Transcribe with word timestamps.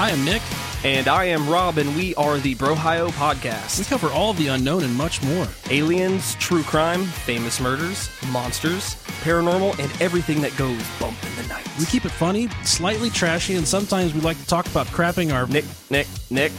Hi, 0.00 0.12
I'm 0.12 0.24
Nick. 0.24 0.40
And 0.82 1.08
I 1.08 1.24
am 1.24 1.46
Rob, 1.46 1.76
and 1.76 1.94
we 1.94 2.14
are 2.14 2.38
the 2.38 2.54
Brohio 2.54 3.10
Podcast. 3.10 3.78
We 3.78 3.84
cover 3.84 4.08
all 4.08 4.30
of 4.30 4.38
the 4.38 4.46
unknown 4.46 4.82
and 4.82 4.96
much 4.96 5.22
more. 5.22 5.46
Aliens, 5.68 6.36
true 6.36 6.62
crime, 6.62 7.04
famous 7.04 7.60
murders, 7.60 8.08
monsters, 8.32 8.94
paranormal, 9.22 9.78
and 9.78 9.92
everything 10.00 10.40
that 10.40 10.56
goes 10.56 10.82
bump 10.98 11.22
in 11.22 11.36
the 11.42 11.48
night. 11.48 11.68
We 11.78 11.84
keep 11.84 12.06
it 12.06 12.12
funny, 12.12 12.48
slightly 12.64 13.10
trashy, 13.10 13.56
and 13.56 13.68
sometimes 13.68 14.14
we 14.14 14.22
like 14.22 14.38
to 14.38 14.46
talk 14.46 14.66
about 14.68 14.86
crapping 14.86 15.34
our. 15.34 15.46
Nick, 15.48 15.66
Nick, 15.90 16.06
Nick, 16.30 16.52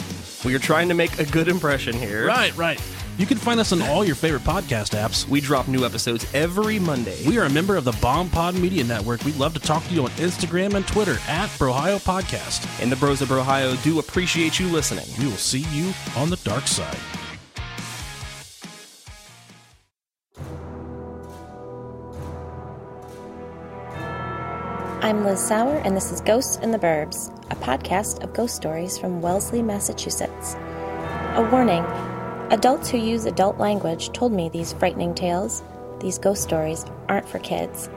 we 0.45 0.53
are 0.53 0.59
trying 0.59 0.87
to 0.89 0.93
make 0.93 1.17
a 1.17 1.25
good 1.25 1.47
impression 1.47 1.95
here. 1.95 2.27
Right, 2.27 2.55
right. 2.55 2.79
You 3.21 3.27
can 3.27 3.37
find 3.37 3.59
us 3.59 3.71
on 3.71 3.83
all 3.83 4.03
your 4.03 4.15
favorite 4.15 4.41
podcast 4.41 4.99
apps. 4.99 5.27
We 5.27 5.41
drop 5.41 5.67
new 5.67 5.85
episodes 5.85 6.25
every 6.33 6.79
Monday. 6.79 7.23
We 7.27 7.37
are 7.37 7.43
a 7.43 7.51
member 7.51 7.75
of 7.75 7.83
the 7.83 7.91
Bomb 8.01 8.31
Pod 8.31 8.55
Media 8.55 8.83
Network. 8.83 9.23
We'd 9.23 9.35
love 9.35 9.53
to 9.53 9.59
talk 9.59 9.85
to 9.85 9.93
you 9.93 10.05
on 10.05 10.09
Instagram 10.11 10.73
and 10.73 10.87
Twitter 10.87 11.19
at 11.27 11.47
Brohio 11.59 12.03
Podcast. 12.03 12.65
and 12.81 12.91
the 12.91 12.95
Bros 12.95 13.21
of 13.21 13.29
Brohio 13.29 13.81
do 13.83 13.99
appreciate 13.99 14.59
you 14.59 14.67
listening. 14.69 15.05
We 15.19 15.25
will 15.25 15.37
see 15.37 15.59
you 15.71 15.93
on 16.17 16.31
the 16.31 16.37
dark 16.37 16.65
side. 16.65 16.97
I'm 25.03 25.23
Liz 25.23 25.39
Sauer, 25.47 25.77
and 25.85 25.95
this 25.95 26.11
is 26.11 26.21
Ghosts 26.21 26.55
in 26.57 26.71
the 26.71 26.79
Burbs, 26.79 27.29
a 27.51 27.55
podcast 27.57 28.23
of 28.23 28.33
ghost 28.33 28.55
stories 28.55 28.97
from 28.97 29.21
Wellesley, 29.21 29.61
Massachusetts. 29.61 30.55
A 31.35 31.47
warning 31.51 31.85
adults 32.51 32.89
who 32.89 32.97
use 32.97 33.25
adult 33.25 33.57
language 33.57 34.11
told 34.11 34.33
me 34.33 34.49
these 34.49 34.73
frightening 34.73 35.15
tales, 35.15 35.63
these 35.99 36.17
ghost 36.19 36.43
stories, 36.43 36.85
aren't 37.07 37.27
for 37.27 37.39
kids. 37.39 37.89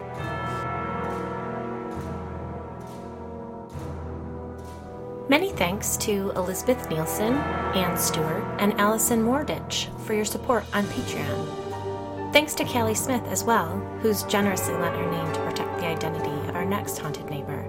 Many 5.29 5.51
thanks 5.51 5.97
to 5.99 6.31
Elizabeth 6.37 6.89
Nielsen, 6.89 7.33
Ann 7.33 7.97
Stewart, 7.97 8.45
and 8.61 8.73
Allison 8.75 9.25
Moorditch 9.25 9.89
for 10.01 10.15
your 10.15 10.25
support 10.25 10.65
on 10.73 10.85
Patreon. 10.85 12.33
Thanks 12.33 12.55
to 12.55 12.65
Callie 12.65 12.95
Smith 12.95 13.25
as 13.27 13.43
well, 13.43 13.79
who's 14.01 14.23
generously 14.25 14.75
lent 14.75 14.95
her 14.97 15.11
name 15.11 15.33
to 15.33 15.41
protect 15.41 15.79
the 15.79 15.87
identity 15.87 16.49
of 16.49 16.55
our 16.55 16.65
next 16.65 16.99
haunted 16.99 17.29
neighbor. 17.31 17.69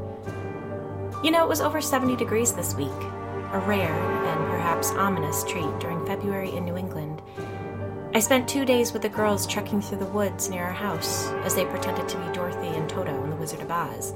You 1.23 1.31
know, 1.31 1.43
it 1.43 1.49
was 1.49 1.61
over 1.61 1.81
70 1.81 2.15
degrees 2.17 2.53
this 2.53 2.75
week, 2.75 2.91
a 3.55 3.59
rare 3.59 3.87
and 3.87 4.51
perhaps 4.51 4.91
ominous 4.91 5.45
treat 5.45 5.79
during 5.79 6.05
February 6.05 6.53
in 6.53 6.65
New 6.65 6.75
England. 6.75 7.21
I 8.13 8.19
spent 8.19 8.49
two 8.49 8.65
days 8.65 8.91
with 8.91 9.01
the 9.01 9.07
girls 9.07 9.47
trekking 9.47 9.81
through 9.81 9.99
the 9.99 10.05
woods 10.07 10.49
near 10.49 10.65
our 10.65 10.73
house 10.73 11.27
as 11.45 11.55
they 11.55 11.63
pretended 11.63 12.09
to 12.09 12.17
be 12.17 12.33
Dorothy 12.33 12.67
and 12.67 12.89
Toto 12.89 13.23
in 13.23 13.29
The 13.29 13.35
Wizard 13.37 13.61
of 13.61 13.71
Oz. 13.71 14.13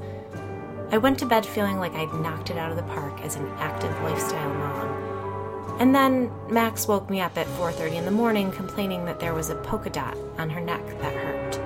I 0.90 0.98
went 0.98 1.18
to 1.20 1.26
bed 1.26 1.46
feeling 1.46 1.78
like 1.78 1.94
I'd 1.94 2.12
knocked 2.12 2.50
it 2.50 2.58
out 2.58 2.70
of 2.70 2.76
the 2.76 2.82
park 2.82 3.18
as 3.22 3.36
an 3.36 3.48
active 3.56 3.98
lifestyle 4.02 4.52
mom. 4.52 5.76
And 5.80 5.94
then 5.94 6.30
Max 6.50 6.86
woke 6.86 7.08
me 7.08 7.22
up 7.22 7.38
at 7.38 7.46
4:30 7.46 7.96
in 7.96 8.04
the 8.04 8.10
morning 8.10 8.52
complaining 8.52 9.06
that 9.06 9.20
there 9.20 9.32
was 9.32 9.48
a 9.48 9.54
polka 9.54 9.88
dot 9.88 10.18
on 10.36 10.50
her 10.50 10.60
neck 10.60 10.86
that 11.00 11.14
hurt. 11.14 11.58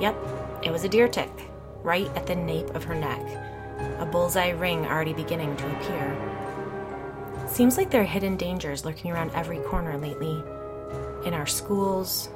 Yep, 0.00 0.14
it 0.62 0.70
was 0.70 0.84
a 0.84 0.88
deer 0.88 1.08
tick, 1.08 1.50
right 1.82 2.08
at 2.14 2.28
the 2.28 2.36
nape 2.36 2.70
of 2.76 2.84
her 2.84 2.94
neck. 2.94 3.26
A 3.98 4.06
bullseye 4.06 4.50
ring 4.50 4.86
already 4.86 5.14
beginning 5.14 5.56
to 5.56 5.66
appear. 5.76 6.35
Seems 7.48 7.78
like 7.78 7.90
there 7.90 8.02
are 8.02 8.04
hidden 8.04 8.36
dangers 8.36 8.84
lurking 8.84 9.10
around 9.10 9.30
every 9.30 9.58
corner 9.58 9.96
lately. 9.96 10.42
In 11.24 11.32
our 11.32 11.46
schools, 11.46 12.28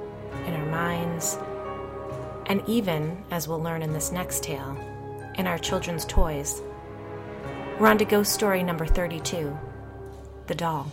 in 0.46 0.54
our 0.54 0.66
minds, 0.66 1.36
and 2.46 2.62
even, 2.66 3.22
as 3.30 3.46
we'll 3.46 3.62
learn 3.62 3.82
in 3.82 3.92
this 3.92 4.12
next 4.12 4.42
tale, 4.42 4.76
in 5.36 5.46
our 5.46 5.58
children's 5.58 6.04
toys. 6.04 6.62
We're 7.78 7.88
on 7.88 7.98
to 7.98 8.04
ghost 8.04 8.32
story 8.32 8.62
number 8.62 8.86
32 8.86 9.56
The 10.46 10.54
Doll. 10.54 10.90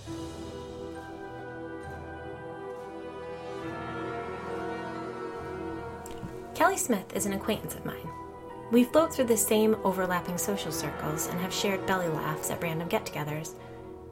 Kelly 6.53 6.77
Smith 6.77 7.15
is 7.15 7.25
an 7.25 7.33
acquaintance 7.33 7.75
of 7.75 7.85
mine. 7.85 8.09
We 8.71 8.83
float 8.83 9.13
through 9.13 9.25
the 9.25 9.37
same 9.37 9.77
overlapping 9.83 10.37
social 10.37 10.71
circles 10.71 11.27
and 11.27 11.39
have 11.39 11.53
shared 11.53 11.85
belly 11.85 12.09
laughs 12.09 12.51
at 12.51 12.61
random 12.61 12.87
get 12.87 13.05
togethers. 13.05 13.53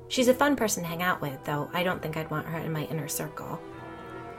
She's 0.07 0.27
a 0.27 0.33
fun 0.33 0.55
person 0.55 0.83
to 0.83 0.89
hang 0.89 1.01
out 1.01 1.21
with, 1.21 1.43
though 1.45 1.69
I 1.73 1.83
don't 1.83 2.01
think 2.01 2.17
I'd 2.17 2.29
want 2.29 2.47
her 2.47 2.59
in 2.59 2.71
my 2.71 2.83
inner 2.85 3.07
circle. 3.07 3.59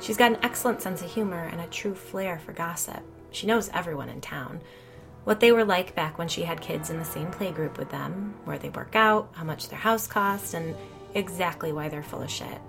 She's 0.00 0.16
got 0.16 0.32
an 0.32 0.38
excellent 0.42 0.82
sense 0.82 1.02
of 1.02 1.12
humor 1.12 1.48
and 1.50 1.60
a 1.60 1.66
true 1.66 1.94
flair 1.94 2.38
for 2.38 2.52
gossip. 2.52 3.02
She 3.30 3.46
knows 3.46 3.70
everyone 3.72 4.08
in 4.08 4.20
town. 4.20 4.60
What 5.24 5.40
they 5.40 5.50
were 5.50 5.64
like 5.64 5.94
back 5.94 6.18
when 6.18 6.28
she 6.28 6.42
had 6.42 6.60
kids 6.60 6.90
in 6.90 6.98
the 6.98 7.04
same 7.04 7.28
playgroup 7.28 7.78
with 7.78 7.90
them, 7.90 8.34
where 8.44 8.58
they 8.58 8.68
work 8.68 8.94
out, 8.94 9.30
how 9.32 9.44
much 9.44 9.68
their 9.68 9.78
house 9.78 10.06
costs, 10.06 10.54
and 10.54 10.74
exactly 11.14 11.72
why 11.72 11.88
they're 11.88 12.02
full 12.02 12.22
of 12.22 12.30
shit. 12.30 12.60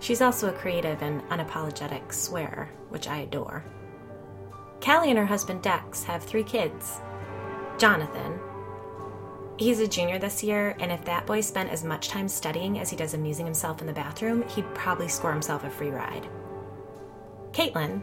She's 0.00 0.22
also 0.22 0.48
a 0.48 0.58
creative 0.58 1.02
and 1.02 1.22
unapologetic 1.28 2.12
swearer, 2.12 2.70
which 2.88 3.06
I 3.06 3.18
adore. 3.18 3.64
Callie 4.80 5.10
and 5.10 5.18
her 5.18 5.26
husband 5.26 5.62
Dex 5.62 6.02
have 6.04 6.24
three 6.24 6.42
kids. 6.42 7.00
Jonathan. 7.78 8.40
He's 9.58 9.80
a 9.80 9.86
junior 9.86 10.18
this 10.18 10.42
year, 10.42 10.76
and 10.80 10.90
if 10.90 11.04
that 11.04 11.26
boy 11.26 11.40
spent 11.40 11.70
as 11.70 11.84
much 11.84 12.08
time 12.08 12.28
studying 12.28 12.78
as 12.78 12.90
he 12.90 12.96
does 12.96 13.14
amusing 13.14 13.44
himself 13.44 13.80
in 13.80 13.86
the 13.86 13.92
bathroom, 13.92 14.46
he'd 14.48 14.74
probably 14.74 15.08
score 15.08 15.32
himself 15.32 15.64
a 15.64 15.70
free 15.70 15.90
ride. 15.90 16.26
Caitlin. 17.52 18.00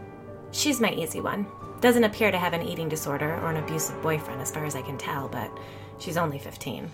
She's 0.51 0.79
my 0.79 0.91
easy 0.91 1.21
one. 1.21 1.47
Doesn't 1.81 2.03
appear 2.03 2.31
to 2.31 2.37
have 2.37 2.53
an 2.53 2.61
eating 2.61 2.89
disorder 2.89 3.35
or 3.35 3.49
an 3.49 3.63
abusive 3.63 4.01
boyfriend, 4.01 4.41
as 4.41 4.51
far 4.51 4.65
as 4.65 4.75
I 4.75 4.81
can 4.81 4.97
tell, 4.97 5.27
but 5.27 5.51
she's 5.97 6.17
only 6.17 6.37
15. 6.37 6.89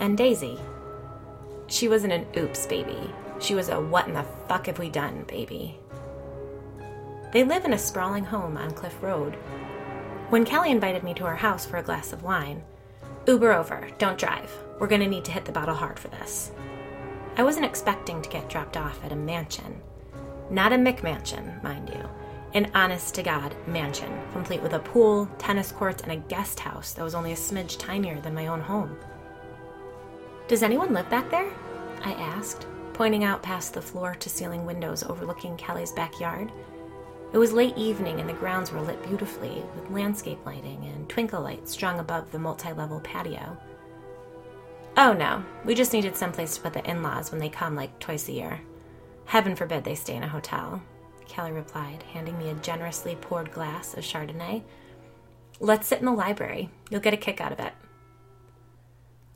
And 0.00 0.16
Daisy. 0.16 0.58
She 1.66 1.88
wasn't 1.88 2.12
an 2.12 2.26
oops 2.36 2.66
baby. 2.66 3.10
She 3.40 3.54
was 3.54 3.68
a 3.68 3.80
what 3.80 4.06
in 4.06 4.14
the 4.14 4.24
fuck 4.48 4.66
have 4.66 4.78
we 4.78 4.90
done 4.90 5.24
baby. 5.26 5.78
They 7.32 7.42
live 7.42 7.64
in 7.64 7.72
a 7.72 7.78
sprawling 7.78 8.24
home 8.24 8.56
on 8.56 8.70
Cliff 8.70 9.02
Road. 9.02 9.34
When 10.30 10.44
Kelly 10.44 10.70
invited 10.70 11.02
me 11.02 11.14
to 11.14 11.24
her 11.24 11.36
house 11.36 11.66
for 11.66 11.78
a 11.78 11.82
glass 11.82 12.12
of 12.12 12.22
wine, 12.22 12.62
Uber 13.26 13.52
over, 13.52 13.88
don't 13.96 14.18
drive. 14.18 14.52
We're 14.78 14.86
gonna 14.86 15.08
need 15.08 15.24
to 15.24 15.32
hit 15.32 15.46
the 15.46 15.52
bottle 15.52 15.74
hard 15.74 15.98
for 15.98 16.08
this. 16.08 16.52
I 17.36 17.42
wasn't 17.42 17.64
expecting 17.64 18.20
to 18.20 18.28
get 18.28 18.50
dropped 18.50 18.76
off 18.76 19.02
at 19.02 19.12
a 19.12 19.16
mansion. 19.16 19.80
Not 20.50 20.72
a 20.72 20.76
McMansion, 20.76 21.62
mind 21.62 21.88
you. 21.88 22.08
An 22.52 22.70
honest 22.74 23.14
to 23.14 23.22
God 23.22 23.56
mansion, 23.66 24.12
complete 24.32 24.62
with 24.62 24.74
a 24.74 24.78
pool, 24.78 25.26
tennis 25.38 25.72
courts, 25.72 26.02
and 26.02 26.12
a 26.12 26.16
guest 26.16 26.60
house 26.60 26.92
that 26.92 27.02
was 27.02 27.14
only 27.14 27.32
a 27.32 27.36
smidge 27.36 27.78
tinier 27.78 28.20
than 28.20 28.34
my 28.34 28.46
own 28.46 28.60
home. 28.60 28.96
Does 30.46 30.62
anyone 30.62 30.92
live 30.92 31.08
back 31.08 31.30
there? 31.30 31.50
I 32.04 32.12
asked, 32.12 32.66
pointing 32.92 33.24
out 33.24 33.42
past 33.42 33.72
the 33.72 33.80
floor 33.80 34.14
to 34.16 34.28
ceiling 34.28 34.66
windows 34.66 35.02
overlooking 35.02 35.56
Kelly's 35.56 35.92
backyard. 35.92 36.52
It 37.34 37.38
was 37.38 37.52
late 37.52 37.76
evening 37.76 38.20
and 38.20 38.28
the 38.28 38.34
grounds 38.34 38.70
were 38.70 38.80
lit 38.80 39.02
beautifully 39.08 39.64
with 39.74 39.90
landscape 39.90 40.38
lighting 40.46 40.84
and 40.84 41.08
twinkle 41.08 41.42
lights 41.42 41.72
strung 41.72 41.98
above 41.98 42.30
the 42.30 42.38
multi 42.38 42.72
level 42.72 43.00
patio. 43.00 43.56
Oh 44.96 45.12
no, 45.12 45.44
we 45.64 45.74
just 45.74 45.92
needed 45.92 46.16
someplace 46.16 46.54
to 46.54 46.62
put 46.62 46.74
the 46.74 46.88
in 46.88 47.02
laws 47.02 47.32
when 47.32 47.40
they 47.40 47.48
come 47.48 47.74
like 47.74 47.98
twice 47.98 48.28
a 48.28 48.32
year. 48.32 48.60
Heaven 49.24 49.56
forbid 49.56 49.82
they 49.82 49.96
stay 49.96 50.14
in 50.14 50.22
a 50.22 50.28
hotel, 50.28 50.80
Kelly 51.26 51.50
replied, 51.50 52.04
handing 52.04 52.38
me 52.38 52.50
a 52.50 52.54
generously 52.54 53.16
poured 53.16 53.50
glass 53.50 53.94
of 53.94 54.04
Chardonnay. 54.04 54.62
Let's 55.58 55.88
sit 55.88 55.98
in 55.98 56.04
the 56.04 56.12
library. 56.12 56.70
You'll 56.88 57.00
get 57.00 57.14
a 57.14 57.16
kick 57.16 57.40
out 57.40 57.50
of 57.50 57.58
it. 57.58 57.72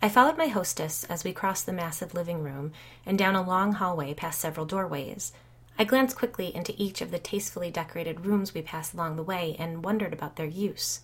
I 0.01 0.09
followed 0.09 0.39
my 0.39 0.47
hostess 0.47 1.03
as 1.11 1.25
we 1.25 1.33
crossed 1.33 1.67
the 1.67 1.73
massive 1.73 2.15
living 2.15 2.45
room 2.45 2.71
and 3.05 3.19
down 3.19 3.35
a 3.35 3.43
long 3.43 3.73
hallway 3.73 4.15
past 4.15 4.41
several 4.41 4.67
doorways. 4.67 5.33
I 5.79 5.85
glanced 5.85 6.17
quickly 6.17 6.55
into 6.55 6.75
each 6.77 7.01
of 7.01 7.13
the 7.13 7.21
tastefully 7.21 7.71
decorated 7.71 8.27
rooms 8.27 8.53
we 8.53 8.63
passed 8.63 8.95
along 8.95 9.15
the 9.17 9.23
way 9.23 9.55
and 9.59 9.85
wondered 9.85 10.13
about 10.13 10.37
their 10.37 10.47
use. 10.47 11.03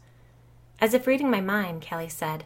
As 0.81 0.95
if 0.95 1.07
reading 1.07 1.31
my 1.31 1.41
mind, 1.41 1.81
Kelly 1.81 2.09
said, 2.09 2.45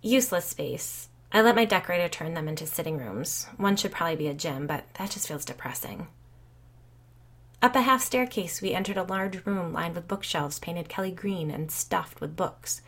Useless 0.00 0.46
space. 0.46 1.08
I 1.32 1.42
let 1.42 1.54
my 1.54 1.66
decorator 1.66 2.08
turn 2.08 2.32
them 2.32 2.48
into 2.48 2.66
sitting 2.66 2.96
rooms. 2.96 3.46
One 3.58 3.76
should 3.76 3.92
probably 3.92 4.16
be 4.16 4.28
a 4.28 4.34
gym, 4.34 4.66
but 4.66 4.84
that 4.94 5.10
just 5.10 5.28
feels 5.28 5.44
depressing. 5.44 6.08
Up 7.62 7.76
a 7.76 7.82
half 7.82 8.02
staircase, 8.02 8.62
we 8.62 8.72
entered 8.72 8.96
a 8.96 9.02
large 9.02 9.44
room 9.44 9.74
lined 9.74 9.94
with 9.94 10.08
bookshelves 10.08 10.58
painted 10.58 10.88
Kelly 10.88 11.10
green 11.10 11.50
and 11.50 11.70
stuffed 11.70 12.22
with 12.22 12.34
books. 12.34 12.80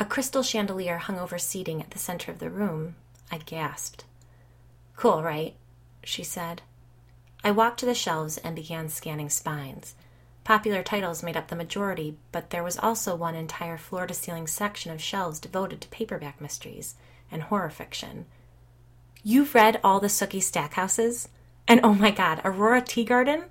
A 0.00 0.06
crystal 0.06 0.42
chandelier 0.42 0.98
hung 0.98 1.18
over 1.18 1.36
seating 1.36 1.82
at 1.82 1.90
the 1.90 1.98
center 1.98 2.32
of 2.32 2.38
the 2.38 2.48
room. 2.48 2.96
I 3.30 3.38
gasped. 3.38 4.04
Cool, 4.96 5.22
right? 5.22 5.54
She 6.02 6.24
said. 6.24 6.62
I 7.46 7.52
walked 7.52 7.78
to 7.78 7.86
the 7.86 7.94
shelves 7.94 8.38
and 8.38 8.56
began 8.56 8.88
scanning 8.88 9.30
spines. 9.30 9.94
Popular 10.42 10.82
titles 10.82 11.22
made 11.22 11.36
up 11.36 11.46
the 11.46 11.54
majority, 11.54 12.16
but 12.32 12.50
there 12.50 12.64
was 12.64 12.76
also 12.76 13.14
one 13.14 13.36
entire 13.36 13.78
floor 13.78 14.04
to 14.08 14.14
ceiling 14.14 14.48
section 14.48 14.90
of 14.90 15.00
shelves 15.00 15.38
devoted 15.38 15.80
to 15.80 15.88
paperback 15.90 16.40
mysteries 16.40 16.96
and 17.30 17.42
horror 17.42 17.70
fiction. 17.70 18.26
You've 19.22 19.54
read 19.54 19.78
all 19.84 20.00
the 20.00 20.08
Sookie 20.08 20.42
Stackhouses? 20.42 21.28
And 21.68 21.78
oh 21.84 21.94
my 21.94 22.10
god, 22.10 22.40
Aurora 22.44 22.82
Teagarden? 22.82 23.44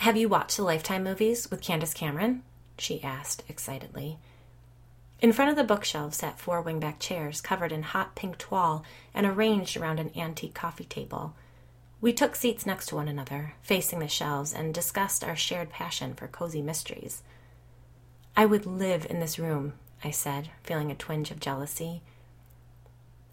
Have 0.00 0.18
you 0.18 0.28
watched 0.28 0.58
the 0.58 0.62
Lifetime 0.62 1.04
movies 1.04 1.50
with 1.50 1.62
Candace 1.62 1.94
Cameron? 1.94 2.42
She 2.76 3.02
asked 3.02 3.44
excitedly. 3.48 4.18
In 5.22 5.32
front 5.32 5.50
of 5.50 5.56
the 5.56 5.64
bookshelf 5.64 6.12
sat 6.12 6.38
four 6.38 6.62
wingback 6.62 6.98
chairs 6.98 7.40
covered 7.40 7.72
in 7.72 7.82
hot 7.82 8.14
pink 8.14 8.36
toile 8.36 8.84
and 9.14 9.24
arranged 9.24 9.78
around 9.78 9.98
an 10.00 10.10
antique 10.14 10.52
coffee 10.52 10.84
table. 10.84 11.34
We 12.00 12.12
took 12.12 12.36
seats 12.36 12.64
next 12.64 12.86
to 12.86 12.94
one 12.94 13.08
another, 13.08 13.54
facing 13.60 13.98
the 13.98 14.06
shelves, 14.06 14.54
and 14.54 14.72
discussed 14.72 15.24
our 15.24 15.34
shared 15.34 15.68
passion 15.68 16.14
for 16.14 16.28
cozy 16.28 16.62
mysteries. 16.62 17.24
I 18.36 18.46
would 18.46 18.66
live 18.66 19.04
in 19.10 19.18
this 19.18 19.38
room, 19.38 19.72
I 20.04 20.12
said, 20.12 20.50
feeling 20.62 20.92
a 20.92 20.94
twinge 20.94 21.32
of 21.32 21.40
jealousy. 21.40 22.02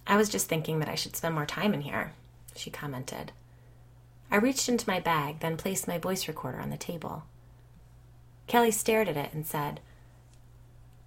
I 0.07 0.17
was 0.17 0.29
just 0.29 0.47
thinking 0.47 0.79
that 0.79 0.89
I 0.89 0.95
should 0.95 1.15
spend 1.15 1.35
more 1.35 1.45
time 1.45 1.75
in 1.75 1.81
here, 1.81 2.13
she 2.55 2.71
commented. 2.71 3.31
I 4.31 4.37
reached 4.37 4.67
into 4.67 4.89
my 4.89 4.99
bag, 4.99 5.41
then 5.41 5.57
placed 5.57 5.87
my 5.87 5.99
voice 5.99 6.27
recorder 6.27 6.59
on 6.59 6.71
the 6.71 6.77
table. 6.77 7.23
Kelly 8.47 8.71
stared 8.71 9.07
at 9.07 9.17
it 9.17 9.31
and 9.31 9.45
said, 9.45 9.79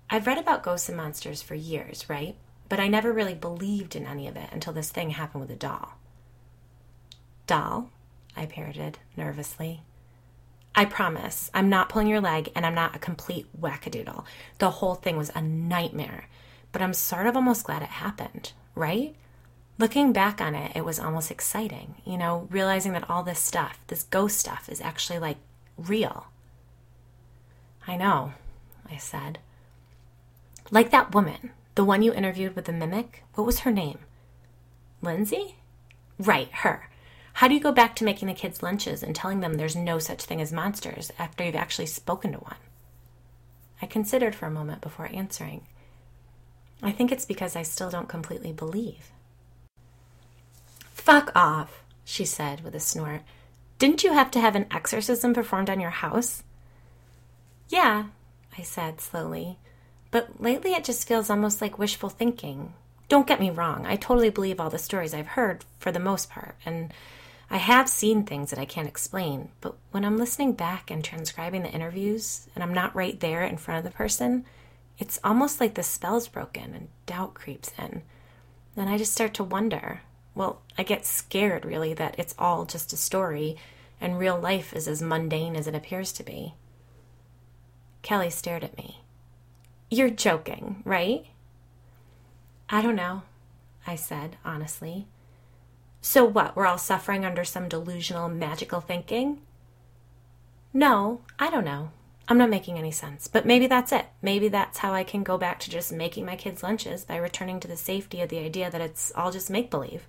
I've 0.08 0.28
read 0.28 0.38
about 0.38 0.62
ghosts 0.62 0.88
and 0.88 0.96
monsters 0.96 1.42
for 1.42 1.56
years, 1.56 2.08
right? 2.08 2.36
But 2.68 2.78
I 2.78 2.86
never 2.86 3.12
really 3.12 3.34
believed 3.34 3.96
in 3.96 4.06
any 4.06 4.28
of 4.28 4.36
it 4.36 4.48
until 4.52 4.72
this 4.72 4.90
thing 4.90 5.10
happened 5.10 5.40
with 5.40 5.50
a 5.50 5.56
doll. 5.56 5.97
Doll? 7.48 7.90
I 8.36 8.46
parroted 8.46 8.98
nervously. 9.16 9.82
I 10.76 10.84
promise, 10.84 11.50
I'm 11.52 11.68
not 11.68 11.88
pulling 11.88 12.06
your 12.06 12.20
leg 12.20 12.52
and 12.54 12.64
I'm 12.64 12.74
not 12.74 12.94
a 12.94 13.00
complete 13.00 13.48
wackadoodle. 13.60 14.24
The 14.58 14.70
whole 14.70 14.94
thing 14.94 15.16
was 15.16 15.32
a 15.34 15.42
nightmare, 15.42 16.28
but 16.70 16.80
I'm 16.80 16.92
sort 16.92 17.26
of 17.26 17.34
almost 17.34 17.64
glad 17.64 17.82
it 17.82 17.88
happened, 17.88 18.52
right? 18.76 19.16
Looking 19.78 20.12
back 20.12 20.40
on 20.40 20.54
it, 20.54 20.76
it 20.76 20.84
was 20.84 21.00
almost 21.00 21.32
exciting, 21.32 21.96
you 22.04 22.16
know, 22.16 22.46
realizing 22.50 22.92
that 22.92 23.08
all 23.10 23.24
this 23.24 23.40
stuff, 23.40 23.80
this 23.88 24.04
ghost 24.04 24.38
stuff, 24.38 24.68
is 24.68 24.80
actually 24.80 25.18
like 25.18 25.38
real. 25.76 26.26
I 27.86 27.96
know, 27.96 28.34
I 28.88 28.98
said. 28.98 29.38
Like 30.70 30.90
that 30.90 31.14
woman, 31.14 31.50
the 31.76 31.84
one 31.84 32.02
you 32.02 32.12
interviewed 32.12 32.54
with 32.54 32.66
the 32.66 32.72
mimic, 32.72 33.24
what 33.34 33.46
was 33.46 33.60
her 33.60 33.72
name? 33.72 33.98
Lindsay? 35.00 35.56
Right, 36.18 36.50
her. 36.52 36.90
How 37.38 37.46
do 37.46 37.54
you 37.54 37.60
go 37.60 37.70
back 37.70 37.94
to 37.94 38.04
making 38.04 38.26
the 38.26 38.34
kids 38.34 38.64
lunches 38.64 39.00
and 39.00 39.14
telling 39.14 39.38
them 39.38 39.54
there's 39.54 39.76
no 39.76 40.00
such 40.00 40.24
thing 40.24 40.40
as 40.40 40.52
monsters 40.52 41.12
after 41.20 41.44
you've 41.44 41.54
actually 41.54 41.86
spoken 41.86 42.32
to 42.32 42.38
one? 42.38 42.56
I 43.80 43.86
considered 43.86 44.34
for 44.34 44.46
a 44.46 44.50
moment 44.50 44.80
before 44.80 45.08
answering. 45.14 45.64
I 46.82 46.90
think 46.90 47.12
it's 47.12 47.24
because 47.24 47.54
I 47.54 47.62
still 47.62 47.90
don't 47.90 48.08
completely 48.08 48.50
believe. 48.50 49.12
Fuck 50.94 51.30
off, 51.36 51.84
she 52.04 52.24
said 52.24 52.64
with 52.64 52.74
a 52.74 52.80
snort. 52.80 53.22
Didn't 53.78 54.02
you 54.02 54.14
have 54.14 54.32
to 54.32 54.40
have 54.40 54.56
an 54.56 54.66
exorcism 54.72 55.32
performed 55.32 55.70
on 55.70 55.78
your 55.78 55.90
house? 55.90 56.42
Yeah, 57.68 58.06
I 58.58 58.62
said 58.62 59.00
slowly. 59.00 59.58
But 60.10 60.42
lately 60.42 60.72
it 60.72 60.82
just 60.82 61.06
feels 61.06 61.30
almost 61.30 61.62
like 61.62 61.78
wishful 61.78 62.08
thinking. 62.08 62.74
Don't 63.08 63.28
get 63.28 63.38
me 63.38 63.50
wrong, 63.50 63.86
I 63.86 63.94
totally 63.94 64.30
believe 64.30 64.58
all 64.58 64.70
the 64.70 64.76
stories 64.76 65.14
I've 65.14 65.28
heard 65.38 65.64
for 65.78 65.92
the 65.92 66.00
most 66.00 66.30
part, 66.30 66.56
and 66.66 66.92
I 67.50 67.56
have 67.56 67.88
seen 67.88 68.24
things 68.24 68.50
that 68.50 68.58
I 68.58 68.64
can't 68.66 68.88
explain. 68.88 69.48
But 69.60 69.74
when 69.90 70.04
I'm 70.04 70.18
listening 70.18 70.52
back 70.52 70.90
and 70.90 71.02
transcribing 71.02 71.62
the 71.62 71.70
interviews 71.70 72.46
and 72.54 72.62
I'm 72.62 72.74
not 72.74 72.94
right 72.94 73.18
there 73.18 73.42
in 73.44 73.56
front 73.56 73.78
of 73.78 73.90
the 73.90 73.96
person, 73.96 74.44
it's 74.98 75.18
almost 75.24 75.60
like 75.60 75.74
the 75.74 75.82
spell's 75.82 76.28
broken 76.28 76.74
and 76.74 76.88
doubt 77.06 77.34
creeps 77.34 77.72
in. 77.78 78.02
Then 78.74 78.88
I 78.88 78.98
just 78.98 79.12
start 79.12 79.32
to 79.34 79.44
wonder. 79.44 80.02
Well, 80.34 80.60
I 80.76 80.82
get 80.82 81.06
scared 81.06 81.64
really 81.64 81.94
that 81.94 82.18
it's 82.18 82.34
all 82.38 82.64
just 82.64 82.92
a 82.92 82.96
story 82.96 83.56
and 84.00 84.18
real 84.18 84.38
life 84.38 84.72
is 84.72 84.86
as 84.86 85.02
mundane 85.02 85.56
as 85.56 85.66
it 85.66 85.74
appears 85.74 86.12
to 86.12 86.22
be. 86.22 86.54
Kelly 88.02 88.30
stared 88.30 88.62
at 88.62 88.76
me. 88.76 89.00
You're 89.90 90.10
joking, 90.10 90.82
right? 90.84 91.26
I 92.68 92.82
don't 92.82 92.94
know, 92.94 93.22
I 93.86 93.96
said 93.96 94.36
honestly. 94.44 95.06
So 96.00 96.24
what? 96.24 96.56
We're 96.56 96.66
all 96.66 96.78
suffering 96.78 97.24
under 97.24 97.44
some 97.44 97.68
delusional, 97.68 98.28
magical 98.28 98.80
thinking? 98.80 99.40
No, 100.72 101.22
I 101.38 101.50
don't 101.50 101.64
know. 101.64 101.90
I'm 102.28 102.38
not 102.38 102.50
making 102.50 102.78
any 102.78 102.90
sense, 102.90 103.26
but 103.26 103.46
maybe 103.46 103.66
that's 103.66 103.90
it. 103.90 104.06
Maybe 104.20 104.48
that's 104.48 104.78
how 104.78 104.92
I 104.92 105.02
can 105.02 105.22
go 105.22 105.38
back 105.38 105.58
to 105.60 105.70
just 105.70 105.92
making 105.92 106.26
my 106.26 106.36
kids' 106.36 106.62
lunches 106.62 107.04
by 107.04 107.16
returning 107.16 107.58
to 107.60 107.68
the 107.68 107.76
safety 107.76 108.20
of 108.20 108.28
the 108.28 108.38
idea 108.38 108.70
that 108.70 108.82
it's 108.82 109.10
all 109.16 109.30
just 109.30 109.50
make 109.50 109.70
believe. 109.70 110.06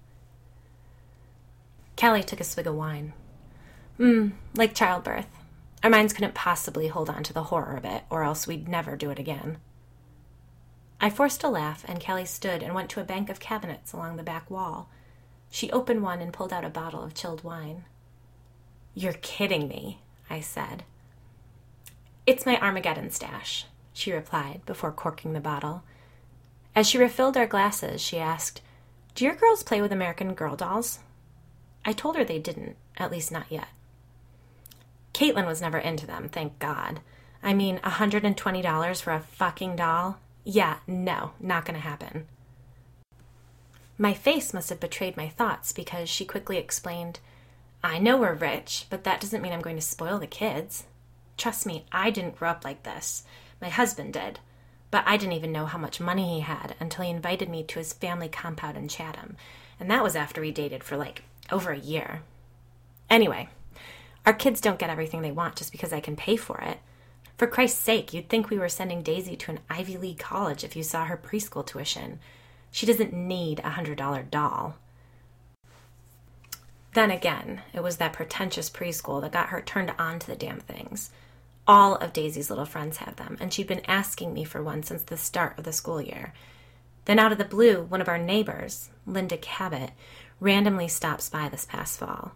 Kelly 1.96 2.24
took 2.24 2.42
a 2.42 2.44
swig 2.44 2.68
of 2.68 2.76
wine. 2.76 3.14
Hmm, 3.98 4.30
like 4.54 4.76
childbirth. 4.76 5.28
Our 5.82 5.90
minds 5.90 6.12
couldn't 6.12 6.36
possibly 6.36 6.88
hold 6.88 7.10
on 7.10 7.24
to 7.24 7.34
the 7.34 7.44
horror 7.44 7.78
of 7.78 7.86
it, 7.86 8.04
or 8.10 8.24
else 8.24 8.48
we'd 8.48 8.68
never 8.68 8.98
do 8.98 9.12
it 9.12 9.20
again. 9.20 9.58
I 11.00 11.10
forced 11.10 11.44
a 11.44 11.50
laugh, 11.50 11.86
and 11.88 12.02
Kelly 12.02 12.26
stood 12.26 12.62
and 12.62 12.76
went 12.76 12.90
to 12.92 13.02
a 13.02 13.06
bank 13.06 13.30
of 13.30 13.40
cabinets 13.40 13.94
along 13.94 14.18
the 14.18 14.24
back 14.24 14.50
wall. 14.52 14.90
She 15.50 15.72
opened 15.72 16.04
one 16.04 16.22
and 16.22 16.34
pulled 16.34 16.54
out 16.54 16.66
a 16.66 16.70
bottle 16.70 17.04
of 17.04 17.14
chilled 17.14 17.44
wine. 17.44 17.86
You're 18.94 19.14
kidding 19.14 19.68
me, 19.68 20.02
I 20.30 20.42
said. 20.42 20.84
It's 22.26 22.46
my 22.46 22.60
Armageddon 22.60 23.10
stash, 23.10 23.66
she 23.94 24.12
replied 24.12 24.62
before 24.66 24.92
corking 24.92 25.34
the 25.34 25.40
bottle. 25.40 25.84
As 26.76 26.88
she 26.88 26.98
refilled 26.98 27.36
our 27.36 27.48
glasses, 27.48 28.02
she 28.02 28.20
asked, 28.20 28.62
Do 29.16 29.26
your 29.26 29.36
girls 29.36 29.64
play 29.64 29.82
with 29.82 29.92
American 29.92 30.34
Girl 30.34 30.56
dolls? 30.56 31.00
I 31.84 31.94
told 31.94 32.16
her 32.16 32.24
they 32.24 32.40
didn't, 32.40 32.76
at 32.98 33.12
least 33.12 33.32
not 33.32 33.52
yet. 33.52 33.70
Caitlin 35.14 35.48
was 35.48 35.62
never 35.62 35.80
into 35.80 36.06
them, 36.06 36.30
thank 36.30 36.60
God. 36.60 37.00
I 37.42 37.54
mean, 37.54 37.80
$120 37.80 39.02
for 39.02 39.14
a 39.14 39.20
fucking 39.20 39.76
doll? 39.76 40.20
Yeah, 40.44 40.78
no, 40.88 41.32
not 41.40 41.66
gonna 41.66 41.80
happen. 41.80 42.28
My 44.02 44.14
face 44.14 44.54
must 44.54 44.70
have 44.70 44.80
betrayed 44.80 45.18
my 45.18 45.28
thoughts 45.28 45.74
because 45.74 46.10
she 46.10 46.24
quickly 46.24 46.58
explained, 46.58 47.20
I 47.84 48.00
know 48.00 48.16
we're 48.16 48.34
rich, 48.34 48.86
but 48.90 49.04
that 49.04 49.20
doesn't 49.20 49.42
mean 49.42 49.52
I'm 49.52 49.62
going 49.62 49.76
to 49.76 49.82
spoil 49.82 50.20
the 50.20 50.26
kids. 50.26 50.86
Trust 51.38 51.66
me, 51.66 51.84
I 51.92 52.10
didn't 52.10 52.38
grow 52.38 52.50
up 52.50 52.64
like 52.64 52.84
this. 52.84 53.26
My 53.62 53.68
husband 53.68 54.14
did. 54.14 54.40
But 54.90 55.04
I 55.06 55.18
didn't 55.18 55.34
even 55.34 55.52
know 55.52 55.66
how 55.66 55.78
much 55.78 56.00
money 56.00 56.36
he 56.36 56.40
had 56.40 56.76
until 56.80 57.04
he 57.04 57.12
invited 57.12 57.50
me 57.50 57.62
to 57.64 57.80
his 57.80 57.92
family 57.92 58.30
compound 58.30 58.78
in 58.78 58.88
Chatham. 58.88 59.36
And 59.82 59.92
that 59.92 60.02
was 60.02 60.16
after 60.16 60.40
we 60.40 60.52
dated 60.52 60.82
for 60.82 60.96
like 60.96 61.24
over 61.52 61.72
a 61.72 61.78
year. 61.78 62.22
Anyway, 63.10 63.50
our 64.26 64.34
kids 64.34 64.62
don't 64.62 64.80
get 64.80 64.90
everything 64.90 65.22
they 65.22 65.32
want 65.32 65.58
just 65.58 65.74
because 65.74 65.92
I 65.92 66.00
can 66.00 66.16
pay 66.16 66.38
for 66.38 66.62
it. 66.62 66.80
For 67.38 67.48
Christ's 67.48 67.80
sake, 67.80 68.14
you'd 68.14 68.30
think 68.30 68.50
we 68.50 68.60
were 68.60 68.70
sending 68.70 69.02
Daisy 69.02 69.36
to 69.36 69.52
an 69.52 69.60
Ivy 69.70 69.98
League 69.98 70.20
college 70.20 70.64
if 70.64 70.78
you 70.78 70.84
saw 70.84 71.04
her 71.04 71.18
preschool 71.18 71.66
tuition. 71.66 72.20
She 72.72 72.86
doesn't 72.86 73.14
need 73.14 73.60
a 73.60 73.72
$100 73.72 74.30
doll. 74.30 74.76
Then 76.94 77.12
again, 77.12 77.62
it 77.74 77.84
was 77.84 77.98
that 77.98 78.14
pretentious 78.14 78.70
preschool 78.70 79.22
that 79.22 79.32
got 79.32 79.50
her 79.50 79.62
turned 79.62 79.94
on 80.00 80.20
to 80.20 80.28
the 80.28 80.36
damn 80.36 80.60
things. 80.60 81.12
All 81.68 81.96
of 81.96 82.14
Daisy's 82.14 82.50
little 82.50 82.66
friends 82.66 82.98
have 82.98 83.18
them, 83.18 83.38
and 83.40 83.54
she'd 83.54 83.68
been 83.68 83.86
asking 83.88 84.34
me 84.34 84.44
for 84.44 84.64
one 84.64 84.82
since 84.82 85.04
the 85.04 85.18
start 85.18 85.58
of 85.58 85.66
the 85.66 85.72
school 85.72 86.02
year. 86.02 86.34
Then, 87.06 87.20
out 87.20 87.32
of 87.32 87.38
the 87.38 87.46
blue, 87.46 87.84
one 87.84 88.02
of 88.02 88.08
our 88.08 88.18
neighbors, 88.18 88.90
Linda 89.06 89.38
Cabot, 89.38 89.92
randomly 90.40 90.88
stops 90.88 91.30
by 91.30 91.48
this 91.48 91.66
past 91.66 92.00
fall. 92.00 92.34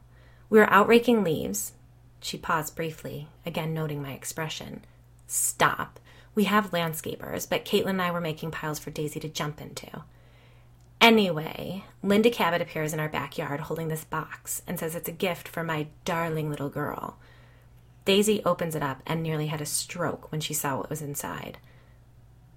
We 0.50 0.60
were 0.60 0.69
out 0.69 0.88
raking 0.88 1.24
leaves. 1.24 1.74
She 2.22 2.38
paused 2.38 2.75
briefly, 2.75 3.27
again 3.46 3.74
noting 3.74 4.01
my 4.01 4.12
expression. 4.13 4.84
Stop. 5.25 6.00
We 6.36 6.43
have 6.46 6.72
landscapers, 6.72 7.50
but 7.50 7.65
Caitlin 7.65 7.89
and 7.89 8.01
I 8.01 8.12
were 8.12 8.22
making 8.22 8.51
piles 8.51 8.79
for 8.79 8.91
Daisy 8.91 9.19
to 9.19 9.29
jump 9.29 9.60
into. 9.60 10.03
Anyway, 11.03 11.83
Linda 12.01 12.29
Cabot 12.29 12.62
appears 12.62 12.93
in 12.93 13.00
our 13.01 13.10
backyard 13.10 13.60
holding 13.60 13.89
this 13.89 14.05
box 14.05 14.62
and 14.65 14.79
says 14.79 14.95
it's 14.95 15.10
a 15.10 15.12
gift 15.12 15.50
for 15.50 15.62
my 15.62 15.88
darling 16.05 16.50
little 16.50 16.69
girl. 16.69 17.17
Daisy 18.05 18.41
opens 18.45 18.74
it 18.74 18.81
up 18.81 19.01
and 19.05 19.22
nearly 19.22 19.48
had 19.48 19.60
a 19.60 19.65
stroke 19.65 20.31
when 20.31 20.39
she 20.39 20.53
saw 20.53 20.77
what 20.77 20.89
was 20.89 21.01
inside. 21.01 21.57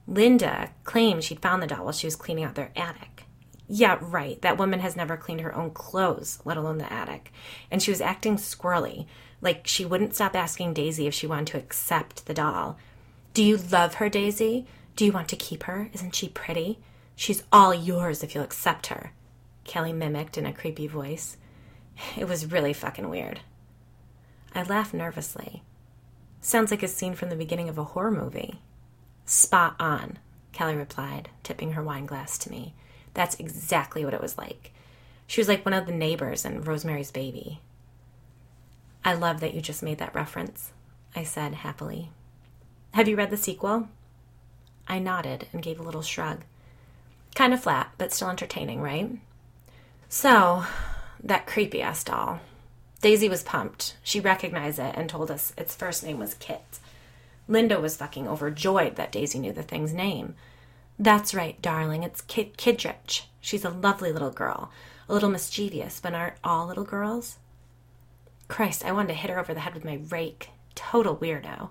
Linda 0.06 0.70
claimed 0.84 1.24
she'd 1.24 1.42
found 1.42 1.60
the 1.60 1.66
doll 1.66 1.82
while 1.82 1.92
she 1.92 2.06
was 2.06 2.14
cleaning 2.14 2.44
out 2.44 2.54
their 2.54 2.70
attic. 2.76 3.24
Yeah, 3.66 3.98
right. 4.00 4.40
That 4.42 4.58
woman 4.58 4.78
has 4.78 4.94
never 4.94 5.16
cleaned 5.16 5.40
her 5.40 5.52
own 5.52 5.72
clothes, 5.72 6.38
let 6.44 6.56
alone 6.56 6.78
the 6.78 6.92
attic. 6.92 7.32
And 7.68 7.82
she 7.82 7.90
was 7.90 8.00
acting 8.00 8.36
squirrely, 8.36 9.06
like 9.40 9.66
she 9.66 9.84
wouldn't 9.84 10.14
stop 10.14 10.36
asking 10.36 10.74
Daisy 10.74 11.08
if 11.08 11.14
she 11.14 11.26
wanted 11.26 11.48
to 11.48 11.58
accept 11.58 12.26
the 12.26 12.34
doll. 12.34 12.78
Do 13.34 13.42
you 13.42 13.56
love 13.56 13.94
her, 13.94 14.08
Daisy? 14.08 14.68
Do 14.94 15.04
you 15.04 15.10
want 15.10 15.28
to 15.30 15.36
keep 15.36 15.64
her? 15.64 15.90
Isn't 15.92 16.14
she 16.14 16.28
pretty? 16.28 16.78
She's 17.16 17.42
all 17.50 17.74
yours 17.74 18.22
if 18.22 18.34
you'll 18.34 18.44
accept 18.44 18.88
her. 18.88 19.12
Kelly 19.64 19.92
mimicked 19.92 20.38
in 20.38 20.46
a 20.46 20.52
creepy 20.52 20.86
voice. 20.86 21.36
It 22.16 22.28
was 22.28 22.52
really 22.52 22.72
fucking 22.72 23.08
weird. 23.08 23.40
I 24.54 24.62
laughed 24.62 24.94
nervously. 24.94 25.62
Sounds 26.40 26.70
like 26.70 26.82
a 26.82 26.88
scene 26.88 27.14
from 27.14 27.30
the 27.30 27.36
beginning 27.36 27.68
of 27.68 27.78
a 27.78 27.84
horror 27.84 28.10
movie. 28.10 28.60
Spot 29.24 29.74
on, 29.80 30.18
Kelly 30.52 30.76
replied, 30.76 31.30
tipping 31.42 31.72
her 31.72 31.82
wine 31.82 32.06
glass 32.06 32.38
to 32.38 32.50
me. 32.50 32.74
That's 33.14 33.40
exactly 33.40 34.04
what 34.04 34.14
it 34.14 34.20
was 34.20 34.38
like. 34.38 34.72
She 35.26 35.40
was 35.40 35.48
like 35.48 35.64
one 35.64 35.72
of 35.72 35.86
the 35.86 35.92
neighbors 35.92 36.44
in 36.44 36.62
Rosemary's 36.62 37.10
Baby. 37.10 37.60
I 39.04 39.14
love 39.14 39.40
that 39.40 39.54
you 39.54 39.60
just 39.60 39.82
made 39.82 39.98
that 39.98 40.14
reference, 40.14 40.72
I 41.14 41.24
said 41.24 41.54
happily. 41.54 42.10
Have 42.92 43.08
you 43.08 43.16
read 43.16 43.30
the 43.30 43.36
sequel? 43.36 43.88
I 44.86 44.98
nodded 44.98 45.48
and 45.52 45.62
gave 45.62 45.80
a 45.80 45.82
little 45.82 46.02
shrug. 46.02 46.44
Kind 47.36 47.52
of 47.52 47.62
flat, 47.62 47.92
but 47.98 48.14
still 48.14 48.30
entertaining, 48.30 48.80
right? 48.80 49.10
So, 50.08 50.64
that 51.22 51.46
creepy 51.46 51.82
ass 51.82 52.02
doll. 52.02 52.40
Daisy 53.02 53.28
was 53.28 53.42
pumped. 53.42 53.98
She 54.02 54.20
recognized 54.20 54.78
it 54.78 54.94
and 54.96 55.06
told 55.06 55.30
us 55.30 55.52
its 55.58 55.76
first 55.76 56.02
name 56.02 56.18
was 56.18 56.32
Kit. 56.32 56.78
Linda 57.46 57.78
was 57.78 57.98
fucking 57.98 58.26
overjoyed 58.26 58.96
that 58.96 59.12
Daisy 59.12 59.38
knew 59.38 59.52
the 59.52 59.62
thing's 59.62 59.92
name. 59.92 60.34
That's 60.98 61.34
right, 61.34 61.60
darling, 61.60 62.04
it's 62.04 62.22
Kit 62.22 62.56
Kittredge. 62.56 63.28
She's 63.38 63.66
a 63.66 63.70
lovely 63.70 64.12
little 64.12 64.30
girl, 64.30 64.70
a 65.06 65.12
little 65.12 65.28
mischievous, 65.28 66.00
but 66.00 66.14
aren't 66.14 66.36
all 66.42 66.66
little 66.66 66.84
girls? 66.84 67.36
Christ, 68.48 68.82
I 68.82 68.92
wanted 68.92 69.08
to 69.08 69.14
hit 69.14 69.30
her 69.30 69.38
over 69.38 69.52
the 69.52 69.60
head 69.60 69.74
with 69.74 69.84
my 69.84 70.00
rake. 70.08 70.48
Total 70.74 71.14
weirdo. 71.14 71.68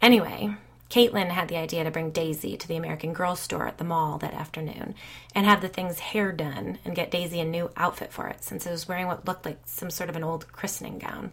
Anyway, 0.00 0.56
Caitlin 0.90 1.28
had 1.28 1.48
the 1.48 1.56
idea 1.56 1.84
to 1.84 1.90
bring 1.90 2.10
Daisy 2.10 2.56
to 2.56 2.66
the 2.66 2.76
American 2.76 3.12
Girl 3.12 3.36
store 3.36 3.66
at 3.66 3.76
the 3.76 3.84
mall 3.84 4.16
that 4.18 4.32
afternoon 4.32 4.94
and 5.34 5.44
have 5.44 5.60
the 5.60 5.68
thing's 5.68 5.98
hair 5.98 6.32
done 6.32 6.78
and 6.84 6.94
get 6.94 7.10
Daisy 7.10 7.40
a 7.40 7.44
new 7.44 7.70
outfit 7.76 8.10
for 8.12 8.26
it 8.28 8.42
since 8.42 8.66
it 8.66 8.70
was 8.70 8.88
wearing 8.88 9.06
what 9.06 9.26
looked 9.26 9.44
like 9.44 9.58
some 9.66 9.90
sort 9.90 10.08
of 10.08 10.16
an 10.16 10.24
old 10.24 10.50
christening 10.50 10.98
gown. 10.98 11.32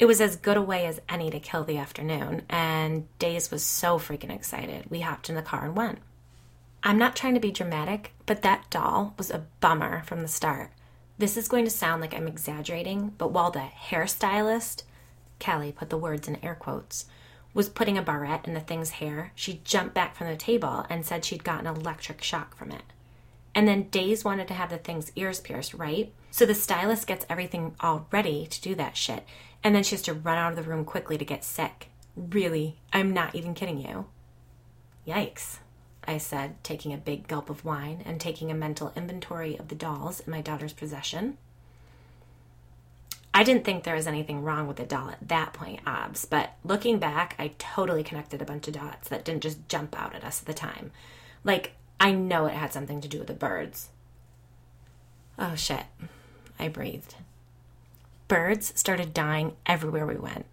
It 0.00 0.06
was 0.06 0.20
as 0.20 0.34
good 0.34 0.56
a 0.56 0.62
way 0.62 0.86
as 0.86 1.00
any 1.08 1.30
to 1.30 1.38
kill 1.38 1.62
the 1.62 1.78
afternoon, 1.78 2.42
and 2.50 3.06
Daisy 3.20 3.48
was 3.52 3.62
so 3.62 4.00
freaking 4.00 4.34
excited. 4.34 4.90
We 4.90 5.00
hopped 5.00 5.28
in 5.28 5.36
the 5.36 5.42
car 5.42 5.64
and 5.64 5.76
went. 5.76 6.00
I'm 6.82 6.98
not 6.98 7.14
trying 7.14 7.34
to 7.34 7.40
be 7.40 7.52
dramatic, 7.52 8.12
but 8.26 8.42
that 8.42 8.68
doll 8.68 9.14
was 9.16 9.30
a 9.30 9.46
bummer 9.60 10.02
from 10.02 10.22
the 10.22 10.28
start. 10.28 10.72
This 11.18 11.36
is 11.36 11.46
going 11.46 11.64
to 11.64 11.70
sound 11.70 12.00
like 12.00 12.14
I'm 12.14 12.26
exaggerating, 12.26 13.12
but 13.16 13.30
while 13.30 13.52
the 13.52 13.60
hairstylist, 13.60 14.82
Callie 15.38 15.70
put 15.70 15.90
the 15.90 15.96
words 15.96 16.26
in 16.26 16.44
air 16.44 16.56
quotes, 16.56 17.04
was 17.54 17.68
putting 17.68 17.98
a 17.98 18.02
barrette 18.02 18.46
in 18.46 18.54
the 18.54 18.60
thing's 18.60 18.90
hair, 18.90 19.32
she 19.34 19.60
jumped 19.64 19.94
back 19.94 20.16
from 20.16 20.28
the 20.28 20.36
table 20.36 20.86
and 20.88 21.04
said 21.04 21.24
she'd 21.24 21.44
gotten 21.44 21.66
an 21.66 21.76
electric 21.76 22.22
shock 22.22 22.56
from 22.56 22.72
it. 22.72 22.82
And 23.54 23.68
then 23.68 23.88
Days 23.90 24.24
wanted 24.24 24.48
to 24.48 24.54
have 24.54 24.70
the 24.70 24.78
thing's 24.78 25.12
ears 25.16 25.40
pierced, 25.40 25.74
right? 25.74 26.12
So 26.30 26.46
the 26.46 26.54
stylist 26.54 27.06
gets 27.06 27.26
everything 27.28 27.74
all 27.80 28.06
ready 28.10 28.46
to 28.46 28.62
do 28.62 28.74
that 28.76 28.96
shit, 28.96 29.26
and 29.62 29.74
then 29.74 29.82
she 29.82 29.94
has 29.94 30.02
to 30.02 30.14
run 30.14 30.38
out 30.38 30.52
of 30.52 30.56
the 30.56 30.68
room 30.68 30.84
quickly 30.84 31.18
to 31.18 31.24
get 31.24 31.44
sick. 31.44 31.88
Really, 32.16 32.78
I'm 32.92 33.12
not 33.12 33.34
even 33.34 33.52
kidding 33.54 33.78
you. 33.78 34.06
Yikes, 35.06 35.58
I 36.04 36.18
said, 36.18 36.62
taking 36.64 36.92
a 36.92 36.98
big 36.98 37.28
gulp 37.28 37.50
of 37.50 37.64
wine 37.64 38.02
and 38.06 38.20
taking 38.20 38.50
a 38.50 38.54
mental 38.54 38.92
inventory 38.96 39.58
of 39.58 39.68
the 39.68 39.74
dolls 39.74 40.20
in 40.20 40.30
my 40.30 40.40
daughter's 40.40 40.72
possession. 40.72 41.36
I 43.34 43.44
didn't 43.44 43.64
think 43.64 43.84
there 43.84 43.94
was 43.94 44.06
anything 44.06 44.42
wrong 44.42 44.66
with 44.66 44.76
the 44.76 44.84
doll 44.84 45.08
at 45.08 45.28
that 45.28 45.52
point, 45.54 45.80
obs, 45.86 46.26
but 46.26 46.50
looking 46.64 46.98
back, 46.98 47.34
I 47.38 47.52
totally 47.58 48.02
connected 48.02 48.42
a 48.42 48.44
bunch 48.44 48.68
of 48.68 48.74
dots 48.74 49.08
that 49.08 49.24
didn't 49.24 49.42
just 49.42 49.68
jump 49.68 49.98
out 49.98 50.14
at 50.14 50.24
us 50.24 50.40
at 50.40 50.46
the 50.46 50.54
time. 50.54 50.90
Like, 51.42 51.72
I 51.98 52.12
know 52.12 52.46
it 52.46 52.52
had 52.54 52.72
something 52.72 53.00
to 53.00 53.08
do 53.08 53.18
with 53.18 53.28
the 53.28 53.34
birds. 53.34 53.88
Oh 55.38 55.54
shit, 55.54 55.84
I 56.58 56.68
breathed. 56.68 57.14
Birds 58.28 58.72
started 58.76 59.14
dying 59.14 59.56
everywhere 59.66 60.06
we 60.06 60.16
went. 60.16 60.46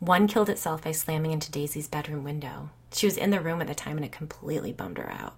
One 0.00 0.26
killed 0.26 0.48
itself 0.48 0.84
by 0.84 0.92
slamming 0.92 1.32
into 1.32 1.50
Daisy's 1.50 1.88
bedroom 1.88 2.24
window. 2.24 2.70
She 2.92 3.06
was 3.06 3.16
in 3.16 3.30
the 3.30 3.40
room 3.40 3.60
at 3.60 3.66
the 3.66 3.74
time 3.74 3.96
and 3.96 4.04
it 4.04 4.12
completely 4.12 4.72
bummed 4.72 4.98
her 4.98 5.10
out. 5.10 5.36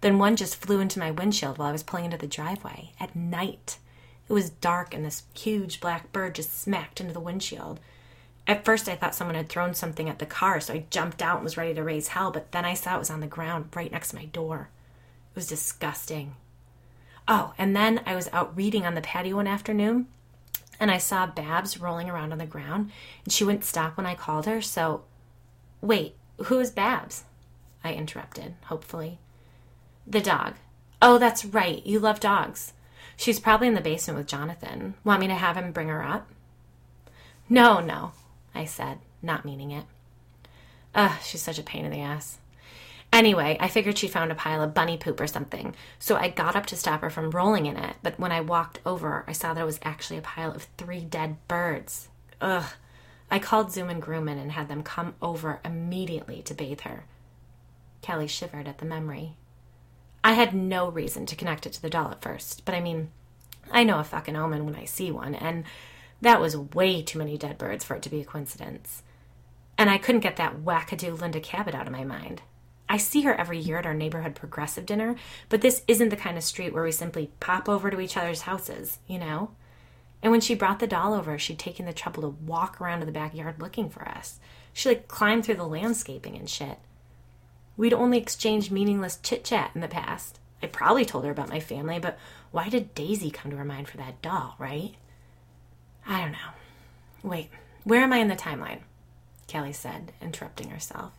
Then 0.00 0.18
one 0.18 0.36
just 0.36 0.56
flew 0.56 0.80
into 0.80 0.98
my 0.98 1.10
windshield 1.10 1.58
while 1.58 1.68
I 1.68 1.72
was 1.72 1.82
pulling 1.82 2.06
into 2.06 2.16
the 2.16 2.26
driveway 2.26 2.92
at 2.98 3.14
night. 3.14 3.78
It 4.30 4.32
was 4.32 4.50
dark, 4.50 4.94
and 4.94 5.04
this 5.04 5.24
huge 5.34 5.80
black 5.80 6.12
bird 6.12 6.36
just 6.36 6.56
smacked 6.56 7.00
into 7.00 7.12
the 7.12 7.18
windshield. 7.18 7.80
At 8.46 8.64
first, 8.64 8.88
I 8.88 8.94
thought 8.94 9.16
someone 9.16 9.34
had 9.34 9.48
thrown 9.48 9.74
something 9.74 10.08
at 10.08 10.20
the 10.20 10.24
car, 10.24 10.60
so 10.60 10.72
I 10.72 10.84
jumped 10.88 11.20
out 11.20 11.38
and 11.38 11.44
was 11.44 11.56
ready 11.56 11.74
to 11.74 11.82
raise 11.82 12.08
hell, 12.08 12.30
but 12.30 12.52
then 12.52 12.64
I 12.64 12.74
saw 12.74 12.94
it 12.94 13.00
was 13.00 13.10
on 13.10 13.18
the 13.18 13.26
ground 13.26 13.70
right 13.74 13.90
next 13.90 14.10
to 14.10 14.16
my 14.16 14.26
door. 14.26 14.68
It 15.32 15.34
was 15.34 15.48
disgusting. 15.48 16.36
Oh, 17.26 17.54
and 17.58 17.74
then 17.74 18.02
I 18.06 18.14
was 18.14 18.28
out 18.32 18.56
reading 18.56 18.86
on 18.86 18.94
the 18.94 19.00
patio 19.00 19.34
one 19.34 19.48
afternoon, 19.48 20.06
and 20.78 20.92
I 20.92 20.98
saw 20.98 21.26
Babs 21.26 21.80
rolling 21.80 22.08
around 22.08 22.30
on 22.30 22.38
the 22.38 22.46
ground, 22.46 22.92
and 23.24 23.32
she 23.32 23.42
wouldn't 23.42 23.64
stop 23.64 23.96
when 23.96 24.06
I 24.06 24.14
called 24.14 24.46
her, 24.46 24.62
so. 24.62 25.02
Wait, 25.80 26.14
who 26.44 26.60
is 26.60 26.70
Babs? 26.70 27.24
I 27.82 27.94
interrupted, 27.94 28.54
hopefully. 28.66 29.18
The 30.06 30.20
dog. 30.20 30.54
Oh, 31.02 31.18
that's 31.18 31.44
right. 31.44 31.84
You 31.84 31.98
love 31.98 32.20
dogs. 32.20 32.74
She's 33.20 33.38
probably 33.38 33.68
in 33.68 33.74
the 33.74 33.82
basement 33.82 34.16
with 34.16 34.28
Jonathan. 34.28 34.94
Want 35.04 35.20
me 35.20 35.26
to 35.26 35.34
have 35.34 35.54
him 35.54 35.72
bring 35.72 35.88
her 35.88 36.02
up? 36.02 36.30
No, 37.50 37.78
no, 37.78 38.12
I 38.54 38.64
said, 38.64 38.96
not 39.20 39.44
meaning 39.44 39.72
it. 39.72 39.84
Ugh, 40.94 41.12
she's 41.22 41.42
such 41.42 41.58
a 41.58 41.62
pain 41.62 41.84
in 41.84 41.90
the 41.90 42.00
ass. 42.00 42.38
Anyway, 43.12 43.58
I 43.60 43.68
figured 43.68 43.98
she 43.98 44.08
found 44.08 44.32
a 44.32 44.34
pile 44.34 44.62
of 44.62 44.72
bunny 44.72 44.96
poop 44.96 45.20
or 45.20 45.26
something, 45.26 45.74
so 45.98 46.16
I 46.16 46.30
got 46.30 46.56
up 46.56 46.64
to 46.66 46.76
stop 46.76 47.02
her 47.02 47.10
from 47.10 47.30
rolling 47.30 47.66
in 47.66 47.76
it, 47.76 47.96
but 48.02 48.18
when 48.18 48.32
I 48.32 48.40
walked 48.40 48.80
over, 48.86 49.22
I 49.28 49.32
saw 49.32 49.52
that 49.52 49.60
it 49.60 49.64
was 49.64 49.80
actually 49.82 50.16
a 50.16 50.22
pile 50.22 50.52
of 50.52 50.68
three 50.78 51.04
dead 51.04 51.36
birds. 51.46 52.08
Ugh. 52.40 52.72
I 53.30 53.38
called 53.38 53.70
Zoom 53.70 53.90
and 53.90 54.02
Grumman 54.02 54.40
and 54.40 54.52
had 54.52 54.68
them 54.68 54.82
come 54.82 55.12
over 55.20 55.60
immediately 55.62 56.40
to 56.40 56.54
bathe 56.54 56.80
her. 56.80 57.04
Kelly 58.00 58.28
shivered 58.28 58.66
at 58.66 58.78
the 58.78 58.86
memory. 58.86 59.36
I 60.22 60.32
had 60.34 60.54
no 60.54 60.88
reason 60.90 61.26
to 61.26 61.36
connect 61.36 61.66
it 61.66 61.72
to 61.74 61.82
the 61.82 61.90
doll 61.90 62.10
at 62.10 62.22
first, 62.22 62.64
but 62.64 62.74
I 62.74 62.80
mean, 62.80 63.10
I 63.70 63.84
know 63.84 63.98
a 63.98 64.04
fucking 64.04 64.36
omen 64.36 64.66
when 64.66 64.76
I 64.76 64.84
see 64.84 65.10
one, 65.10 65.34
and 65.34 65.64
that 66.20 66.40
was 66.40 66.56
way 66.56 67.02
too 67.02 67.18
many 67.18 67.38
dead 67.38 67.56
birds 67.56 67.84
for 67.84 67.94
it 67.94 68.02
to 68.02 68.10
be 68.10 68.20
a 68.20 68.24
coincidence. 68.24 69.02
And 69.78 69.88
I 69.88 69.96
couldn't 69.96 70.20
get 70.20 70.36
that 70.36 70.58
wackadoo 70.58 71.18
Linda 71.18 71.40
Cabot 71.40 71.74
out 71.74 71.86
of 71.86 71.92
my 71.92 72.04
mind. 72.04 72.42
I 72.88 72.96
see 72.96 73.22
her 73.22 73.34
every 73.34 73.58
year 73.58 73.78
at 73.78 73.86
our 73.86 73.94
neighborhood 73.94 74.34
progressive 74.34 74.84
dinner, 74.84 75.14
but 75.48 75.60
this 75.60 75.82
isn't 75.86 76.08
the 76.08 76.16
kind 76.16 76.36
of 76.36 76.44
street 76.44 76.74
where 76.74 76.82
we 76.82 76.92
simply 76.92 77.30
pop 77.38 77.68
over 77.68 77.88
to 77.88 78.00
each 78.00 78.16
other's 78.16 78.42
houses, 78.42 78.98
you 79.06 79.18
know? 79.18 79.52
And 80.22 80.32
when 80.32 80.40
she 80.40 80.54
brought 80.54 80.80
the 80.80 80.86
doll 80.86 81.14
over, 81.14 81.38
she'd 81.38 81.58
taken 81.58 81.86
the 81.86 81.92
trouble 81.92 82.22
to 82.22 82.28
walk 82.28 82.80
around 82.80 83.00
to 83.00 83.06
the 83.06 83.12
backyard 83.12 83.60
looking 83.60 83.88
for 83.88 84.06
us. 84.06 84.38
She 84.72 84.88
like 84.88 85.08
climbed 85.08 85.44
through 85.44 85.54
the 85.54 85.66
landscaping 85.66 86.36
and 86.36 86.50
shit. 86.50 86.78
We'd 87.76 87.94
only 87.94 88.18
exchanged 88.18 88.70
meaningless 88.70 89.18
chit 89.22 89.44
chat 89.44 89.70
in 89.74 89.80
the 89.80 89.88
past. 89.88 90.38
I 90.62 90.66
probably 90.66 91.04
told 91.04 91.24
her 91.24 91.30
about 91.30 91.48
my 91.48 91.60
family, 91.60 91.98
but 91.98 92.18
why 92.50 92.68
did 92.68 92.94
Daisy 92.94 93.30
come 93.30 93.50
to 93.50 93.56
her 93.56 93.64
mind 93.64 93.88
for 93.88 93.96
that 93.96 94.20
doll, 94.20 94.56
right? 94.58 94.94
I 96.06 96.20
don't 96.20 96.32
know. 96.32 96.38
Wait, 97.22 97.50
where 97.84 98.02
am 98.02 98.12
I 98.12 98.18
in 98.18 98.28
the 98.28 98.36
timeline? 98.36 98.80
Kelly 99.46 99.72
said, 99.72 100.12
interrupting 100.20 100.70
herself. 100.70 101.12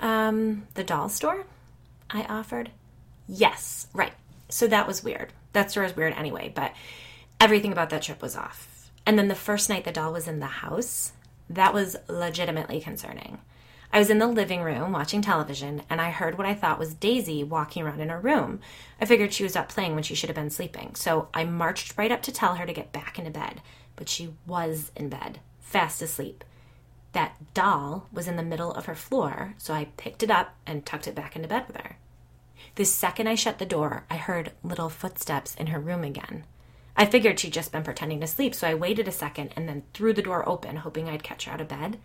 Um, 0.00 0.66
the 0.74 0.84
doll 0.84 1.08
store? 1.08 1.44
I 2.08 2.22
offered. 2.24 2.70
Yes, 3.28 3.86
right. 3.94 4.12
So 4.48 4.66
that 4.66 4.86
was 4.86 5.04
weird. 5.04 5.32
That 5.52 5.70
store 5.70 5.84
is 5.84 5.96
weird 5.96 6.14
anyway, 6.14 6.50
but 6.54 6.72
everything 7.38 7.72
about 7.72 7.90
that 7.90 8.02
trip 8.02 8.22
was 8.22 8.36
off. 8.36 8.90
And 9.06 9.18
then 9.18 9.28
the 9.28 9.34
first 9.34 9.68
night 9.68 9.84
the 9.84 9.92
doll 9.92 10.12
was 10.12 10.28
in 10.28 10.40
the 10.40 10.46
house, 10.46 11.12
that 11.48 11.74
was 11.74 11.96
legitimately 12.08 12.80
concerning. 12.80 13.38
I 13.92 13.98
was 13.98 14.10
in 14.10 14.18
the 14.18 14.28
living 14.28 14.62
room 14.62 14.92
watching 14.92 15.20
television 15.20 15.82
and 15.90 16.00
I 16.00 16.10
heard 16.10 16.38
what 16.38 16.46
I 16.46 16.54
thought 16.54 16.78
was 16.78 16.94
Daisy 16.94 17.42
walking 17.42 17.82
around 17.82 18.00
in 18.00 18.08
her 18.08 18.20
room. 18.20 18.60
I 19.00 19.04
figured 19.04 19.32
she 19.32 19.42
was 19.42 19.56
up 19.56 19.68
playing 19.68 19.94
when 19.94 20.04
she 20.04 20.14
should 20.14 20.28
have 20.28 20.36
been 20.36 20.50
sleeping, 20.50 20.94
so 20.94 21.28
I 21.34 21.44
marched 21.44 21.98
right 21.98 22.12
up 22.12 22.22
to 22.22 22.32
tell 22.32 22.54
her 22.54 22.66
to 22.66 22.72
get 22.72 22.92
back 22.92 23.18
into 23.18 23.32
bed. 23.32 23.60
But 23.96 24.08
she 24.08 24.34
was 24.46 24.92
in 24.94 25.08
bed, 25.08 25.40
fast 25.58 26.00
asleep. 26.02 26.44
That 27.12 27.34
doll 27.52 28.06
was 28.12 28.28
in 28.28 28.36
the 28.36 28.44
middle 28.44 28.72
of 28.72 28.86
her 28.86 28.94
floor, 28.94 29.54
so 29.58 29.74
I 29.74 29.86
picked 29.96 30.22
it 30.22 30.30
up 30.30 30.54
and 30.64 30.86
tucked 30.86 31.08
it 31.08 31.16
back 31.16 31.34
into 31.34 31.48
bed 31.48 31.64
with 31.66 31.76
her. 31.76 31.96
The 32.76 32.84
second 32.84 33.26
I 33.26 33.34
shut 33.34 33.58
the 33.58 33.66
door, 33.66 34.04
I 34.08 34.16
heard 34.16 34.52
little 34.62 34.88
footsteps 34.88 35.56
in 35.56 35.68
her 35.68 35.80
room 35.80 36.04
again. 36.04 36.44
I 36.96 37.06
figured 37.06 37.40
she'd 37.40 37.52
just 37.52 37.72
been 37.72 37.82
pretending 37.82 38.20
to 38.20 38.28
sleep, 38.28 38.54
so 38.54 38.68
I 38.68 38.74
waited 38.74 39.08
a 39.08 39.12
second 39.12 39.52
and 39.56 39.68
then 39.68 39.82
threw 39.92 40.12
the 40.12 40.22
door 40.22 40.48
open, 40.48 40.76
hoping 40.76 41.08
I'd 41.08 41.24
catch 41.24 41.46
her 41.46 41.52
out 41.52 41.60
of 41.60 41.66
bed. 41.68 41.98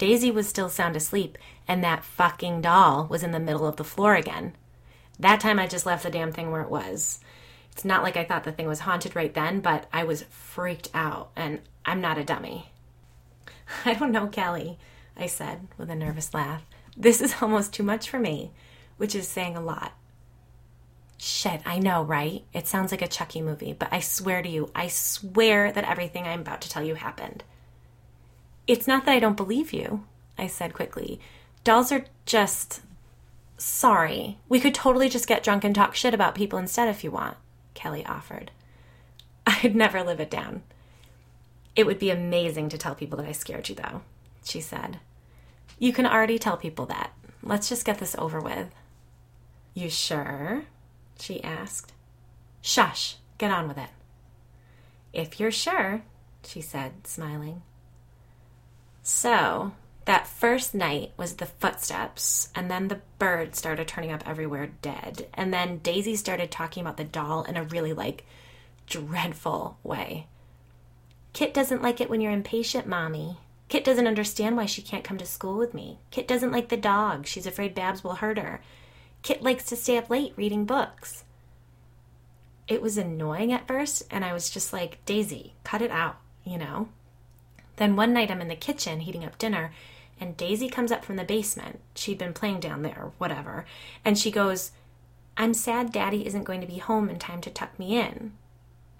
Daisy 0.00 0.30
was 0.30 0.48
still 0.48 0.70
sound 0.70 0.96
asleep, 0.96 1.36
and 1.68 1.84
that 1.84 2.06
fucking 2.06 2.62
doll 2.62 3.06
was 3.10 3.22
in 3.22 3.32
the 3.32 3.38
middle 3.38 3.66
of 3.66 3.76
the 3.76 3.84
floor 3.84 4.14
again. 4.14 4.54
That 5.18 5.40
time 5.40 5.58
I 5.58 5.66
just 5.66 5.84
left 5.84 6.04
the 6.04 6.10
damn 6.10 6.32
thing 6.32 6.50
where 6.50 6.62
it 6.62 6.70
was. 6.70 7.20
It's 7.72 7.84
not 7.84 8.02
like 8.02 8.16
I 8.16 8.24
thought 8.24 8.44
the 8.44 8.52
thing 8.52 8.66
was 8.66 8.80
haunted 8.80 9.14
right 9.14 9.34
then, 9.34 9.60
but 9.60 9.86
I 9.92 10.04
was 10.04 10.22
freaked 10.30 10.88
out, 10.94 11.32
and 11.36 11.60
I'm 11.84 12.00
not 12.00 12.16
a 12.16 12.24
dummy. 12.24 12.72
I 13.84 13.92
don't 13.92 14.10
know, 14.10 14.26
Kelly, 14.26 14.78
I 15.18 15.26
said 15.26 15.68
with 15.76 15.90
a 15.90 15.94
nervous 15.94 16.32
laugh. 16.32 16.64
This 16.96 17.20
is 17.20 17.34
almost 17.42 17.74
too 17.74 17.82
much 17.82 18.08
for 18.08 18.18
me, 18.18 18.52
which 18.96 19.14
is 19.14 19.28
saying 19.28 19.54
a 19.54 19.60
lot. 19.60 19.92
Shit, 21.18 21.60
I 21.66 21.78
know, 21.78 22.02
right? 22.02 22.42
It 22.54 22.66
sounds 22.66 22.90
like 22.90 23.02
a 23.02 23.06
Chucky 23.06 23.42
movie, 23.42 23.74
but 23.74 23.92
I 23.92 24.00
swear 24.00 24.40
to 24.40 24.48
you, 24.48 24.70
I 24.74 24.88
swear 24.88 25.70
that 25.70 25.84
everything 25.84 26.24
I'm 26.24 26.40
about 26.40 26.62
to 26.62 26.70
tell 26.70 26.82
you 26.82 26.94
happened. 26.94 27.44
It's 28.70 28.86
not 28.86 29.04
that 29.04 29.12
I 29.12 29.18
don't 29.18 29.36
believe 29.36 29.72
you, 29.72 30.04
I 30.38 30.46
said 30.46 30.74
quickly. 30.74 31.18
Dolls 31.64 31.90
are 31.90 32.04
just. 32.24 32.82
Sorry. 33.58 34.38
We 34.48 34.60
could 34.60 34.76
totally 34.76 35.08
just 35.08 35.26
get 35.26 35.42
drunk 35.42 35.64
and 35.64 35.74
talk 35.74 35.96
shit 35.96 36.14
about 36.14 36.36
people 36.36 36.56
instead 36.56 36.86
if 36.86 37.02
you 37.02 37.10
want, 37.10 37.36
Kelly 37.74 38.06
offered. 38.06 38.52
I'd 39.46 39.74
never 39.74 40.04
live 40.04 40.20
it 40.20 40.30
down. 40.30 40.62
It 41.74 41.84
would 41.84 41.98
be 41.98 42.10
amazing 42.10 42.68
to 42.68 42.78
tell 42.78 42.94
people 42.94 43.18
that 43.18 43.26
I 43.26 43.32
scared 43.32 43.68
you, 43.68 43.74
though, 43.74 44.02
she 44.44 44.60
said. 44.60 45.00
You 45.80 45.92
can 45.92 46.06
already 46.06 46.38
tell 46.38 46.56
people 46.56 46.86
that, 46.86 47.10
Let's 47.42 47.68
just 47.68 47.84
get 47.84 47.98
this 47.98 48.14
over 48.18 48.40
with. 48.40 48.68
You 49.74 49.90
sure? 49.90 50.62
she 51.18 51.42
asked. 51.42 51.92
Shush, 52.62 53.16
get 53.36 53.50
on 53.50 53.66
with 53.66 53.78
it. 53.78 53.90
If 55.12 55.40
you're 55.40 55.50
sure, 55.50 56.02
she 56.44 56.60
said, 56.60 57.04
smiling. 57.08 57.62
So, 59.12 59.72
that 60.04 60.28
first 60.28 60.72
night 60.72 61.12
was 61.16 61.34
the 61.34 61.46
footsteps, 61.46 62.48
and 62.54 62.70
then 62.70 62.86
the 62.86 63.00
bird 63.18 63.56
started 63.56 63.88
turning 63.88 64.12
up 64.12 64.26
everywhere 64.26 64.70
dead. 64.82 65.26
And 65.34 65.52
then 65.52 65.78
Daisy 65.78 66.14
started 66.14 66.52
talking 66.52 66.80
about 66.80 66.96
the 66.96 67.02
doll 67.02 67.42
in 67.42 67.56
a 67.56 67.64
really, 67.64 67.92
like, 67.92 68.24
dreadful 68.86 69.78
way. 69.82 70.28
Kit 71.32 71.52
doesn't 71.52 71.82
like 71.82 72.00
it 72.00 72.08
when 72.08 72.20
you're 72.20 72.30
impatient, 72.30 72.86
Mommy. 72.86 73.38
Kit 73.68 73.82
doesn't 73.82 74.06
understand 74.06 74.56
why 74.56 74.66
she 74.66 74.80
can't 74.80 75.04
come 75.04 75.18
to 75.18 75.26
school 75.26 75.58
with 75.58 75.74
me. 75.74 75.98
Kit 76.12 76.28
doesn't 76.28 76.52
like 76.52 76.68
the 76.68 76.76
dog. 76.76 77.26
She's 77.26 77.46
afraid 77.46 77.74
Babs 77.74 78.04
will 78.04 78.14
hurt 78.14 78.38
her. 78.38 78.62
Kit 79.22 79.42
likes 79.42 79.64
to 79.66 79.76
stay 79.76 79.98
up 79.98 80.08
late 80.08 80.34
reading 80.36 80.64
books. 80.64 81.24
It 82.68 82.80
was 82.80 82.96
annoying 82.96 83.52
at 83.52 83.66
first, 83.66 84.04
and 84.08 84.24
I 84.24 84.32
was 84.32 84.48
just 84.48 84.72
like, 84.72 85.04
Daisy, 85.04 85.54
cut 85.64 85.82
it 85.82 85.90
out, 85.90 86.18
you 86.44 86.56
know? 86.56 86.88
Then 87.80 87.96
one 87.96 88.12
night 88.12 88.30
I'm 88.30 88.42
in 88.42 88.48
the 88.48 88.56
kitchen 88.56 89.00
heating 89.00 89.24
up 89.24 89.38
dinner, 89.38 89.72
and 90.20 90.36
Daisy 90.36 90.68
comes 90.68 90.92
up 90.92 91.02
from 91.02 91.16
the 91.16 91.24
basement. 91.24 91.80
She'd 91.94 92.18
been 92.18 92.34
playing 92.34 92.60
down 92.60 92.82
there, 92.82 93.12
whatever. 93.16 93.64
And 94.04 94.18
she 94.18 94.30
goes, 94.30 94.72
I'm 95.38 95.54
sad 95.54 95.90
Daddy 95.90 96.26
isn't 96.26 96.44
going 96.44 96.60
to 96.60 96.66
be 96.66 96.76
home 96.76 97.08
in 97.08 97.18
time 97.18 97.40
to 97.40 97.48
tuck 97.48 97.78
me 97.78 97.98
in. 97.98 98.32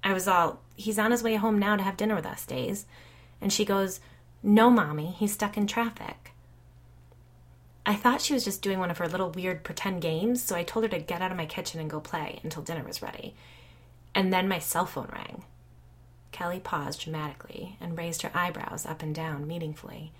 I 0.02 0.14
was 0.14 0.26
all, 0.26 0.62
he's 0.76 0.98
on 0.98 1.10
his 1.10 1.22
way 1.22 1.34
home 1.34 1.58
now 1.58 1.76
to 1.76 1.82
have 1.82 1.98
dinner 1.98 2.14
with 2.14 2.24
us, 2.24 2.46
Days. 2.46 2.86
And 3.38 3.52
she 3.52 3.66
goes, 3.66 4.00
No, 4.42 4.70
Mommy, 4.70 5.14
he's 5.18 5.34
stuck 5.34 5.58
in 5.58 5.66
traffic. 5.66 6.32
I 7.84 7.94
thought 7.94 8.22
she 8.22 8.32
was 8.32 8.44
just 8.44 8.62
doing 8.62 8.78
one 8.78 8.90
of 8.90 8.96
her 8.96 9.08
little 9.08 9.30
weird 9.30 9.62
pretend 9.62 10.00
games, 10.00 10.42
so 10.42 10.56
I 10.56 10.62
told 10.62 10.86
her 10.86 10.88
to 10.88 10.98
get 10.98 11.20
out 11.20 11.30
of 11.30 11.36
my 11.36 11.44
kitchen 11.44 11.80
and 11.80 11.90
go 11.90 12.00
play 12.00 12.40
until 12.42 12.62
dinner 12.62 12.84
was 12.84 13.02
ready. 13.02 13.34
And 14.14 14.32
then 14.32 14.48
my 14.48 14.58
cell 14.58 14.86
phone 14.86 15.10
rang. 15.12 15.44
Kelly 16.32 16.60
paused 16.60 17.00
dramatically 17.02 17.76
and 17.80 17.98
raised 17.98 18.22
her 18.22 18.30
eyebrows 18.34 18.86
up 18.86 19.02
and 19.02 19.14
down 19.14 19.46
meaningfully. 19.46 20.12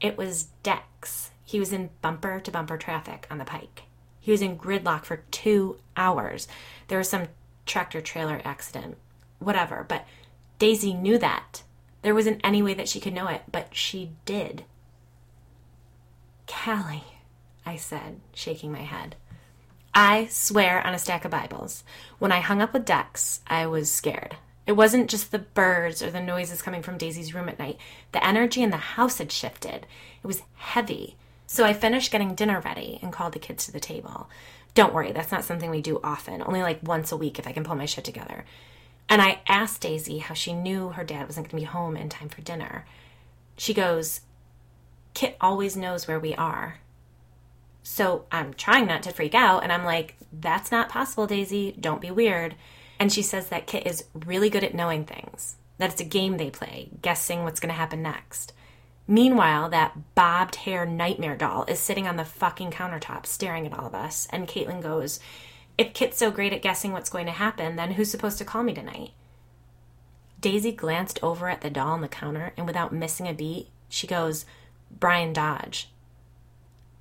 It 0.00 0.16
was 0.16 0.48
Dex. 0.62 1.30
He 1.44 1.60
was 1.60 1.72
in 1.72 1.90
bumper 2.02 2.40
to 2.40 2.50
bumper 2.50 2.76
traffic 2.76 3.26
on 3.30 3.38
the 3.38 3.44
pike. 3.44 3.82
He 4.20 4.30
was 4.30 4.42
in 4.42 4.58
gridlock 4.58 5.04
for 5.04 5.24
two 5.30 5.78
hours. 5.96 6.48
There 6.88 6.98
was 6.98 7.08
some 7.08 7.28
tractor 7.66 8.00
trailer 8.00 8.40
accident, 8.44 8.96
whatever, 9.38 9.84
but 9.86 10.06
Daisy 10.58 10.94
knew 10.94 11.18
that. 11.18 11.62
There 12.02 12.14
wasn't 12.14 12.40
any 12.44 12.62
way 12.62 12.74
that 12.74 12.88
she 12.88 13.00
could 13.00 13.14
know 13.14 13.28
it, 13.28 13.42
but 13.50 13.74
she 13.74 14.12
did. 14.24 14.64
Callie, 16.46 17.04
I 17.66 17.76
said, 17.76 18.20
shaking 18.34 18.72
my 18.72 18.82
head. 18.82 19.16
I 19.94 20.26
swear 20.26 20.84
on 20.86 20.92
a 20.92 20.98
stack 20.98 21.24
of 21.24 21.30
Bibles. 21.30 21.84
When 22.18 22.32
I 22.32 22.40
hung 22.40 22.60
up 22.60 22.72
with 22.72 22.84
Dex, 22.84 23.40
I 23.46 23.66
was 23.66 23.90
scared. 23.90 24.36
It 24.66 24.72
wasn't 24.72 25.10
just 25.10 25.30
the 25.30 25.40
birds 25.40 26.02
or 26.02 26.10
the 26.10 26.20
noises 26.20 26.62
coming 26.62 26.82
from 26.82 26.98
Daisy's 26.98 27.34
room 27.34 27.48
at 27.48 27.58
night. 27.58 27.78
The 28.12 28.26
energy 28.26 28.62
in 28.62 28.70
the 28.70 28.76
house 28.78 29.18
had 29.18 29.30
shifted. 29.30 29.86
It 30.22 30.26
was 30.26 30.42
heavy. 30.54 31.16
So 31.46 31.64
I 31.64 31.74
finished 31.74 32.10
getting 32.10 32.34
dinner 32.34 32.60
ready 32.60 32.98
and 33.02 33.12
called 33.12 33.34
the 33.34 33.38
kids 33.38 33.66
to 33.66 33.72
the 33.72 33.80
table. 33.80 34.28
Don't 34.74 34.94
worry, 34.94 35.12
that's 35.12 35.30
not 35.30 35.44
something 35.44 35.70
we 35.70 35.82
do 35.82 36.00
often, 36.02 36.42
only 36.42 36.62
like 36.62 36.80
once 36.82 37.12
a 37.12 37.16
week 37.16 37.38
if 37.38 37.46
I 37.46 37.52
can 37.52 37.62
pull 37.62 37.76
my 37.76 37.84
shit 37.84 38.04
together. 38.04 38.44
And 39.08 39.20
I 39.20 39.42
asked 39.46 39.82
Daisy 39.82 40.18
how 40.18 40.34
she 40.34 40.52
knew 40.52 40.90
her 40.90 41.04
dad 41.04 41.26
wasn't 41.26 41.50
going 41.50 41.62
to 41.62 41.66
be 41.66 41.72
home 41.72 41.96
in 41.96 42.08
time 42.08 42.28
for 42.28 42.40
dinner. 42.40 42.86
She 43.56 43.74
goes, 43.74 44.22
Kit 45.12 45.36
always 45.40 45.76
knows 45.76 46.08
where 46.08 46.18
we 46.18 46.34
are. 46.34 46.80
So 47.82 48.24
I'm 48.32 48.54
trying 48.54 48.86
not 48.86 49.02
to 49.04 49.12
freak 49.12 49.34
out, 49.34 49.62
and 49.62 49.70
I'm 49.70 49.84
like, 49.84 50.16
that's 50.32 50.72
not 50.72 50.88
possible, 50.88 51.26
Daisy. 51.26 51.76
Don't 51.78 52.00
be 52.00 52.10
weird. 52.10 52.56
And 52.98 53.12
she 53.12 53.22
says 53.22 53.48
that 53.48 53.66
Kit 53.66 53.86
is 53.86 54.04
really 54.14 54.50
good 54.50 54.64
at 54.64 54.74
knowing 54.74 55.04
things, 55.04 55.56
that 55.78 55.90
it's 55.90 56.00
a 56.00 56.04
game 56.04 56.36
they 56.36 56.50
play, 56.50 56.90
guessing 57.02 57.42
what's 57.42 57.60
going 57.60 57.72
to 57.72 57.78
happen 57.78 58.02
next. 58.02 58.52
Meanwhile, 59.06 59.68
that 59.70 60.14
bobbed 60.14 60.56
hair 60.56 60.86
nightmare 60.86 61.36
doll 61.36 61.64
is 61.64 61.78
sitting 61.78 62.06
on 62.06 62.16
the 62.16 62.24
fucking 62.24 62.70
countertop 62.70 63.26
staring 63.26 63.66
at 63.66 63.78
all 63.78 63.86
of 63.86 63.94
us, 63.94 64.26
and 64.30 64.48
Caitlin 64.48 64.80
goes, 64.80 65.20
If 65.76 65.92
Kit's 65.92 66.16
so 66.16 66.30
great 66.30 66.54
at 66.54 66.62
guessing 66.62 66.92
what's 66.92 67.10
going 67.10 67.26
to 67.26 67.32
happen, 67.32 67.76
then 67.76 67.92
who's 67.92 68.10
supposed 68.10 68.38
to 68.38 68.44
call 68.44 68.62
me 68.62 68.72
tonight? 68.72 69.10
Daisy 70.40 70.72
glanced 70.72 71.18
over 71.22 71.48
at 71.48 71.60
the 71.60 71.70
doll 71.70 71.92
on 71.92 72.00
the 72.00 72.08
counter, 72.08 72.54
and 72.56 72.66
without 72.66 72.92
missing 72.92 73.28
a 73.28 73.34
beat, 73.34 73.68
she 73.88 74.06
goes, 74.06 74.46
Brian 74.90 75.32
Dodge. 75.32 75.90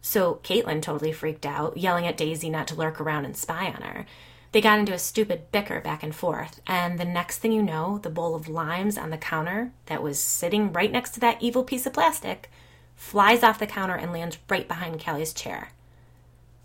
So 0.02 0.42
Caitlin 0.44 0.82
totally 0.82 1.14
freaked 1.14 1.46
out, 1.46 1.78
yelling 1.78 2.06
at 2.06 2.18
Daisy 2.18 2.50
not 2.50 2.68
to 2.68 2.76
lurk 2.76 3.00
around 3.00 3.24
and 3.24 3.38
spy 3.38 3.68
on 3.68 3.82
her. 3.82 4.06
They 4.54 4.62
got 4.62 4.78
into 4.78 4.94
a 4.94 5.00
stupid 5.00 5.52
bicker 5.52 5.82
back 5.82 6.04
and 6.04 6.14
forth, 6.14 6.62
and 6.68 7.00
the 7.00 7.06
next 7.06 7.40
thing 7.40 7.52
you 7.52 7.64
know, 7.64 7.98
the 7.98 8.12
bowl 8.12 8.36
of 8.36 8.48
limes 8.48 9.00
on 9.00 9.10
the 9.10 9.18
counter 9.18 9.72
that 9.88 10.04
was 10.04 10.20
sitting 10.20 10.72
right 10.72 10.92
next 10.92 11.16
to 11.16 11.20
that 11.22 11.42
evil 11.42 11.64
piece 11.64 11.88
of 11.88 11.94
plastic 11.94 12.52
flies 12.96 13.42
off 13.42 13.58
the 13.58 13.66
counter 13.66 13.96
and 13.96 14.14
lands 14.14 14.38
right 14.48 14.68
behind 14.68 15.04
Callie's 15.04 15.34
chair. 15.34 15.70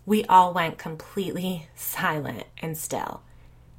We 0.05 0.23
all 0.25 0.53
went 0.53 0.77
completely 0.77 1.67
silent 1.75 2.43
and 2.59 2.77
still, 2.77 3.23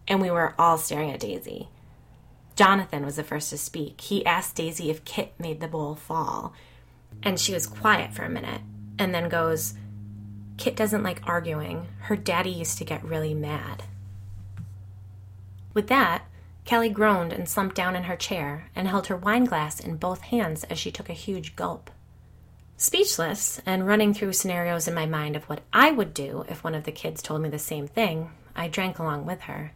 and 0.09 0.21
we 0.21 0.31
were 0.31 0.57
all 0.59 0.77
staring 0.77 1.13
at 1.13 1.21
Daisy. 1.21 1.69
Jonathan 2.57 3.05
was 3.05 3.15
the 3.15 3.23
first 3.23 3.51
to 3.51 3.59
speak. 3.59 4.01
He 4.01 4.27
asked 4.27 4.57
Daisy 4.57 4.91
if 4.91 5.05
Kit 5.05 5.35
made 5.39 5.61
the 5.61 5.69
bowl 5.69 5.95
fall, 5.95 6.53
and 7.23 7.39
she 7.39 7.55
was 7.55 7.65
quiet 7.65 8.13
for 8.13 8.25
a 8.25 8.29
minute 8.29 8.63
and 8.99 9.15
then 9.15 9.29
goes, 9.29 9.75
Kit 10.57 10.75
doesn't 10.75 11.05
like 11.05 11.23
arguing. 11.27 11.87
Her 12.01 12.17
daddy 12.17 12.51
used 12.51 12.77
to 12.79 12.85
get 12.85 13.05
really 13.05 13.35
mad. 13.35 13.85
With 15.75 15.89
that, 15.89 16.27
Kelly 16.65 16.89
groaned 16.89 17.33
and 17.33 17.49
slumped 17.49 17.75
down 17.75 17.97
in 17.97 18.05
her 18.05 18.17
chair 18.17 18.71
and 18.77 18.87
held 18.87 19.07
her 19.07 19.17
wine 19.17 19.45
glass 19.45 19.81
in 19.81 19.97
both 19.97 20.23
hands 20.23 20.65
as 20.65 20.79
she 20.79 20.91
took 20.91 21.09
a 21.09 21.15
huge 21.15 21.57
gulp. 21.57 21.91
Speechless 22.77 23.61
and 23.67 23.87
running 23.87 24.15
through 24.15 24.33
scenarios 24.33 24.89
in 24.89 24.95
my 24.95 25.07
mind 25.07 25.37
of 25.37 25.45
what 25.45 25.63
I 25.73 25.91
would 25.91 26.15
do 26.15 26.45
if 26.49 26.65
one 26.65 26.75
of 26.75 26.85
the 26.85 26.93
kids 26.93 27.23
told 27.23 27.43
me 27.43 27.49
the 27.49 27.59
same 27.59 27.87
thing, 27.87 28.31
I 28.57 28.69
drank 28.69 28.99
along 28.99 29.27
with 29.27 29.43
her. 29.43 29.73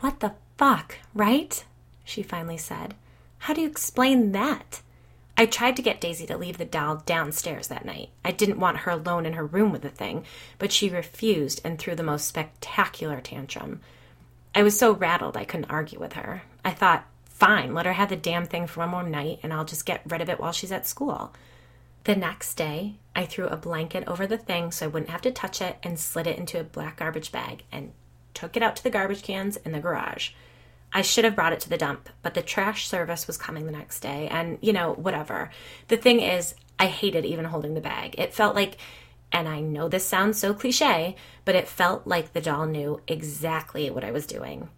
What 0.00 0.20
the 0.20 0.34
fuck, 0.56 0.98
right? 1.14 1.64
She 2.04 2.22
finally 2.22 2.58
said. 2.58 2.94
How 3.38 3.54
do 3.54 3.60
you 3.60 3.66
explain 3.66 4.32
that? 4.32 4.82
I 5.36 5.46
tried 5.46 5.74
to 5.76 5.82
get 5.82 6.00
Daisy 6.00 6.26
to 6.26 6.38
leave 6.38 6.58
the 6.58 6.64
doll 6.64 7.02
downstairs 7.04 7.68
that 7.68 7.84
night. 7.84 8.10
I 8.24 8.30
didn't 8.30 8.60
want 8.60 8.78
her 8.78 8.92
alone 8.92 9.26
in 9.26 9.32
her 9.32 9.44
room 9.44 9.72
with 9.72 9.82
the 9.82 9.88
thing, 9.88 10.24
but 10.58 10.70
she 10.70 10.88
refused 10.88 11.60
and 11.64 11.78
threw 11.78 11.96
the 11.96 12.04
most 12.04 12.28
spectacular 12.28 13.20
tantrum. 13.20 13.80
I 14.54 14.62
was 14.62 14.78
so 14.78 14.92
rattled 14.92 15.36
I 15.36 15.44
couldn't 15.44 15.70
argue 15.70 15.98
with 15.98 16.14
her. 16.14 16.42
I 16.64 16.70
thought, 16.70 17.06
fine, 17.24 17.74
let 17.74 17.86
her 17.86 17.92
have 17.92 18.08
the 18.08 18.16
damn 18.16 18.46
thing 18.46 18.66
for 18.66 18.80
one 18.80 18.90
more 18.90 19.02
night 19.02 19.40
and 19.42 19.52
I'll 19.52 19.64
just 19.64 19.86
get 19.86 20.02
rid 20.06 20.20
of 20.20 20.28
it 20.28 20.38
while 20.38 20.52
she's 20.52 20.72
at 20.72 20.86
school. 20.86 21.32
The 22.04 22.14
next 22.14 22.54
day, 22.54 22.96
I 23.16 23.24
threw 23.24 23.46
a 23.46 23.56
blanket 23.56 24.04
over 24.06 24.26
the 24.26 24.38
thing 24.38 24.70
so 24.70 24.86
I 24.86 24.88
wouldn't 24.88 25.10
have 25.10 25.22
to 25.22 25.30
touch 25.30 25.60
it 25.60 25.78
and 25.82 25.98
slid 25.98 26.26
it 26.26 26.38
into 26.38 26.60
a 26.60 26.64
black 26.64 26.98
garbage 26.98 27.32
bag 27.32 27.64
and 27.72 27.92
took 28.34 28.56
it 28.56 28.62
out 28.62 28.76
to 28.76 28.84
the 28.84 28.90
garbage 28.90 29.22
cans 29.22 29.56
in 29.56 29.72
the 29.72 29.80
garage. 29.80 30.30
I 30.92 31.02
should 31.02 31.24
have 31.24 31.34
brought 31.34 31.52
it 31.52 31.60
to 31.60 31.68
the 31.68 31.78
dump, 31.78 32.08
but 32.22 32.34
the 32.34 32.42
trash 32.42 32.86
service 32.86 33.26
was 33.26 33.36
coming 33.36 33.66
the 33.66 33.72
next 33.72 34.00
day, 34.00 34.28
and 34.28 34.58
you 34.60 34.72
know, 34.72 34.92
whatever. 34.92 35.50
The 35.88 35.96
thing 35.96 36.20
is, 36.20 36.54
I 36.78 36.86
hated 36.86 37.24
even 37.24 37.46
holding 37.46 37.74
the 37.74 37.80
bag. 37.80 38.14
It 38.16 38.32
felt 38.32 38.54
like, 38.54 38.76
and 39.34 39.48
I 39.48 39.58
know 39.58 39.88
this 39.88 40.06
sounds 40.06 40.38
so 40.38 40.54
cliche, 40.54 41.16
but 41.44 41.56
it 41.56 41.66
felt 41.66 42.06
like 42.06 42.32
the 42.32 42.40
doll 42.40 42.66
knew 42.66 43.00
exactly 43.08 43.90
what 43.90 44.04
I 44.04 44.12
was 44.12 44.26
doing. 44.26 44.68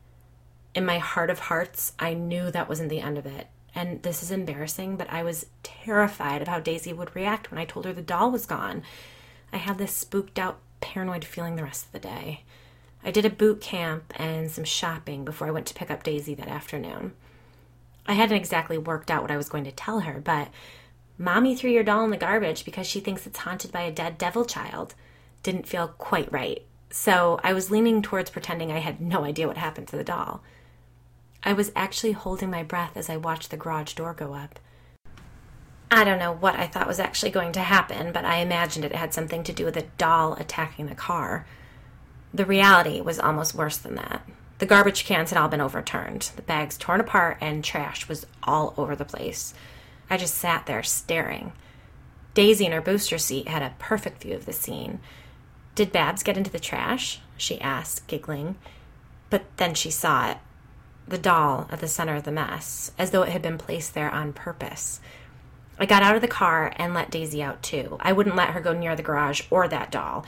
In 0.75 0.87
my 0.87 0.97
heart 0.97 1.29
of 1.29 1.41
hearts, 1.41 1.93
I 1.99 2.15
knew 2.15 2.51
that 2.51 2.69
wasn't 2.69 2.89
the 2.89 3.01
end 3.01 3.19
of 3.19 3.27
it. 3.27 3.49
And 3.75 4.03
this 4.03 4.23
is 4.23 4.31
embarrassing, 4.31 4.97
but 4.97 5.13
I 5.13 5.23
was 5.23 5.45
terrified 5.63 6.41
of 6.41 6.49
how 6.49 6.61
Daisy 6.61 6.95
would 6.95 7.15
react 7.15 7.51
when 7.51 7.61
I 7.61 7.67
told 7.67 7.85
her 7.85 7.93
the 7.93 8.01
doll 8.01 8.31
was 8.31 8.47
gone. 8.47 8.83
I 9.53 9.59
had 9.59 9.77
this 9.77 9.93
spooked 9.93 10.39
out, 10.39 10.59
paranoid 10.81 11.27
feeling 11.27 11.57
the 11.57 11.63
rest 11.63 11.85
of 11.85 11.93
the 11.93 11.99
day. 11.99 12.43
I 13.05 13.11
did 13.11 13.27
a 13.27 13.31
boot 13.31 13.61
camp 13.61 14.15
and 14.17 14.51
some 14.51 14.65
shopping 14.65 15.27
before 15.27 15.49
I 15.49 15.51
went 15.51 15.67
to 15.67 15.75
pick 15.75 15.91
up 15.91 16.03
Daisy 16.03 16.35
that 16.35 16.49
afternoon. 16.49 17.13
I 18.07 18.15
hadn't 18.15 18.39
exactly 18.39 18.79
worked 18.79 19.11
out 19.11 19.21
what 19.21 19.31
I 19.31 19.37
was 19.37 19.51
going 19.51 19.65
to 19.65 19.73
tell 19.73 20.01
her, 20.01 20.19
but 20.19 20.49
Mommy 21.19 21.55
threw 21.55 21.71
your 21.71 21.83
doll 21.83 22.05
in 22.05 22.11
the 22.11 22.17
garbage 22.17 22.65
because 22.65 22.87
she 22.87 23.01
thinks 23.01 23.27
it's 23.27 23.39
haunted 23.39 23.73
by 23.73 23.83
a 23.83 23.93
dead 23.93 24.19
devil 24.19 24.45
child 24.45 24.95
didn't 25.43 25.69
feel 25.69 25.89
quite 25.89 26.31
right. 26.33 26.63
So 26.91 27.41
I 27.43 27.53
was 27.53 27.71
leaning 27.71 28.03
towards 28.03 28.31
pretending 28.31 28.71
I 28.71 28.79
had 28.79 29.01
no 29.01 29.25
idea 29.25 29.47
what 29.47 29.57
happened 29.57 29.89
to 29.89 29.97
the 29.97 30.05
doll. 30.05 30.43
I 31.43 31.53
was 31.53 31.73
actually 31.77 32.13
holding 32.13 32.51
my 32.51 32.63
breath 32.63 32.97
as 32.97 33.09
I 33.09 33.17
watched 33.17 33.51
the 33.51 33.57
garage 33.57 33.95
door 33.95 34.13
go 34.13 34.35
up. 34.35 34.59
I 35.91 36.03
don't 36.03 36.19
know 36.19 36.33
what 36.33 36.57
I 36.57 36.67
thought 36.67 36.89
was 36.89 36.99
actually 36.99 37.31
going 37.31 37.53
to 37.53 37.61
happen, 37.61 38.13
but 38.13 38.25
I 38.25 38.39
imagined 38.39 38.85
it 38.85 38.95
had 38.95 39.15
something 39.15 39.45
to 39.45 39.53
do 39.53 39.65
with 39.65 39.77
a 39.77 39.87
doll 39.99 40.35
attacking 40.35 40.87
the 40.87 40.95
car. 40.97 41.47
The 42.35 42.45
reality 42.45 43.01
was 43.01 43.21
almost 43.21 43.55
worse 43.55 43.77
than 43.77 43.95
that. 43.95 44.29
The 44.59 44.67
garbage 44.67 45.05
cans 45.05 45.31
had 45.31 45.39
all 45.39 45.49
been 45.49 45.61
overturned, 45.61 46.31
the 46.35 46.43
bags 46.43 46.77
torn 46.77 47.01
apart, 47.01 47.39
and 47.41 47.63
trash 47.63 48.09
was 48.09 48.27
all 48.43 48.75
over 48.77 48.97
the 48.97 49.05
place. 49.05 49.55
I 50.09 50.17
just 50.17 50.35
sat 50.35 50.67
there 50.67 50.83
staring. 50.83 51.53
Daisy 52.35 52.67
in 52.67 52.73
her 52.73 52.81
booster 52.81 53.19
seat 53.19 53.49
had 53.49 53.63
a 53.63 53.75
perfect 53.79 54.23
view 54.23 54.35
of 54.35 54.47
the 54.47 54.53
scene. 54.53 55.01
Did 55.75 55.93
Babs 55.93 56.23
get 56.23 56.37
into 56.37 56.51
the 56.51 56.61
trash? 56.61 57.21
she 57.37 57.61
asked, 57.61 58.07
giggling. 58.07 58.57
But 59.31 59.45
then 59.57 59.75
she 59.75 59.91
saw 59.91 60.31
it 60.31 60.39
the 61.09 61.19
doll 61.19 61.69
at 61.71 61.81
the 61.81 61.89
center 61.89 62.17
of 62.17 62.25
the 62.25 62.33
mess, 62.33 62.91
as 62.99 63.11
though 63.11 63.23
it 63.23 63.31
had 63.31 63.43
been 63.43 63.59
placed 63.59 63.95
there 63.95 64.11
on 64.11 64.33
purpose. 64.33 65.01
I 65.79 65.87
got 65.87 66.03
out 66.03 66.17
of 66.17 66.23
the 66.23 66.29
car 66.29 66.73
and 66.77 66.95
let 66.95 67.11
Daisy 67.11 67.43
out 67.43 67.63
too. 67.63 67.97
I 68.01 68.13
wouldn't 68.13 68.37
let 68.37 68.51
her 68.51 68.61
go 68.61 68.73
near 68.73 68.97
the 68.97 69.03
garage 69.03 69.43
or 69.51 69.69
that 69.69 69.91
doll. 69.91 70.25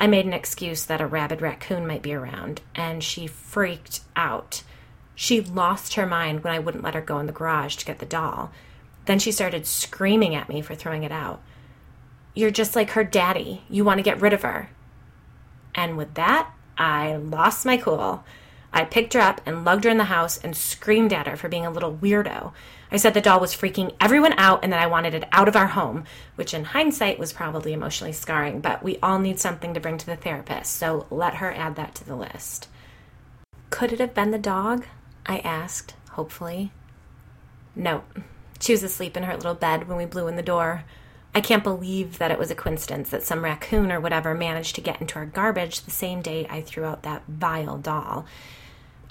I 0.00 0.06
made 0.06 0.26
an 0.26 0.32
excuse 0.32 0.84
that 0.84 1.00
a 1.00 1.06
rabid 1.06 1.40
raccoon 1.40 1.86
might 1.86 2.02
be 2.02 2.14
around, 2.14 2.60
and 2.74 3.02
she 3.02 3.26
freaked 3.26 4.00
out. 4.16 4.62
She 5.14 5.40
lost 5.40 5.94
her 5.94 6.06
mind 6.06 6.44
when 6.44 6.52
I 6.52 6.58
wouldn't 6.58 6.84
let 6.84 6.94
her 6.94 7.00
go 7.00 7.18
in 7.18 7.26
the 7.26 7.32
garage 7.32 7.76
to 7.76 7.86
get 7.86 7.98
the 7.98 8.06
doll. 8.06 8.52
Then 9.08 9.18
she 9.18 9.32
started 9.32 9.66
screaming 9.66 10.34
at 10.34 10.50
me 10.50 10.60
for 10.60 10.74
throwing 10.74 11.02
it 11.02 11.10
out. 11.10 11.40
You're 12.34 12.50
just 12.50 12.76
like 12.76 12.90
her 12.90 13.04
daddy. 13.04 13.62
You 13.70 13.82
want 13.82 13.96
to 13.96 14.02
get 14.02 14.20
rid 14.20 14.34
of 14.34 14.42
her. 14.42 14.68
And 15.74 15.96
with 15.96 16.12
that, 16.12 16.50
I 16.76 17.16
lost 17.16 17.64
my 17.64 17.78
cool. 17.78 18.22
I 18.70 18.84
picked 18.84 19.14
her 19.14 19.20
up 19.20 19.40
and 19.46 19.64
lugged 19.64 19.84
her 19.84 19.90
in 19.90 19.96
the 19.96 20.04
house 20.04 20.36
and 20.36 20.54
screamed 20.54 21.14
at 21.14 21.26
her 21.26 21.36
for 21.38 21.48
being 21.48 21.64
a 21.64 21.70
little 21.70 21.96
weirdo. 21.96 22.52
I 22.92 22.98
said 22.98 23.14
the 23.14 23.22
doll 23.22 23.40
was 23.40 23.56
freaking 23.56 23.94
everyone 23.98 24.34
out 24.34 24.62
and 24.62 24.74
that 24.74 24.82
I 24.82 24.86
wanted 24.86 25.14
it 25.14 25.24
out 25.32 25.48
of 25.48 25.56
our 25.56 25.68
home, 25.68 26.04
which 26.34 26.52
in 26.52 26.64
hindsight 26.64 27.18
was 27.18 27.32
probably 27.32 27.72
emotionally 27.72 28.12
scarring, 28.12 28.60
but 28.60 28.82
we 28.82 28.98
all 29.02 29.18
need 29.18 29.40
something 29.40 29.72
to 29.72 29.80
bring 29.80 29.96
to 29.96 30.04
the 30.04 30.16
therapist, 30.16 30.76
so 30.76 31.06
let 31.10 31.36
her 31.36 31.50
add 31.50 31.76
that 31.76 31.94
to 31.94 32.04
the 32.04 32.14
list. 32.14 32.68
Could 33.70 33.90
it 33.90 34.00
have 34.00 34.12
been 34.12 34.32
the 34.32 34.38
dog? 34.38 34.84
I 35.24 35.38
asked, 35.38 35.94
hopefully. 36.10 36.72
No. 37.74 38.04
She 38.60 38.72
was 38.72 38.82
asleep 38.82 39.16
in 39.16 39.22
her 39.22 39.36
little 39.36 39.54
bed 39.54 39.88
when 39.88 39.96
we 39.96 40.04
blew 40.04 40.26
in 40.28 40.36
the 40.36 40.42
door. 40.42 40.84
I 41.34 41.40
can't 41.40 41.62
believe 41.62 42.18
that 42.18 42.30
it 42.30 42.38
was 42.38 42.50
a 42.50 42.56
coincidence 42.56 43.10
that 43.10 43.22
some 43.22 43.44
raccoon 43.44 43.92
or 43.92 44.00
whatever 44.00 44.34
managed 44.34 44.74
to 44.76 44.80
get 44.80 45.00
into 45.00 45.16
our 45.16 45.26
garbage 45.26 45.82
the 45.82 45.90
same 45.90 46.22
day 46.22 46.46
I 46.50 46.62
threw 46.62 46.84
out 46.84 47.02
that 47.02 47.22
vile 47.28 47.78
doll. 47.78 48.26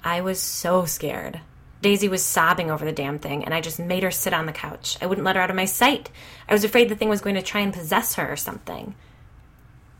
I 0.04 0.22
was 0.22 0.42
so 0.42 0.86
scared. 0.86 1.40
Daisy 1.82 2.08
was 2.08 2.24
sobbing 2.24 2.72
over 2.72 2.84
the 2.84 2.92
damn 2.92 3.20
thing, 3.20 3.46
and 3.46 3.54
I 3.54 3.62
just 3.62 3.80
made 3.80 4.04
her 4.04 4.12
sit 4.12 4.34
on 4.34 4.48
the 4.48 4.52
couch. 4.52 4.98
I 5.00 5.06
wouldn't 5.06 5.26
let 5.26 5.36
her 5.36 5.42
out 5.42 5.52
of 5.52 5.56
my 5.56 5.66
sight. 5.66 6.10
I 6.50 6.54
was 6.54 6.64
afraid 6.64 6.90
the 6.90 6.96
thing 6.96 7.10
was 7.10 7.22
going 7.22 7.36
to 7.36 7.42
try 7.42 7.62
and 7.62 7.74
possess 7.74 8.16
her 8.16 8.32
or 8.32 8.36
something. 8.36 8.96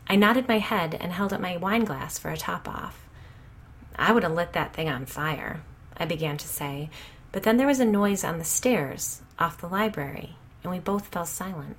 I 0.08 0.16
nodded 0.16 0.48
my 0.48 0.58
head 0.58 0.96
and 1.00 1.12
held 1.12 1.32
up 1.32 1.40
my 1.40 1.56
wine 1.56 1.84
glass 1.84 2.18
for 2.18 2.30
a 2.30 2.36
top 2.36 2.68
off. 2.68 3.06
I 3.96 4.12
would 4.12 4.24
have 4.24 4.32
lit 4.32 4.54
that 4.54 4.74
thing 4.74 4.88
on 4.88 5.06
fire, 5.06 5.62
I 5.96 6.04
began 6.04 6.36
to 6.38 6.48
say, 6.48 6.90
but 7.30 7.44
then 7.44 7.58
there 7.58 7.66
was 7.66 7.80
a 7.80 7.84
noise 7.84 8.24
on 8.24 8.38
the 8.38 8.44
stairs 8.44 9.22
off 9.38 9.60
the 9.60 9.68
library, 9.68 10.36
and 10.62 10.72
we 10.72 10.78
both 10.78 11.08
fell 11.08 11.26
silent. 11.26 11.76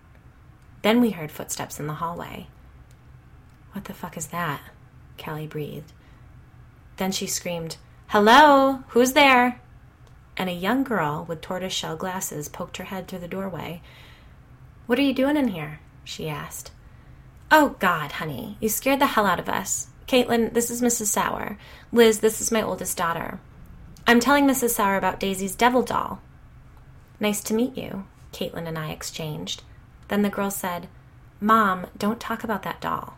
Then 0.82 1.02
we 1.02 1.12
heard 1.12 1.32
footsteps 1.32 1.80
in 1.80 1.88
the 1.88 1.96
hallway. 1.96 2.48
What 3.74 3.86
the 3.86 3.94
fuck 3.94 4.18
is 4.18 4.28
that? 4.28 4.62
Callie 5.18 5.48
breathed. 5.48 5.92
Then 6.98 7.12
she 7.12 7.28
screamed, 7.28 7.78
Hello, 8.08 8.84
who's 8.90 9.14
there? 9.14 9.62
And 10.38 10.50
a 10.50 10.54
young 10.54 10.84
girl 10.84 11.26
with 11.28 11.42
tortoiseshell 11.42 11.98
glasses 11.98 12.48
poked 12.48 12.78
her 12.78 12.86
head 12.86 13.08
through 13.08 13.20
the 13.20 13.28
doorway. 13.28 13.82
What 14.86 14.98
are 14.98 15.04
you 15.04 15.14
doing 15.14 15.38
in 15.38 15.50
here? 15.50 15.80
she 16.04 16.30
asked. 16.30 16.72
Oh, 17.52 17.76
God, 17.80 18.14
honey, 18.14 18.58
you 18.60 18.70
scared 18.70 19.00
the 19.00 19.08
hell 19.08 19.26
out 19.26 19.40
of 19.40 19.50
us. 19.50 19.88
Caitlin, 20.08 20.54
this 20.54 20.72
is 20.72 20.82
Mrs. 20.82 21.08
Sauer. 21.08 21.58
Liz, 21.92 22.20
this 22.20 22.42
is 22.42 22.52
my 22.52 22.62
oldest 22.62 22.98
daughter. 22.98 23.40
I'm 24.08 24.20
telling 24.20 24.48
Mrs. 24.48 24.72
Sauer 24.72 24.98
about 24.98 25.20
Daisy's 25.20 25.56
devil 25.56 25.84
doll. 25.84 26.22
Nice 27.20 27.42
to 27.42 27.54
meet 27.54 27.78
you, 27.78 28.06
Caitlin 28.32 28.68
and 28.68 28.78
I 28.78 28.92
exchanged. 28.92 29.64
Then 30.08 30.22
the 30.22 30.30
girl 30.30 30.52
said, 30.52 30.88
Mom, 31.40 31.88
don't 31.98 32.20
talk 32.20 32.44
about 32.44 32.64
that 32.64 32.82
doll. 32.82 33.18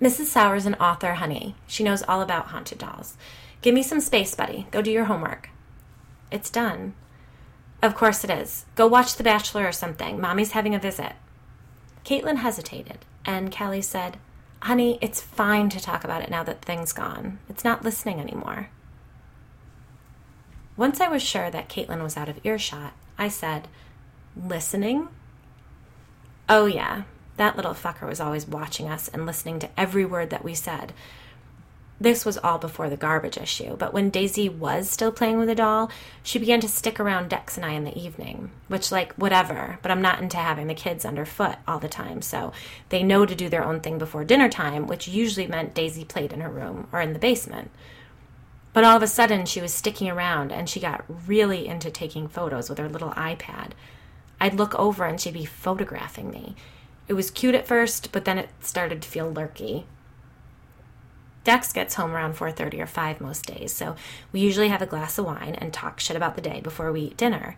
Mrs. 0.00 0.26
Sauer's 0.26 0.66
an 0.66 0.74
author, 0.74 1.14
honey. 1.14 1.54
She 1.66 1.84
knows 1.84 2.02
all 2.02 2.22
about 2.22 2.48
haunted 2.48 2.78
dolls. 2.78 3.16
Give 3.60 3.74
me 3.74 3.82
some 3.82 4.00
space, 4.00 4.34
buddy. 4.34 4.66
Go 4.70 4.80
do 4.80 4.90
your 4.90 5.04
homework. 5.04 5.50
It's 6.30 6.48
done. 6.48 6.94
Of 7.82 7.94
course 7.94 8.24
it 8.24 8.30
is. 8.30 8.64
Go 8.76 8.86
watch 8.86 9.16
The 9.16 9.24
Bachelor 9.24 9.66
or 9.66 9.72
something. 9.72 10.20
Mommy's 10.20 10.52
having 10.52 10.74
a 10.74 10.78
visit. 10.78 11.12
Caitlin 12.04 12.38
hesitated, 12.38 12.98
and 13.24 13.54
Callie 13.54 13.82
said, 13.82 14.18
Honey, 14.62 14.98
it's 15.00 15.20
fine 15.20 15.68
to 15.70 15.80
talk 15.80 16.04
about 16.04 16.22
it 16.22 16.30
now 16.30 16.42
that 16.42 16.62
the 16.62 16.66
thing's 16.66 16.92
gone. 16.92 17.38
It's 17.48 17.64
not 17.64 17.84
listening 17.84 18.20
anymore. 18.20 18.68
Once 20.80 20.98
I 20.98 21.08
was 21.08 21.22
sure 21.22 21.50
that 21.50 21.68
Caitlin 21.68 22.02
was 22.02 22.16
out 22.16 22.30
of 22.30 22.40
earshot, 22.42 22.94
I 23.18 23.28
said, 23.28 23.68
Listening? 24.34 25.08
Oh, 26.48 26.64
yeah, 26.64 27.02
that 27.36 27.54
little 27.54 27.74
fucker 27.74 28.08
was 28.08 28.18
always 28.18 28.48
watching 28.48 28.88
us 28.88 29.06
and 29.08 29.26
listening 29.26 29.58
to 29.58 29.68
every 29.78 30.06
word 30.06 30.30
that 30.30 30.42
we 30.42 30.54
said. 30.54 30.94
This 32.00 32.24
was 32.24 32.38
all 32.38 32.56
before 32.56 32.88
the 32.88 32.96
garbage 32.96 33.36
issue, 33.36 33.76
but 33.76 33.92
when 33.92 34.08
Daisy 34.08 34.48
was 34.48 34.88
still 34.88 35.12
playing 35.12 35.36
with 35.36 35.48
the 35.48 35.54
doll, 35.54 35.90
she 36.22 36.38
began 36.38 36.60
to 36.60 36.68
stick 36.68 36.98
around 36.98 37.28
Dex 37.28 37.58
and 37.58 37.66
I 37.66 37.72
in 37.72 37.84
the 37.84 37.98
evening, 37.98 38.50
which, 38.68 38.90
like, 38.90 39.12
whatever, 39.16 39.78
but 39.82 39.90
I'm 39.90 40.00
not 40.00 40.22
into 40.22 40.38
having 40.38 40.66
the 40.66 40.72
kids 40.72 41.04
underfoot 41.04 41.56
all 41.68 41.78
the 41.78 41.88
time, 41.88 42.22
so 42.22 42.54
they 42.88 43.02
know 43.02 43.26
to 43.26 43.34
do 43.34 43.50
their 43.50 43.64
own 43.64 43.80
thing 43.80 43.98
before 43.98 44.24
dinner 44.24 44.48
time, 44.48 44.86
which 44.86 45.06
usually 45.06 45.46
meant 45.46 45.74
Daisy 45.74 46.06
played 46.06 46.32
in 46.32 46.40
her 46.40 46.48
room 46.48 46.88
or 46.90 47.02
in 47.02 47.12
the 47.12 47.18
basement. 47.18 47.70
But 48.72 48.84
all 48.84 48.96
of 48.96 49.02
a 49.02 49.08
sudden, 49.08 49.46
she 49.46 49.60
was 49.60 49.74
sticking 49.74 50.08
around 50.08 50.52
and 50.52 50.68
she 50.68 50.80
got 50.80 51.04
really 51.26 51.66
into 51.66 51.90
taking 51.90 52.28
photos 52.28 52.68
with 52.68 52.78
her 52.78 52.88
little 52.88 53.10
iPad. 53.10 53.72
I'd 54.40 54.54
look 54.54 54.74
over 54.76 55.04
and 55.04 55.20
she'd 55.20 55.34
be 55.34 55.44
photographing 55.44 56.30
me. 56.30 56.54
It 57.08 57.14
was 57.14 57.30
cute 57.30 57.56
at 57.56 57.66
first, 57.66 58.12
but 58.12 58.24
then 58.24 58.38
it 58.38 58.50
started 58.60 59.02
to 59.02 59.08
feel 59.08 59.32
lurky. 59.32 59.86
Dex 61.42 61.72
gets 61.72 61.94
home 61.94 62.12
around 62.12 62.34
4:30 62.34 62.80
or 62.80 62.86
5 62.86 63.20
most 63.20 63.46
days, 63.46 63.72
so 63.72 63.96
we 64.30 64.40
usually 64.40 64.68
have 64.68 64.82
a 64.82 64.86
glass 64.86 65.18
of 65.18 65.24
wine 65.24 65.56
and 65.58 65.72
talk 65.72 65.98
shit 65.98 66.16
about 66.16 66.36
the 66.36 66.42
day 66.42 66.60
before 66.60 66.92
we 66.92 67.00
eat 67.00 67.16
dinner. 67.16 67.56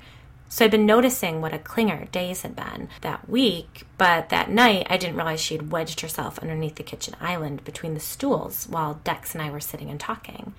So 0.48 0.64
I'd 0.64 0.70
been 0.70 0.86
noticing 0.86 1.40
what 1.40 1.54
a 1.54 1.58
clinger 1.58 2.10
Days 2.10 2.42
had 2.42 2.54
been 2.54 2.88
that 3.00 3.28
week, 3.28 3.86
but 3.96 4.28
that 4.28 4.50
night 4.50 4.86
I 4.88 4.98
didn't 4.98 5.16
realize 5.16 5.40
she 5.40 5.56
had 5.56 5.72
wedged 5.72 6.00
herself 6.00 6.38
underneath 6.38 6.76
the 6.76 6.82
kitchen 6.82 7.16
island 7.20 7.64
between 7.64 7.94
the 7.94 8.00
stools 8.00 8.66
while 8.68 9.00
Dex 9.02 9.34
and 9.34 9.42
I 9.42 9.50
were 9.50 9.60
sitting 9.60 9.90
and 9.90 9.98
talking. 9.98 10.54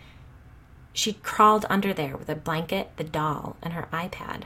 She'd 0.94 1.24
crawled 1.24 1.66
under 1.70 1.92
there 1.92 2.16
with 2.16 2.30
a 2.30 2.36
blanket, 2.36 2.92
the 2.98 3.04
doll, 3.04 3.58
and 3.62 3.74
her 3.74 3.88
iPad. 3.92 4.44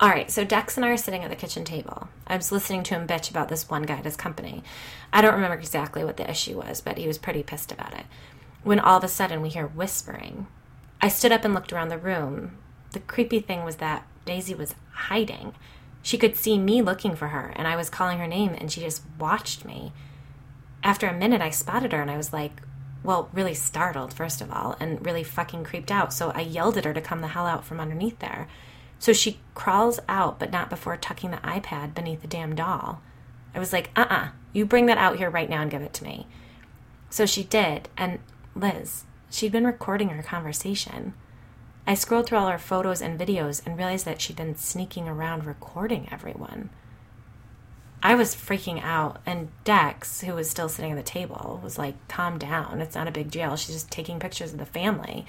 All 0.00 0.08
right, 0.08 0.30
so 0.30 0.44
Dex 0.44 0.78
and 0.78 0.86
I 0.86 0.88
are 0.88 0.96
sitting 0.96 1.22
at 1.22 1.28
the 1.28 1.36
kitchen 1.36 1.62
table. 1.62 2.08
I 2.26 2.34
was 2.36 2.50
listening 2.50 2.82
to 2.84 2.94
him 2.94 3.06
bitch 3.06 3.30
about 3.30 3.50
this 3.50 3.68
one 3.68 3.82
guy 3.82 3.98
at 3.98 4.06
his 4.06 4.16
company. 4.16 4.62
I 5.12 5.20
don't 5.20 5.34
remember 5.34 5.58
exactly 5.58 6.02
what 6.02 6.16
the 6.16 6.28
issue 6.28 6.56
was, 6.56 6.80
but 6.80 6.96
he 6.96 7.06
was 7.06 7.18
pretty 7.18 7.42
pissed 7.42 7.70
about 7.70 7.92
it. 7.92 8.06
When 8.62 8.80
all 8.80 8.96
of 8.96 9.04
a 9.04 9.08
sudden 9.08 9.42
we 9.42 9.50
hear 9.50 9.66
whispering. 9.66 10.46
I 11.02 11.08
stood 11.08 11.32
up 11.32 11.44
and 11.44 11.52
looked 11.52 11.70
around 11.70 11.90
the 11.90 11.98
room. 11.98 12.56
The 12.92 13.00
creepy 13.00 13.40
thing 13.40 13.62
was 13.62 13.76
that 13.76 14.06
Daisy 14.24 14.54
was 14.54 14.74
hiding. 14.92 15.54
She 16.00 16.16
could 16.16 16.34
see 16.34 16.58
me 16.58 16.80
looking 16.80 17.14
for 17.14 17.28
her, 17.28 17.52
and 17.54 17.68
I 17.68 17.76
was 17.76 17.90
calling 17.90 18.18
her 18.18 18.26
name, 18.26 18.54
and 18.56 18.72
she 18.72 18.80
just 18.80 19.02
watched 19.18 19.66
me. 19.66 19.92
After 20.82 21.08
a 21.08 21.16
minute, 21.16 21.42
I 21.42 21.50
spotted 21.50 21.92
her, 21.92 22.00
and 22.00 22.10
I 22.10 22.16
was 22.16 22.32
like, 22.32 22.62
well, 23.02 23.30
really 23.32 23.54
startled, 23.54 24.12
first 24.12 24.40
of 24.40 24.50
all, 24.50 24.76
and 24.78 25.04
really 25.04 25.24
fucking 25.24 25.64
creeped 25.64 25.90
out. 25.90 26.12
So 26.12 26.30
I 26.30 26.40
yelled 26.42 26.76
at 26.76 26.84
her 26.84 26.92
to 26.92 27.00
come 27.00 27.20
the 27.20 27.28
hell 27.28 27.46
out 27.46 27.64
from 27.64 27.80
underneath 27.80 28.18
there. 28.18 28.48
So 28.98 29.12
she 29.12 29.40
crawls 29.54 29.98
out, 30.08 30.38
but 30.38 30.52
not 30.52 30.68
before 30.68 30.96
tucking 30.96 31.30
the 31.30 31.38
iPad 31.38 31.94
beneath 31.94 32.20
the 32.20 32.28
damn 32.28 32.54
doll. 32.54 33.00
I 33.54 33.58
was 33.58 33.72
like, 33.72 33.90
uh 33.96 34.02
uh-uh, 34.02 34.14
uh, 34.14 34.28
you 34.52 34.66
bring 34.66 34.86
that 34.86 34.98
out 34.98 35.16
here 35.16 35.30
right 35.30 35.48
now 35.48 35.62
and 35.62 35.70
give 35.70 35.82
it 35.82 35.94
to 35.94 36.04
me. 36.04 36.26
So 37.08 37.26
she 37.26 37.42
did, 37.42 37.88
and 37.96 38.18
Liz, 38.54 39.04
she'd 39.30 39.52
been 39.52 39.66
recording 39.66 40.10
our 40.10 40.22
conversation. 40.22 41.14
I 41.86 41.94
scrolled 41.94 42.26
through 42.26 42.38
all 42.38 42.48
her 42.48 42.58
photos 42.58 43.00
and 43.00 43.18
videos 43.18 43.64
and 43.64 43.76
realized 43.76 44.04
that 44.04 44.20
she'd 44.20 44.36
been 44.36 44.54
sneaking 44.54 45.08
around 45.08 45.46
recording 45.46 46.08
everyone. 46.12 46.70
I 48.02 48.14
was 48.14 48.34
freaking 48.34 48.82
out, 48.82 49.20
and 49.26 49.50
Dex, 49.64 50.22
who 50.22 50.34
was 50.34 50.48
still 50.48 50.70
sitting 50.70 50.92
at 50.92 50.96
the 50.96 51.02
table, 51.02 51.60
was 51.62 51.76
like, 51.76 51.96
calm 52.08 52.38
down. 52.38 52.80
It's 52.80 52.94
not 52.94 53.08
a 53.08 53.12
big 53.12 53.30
deal. 53.30 53.56
She's 53.56 53.74
just 53.74 53.90
taking 53.90 54.18
pictures 54.18 54.52
of 54.52 54.58
the 54.58 54.64
family. 54.64 55.26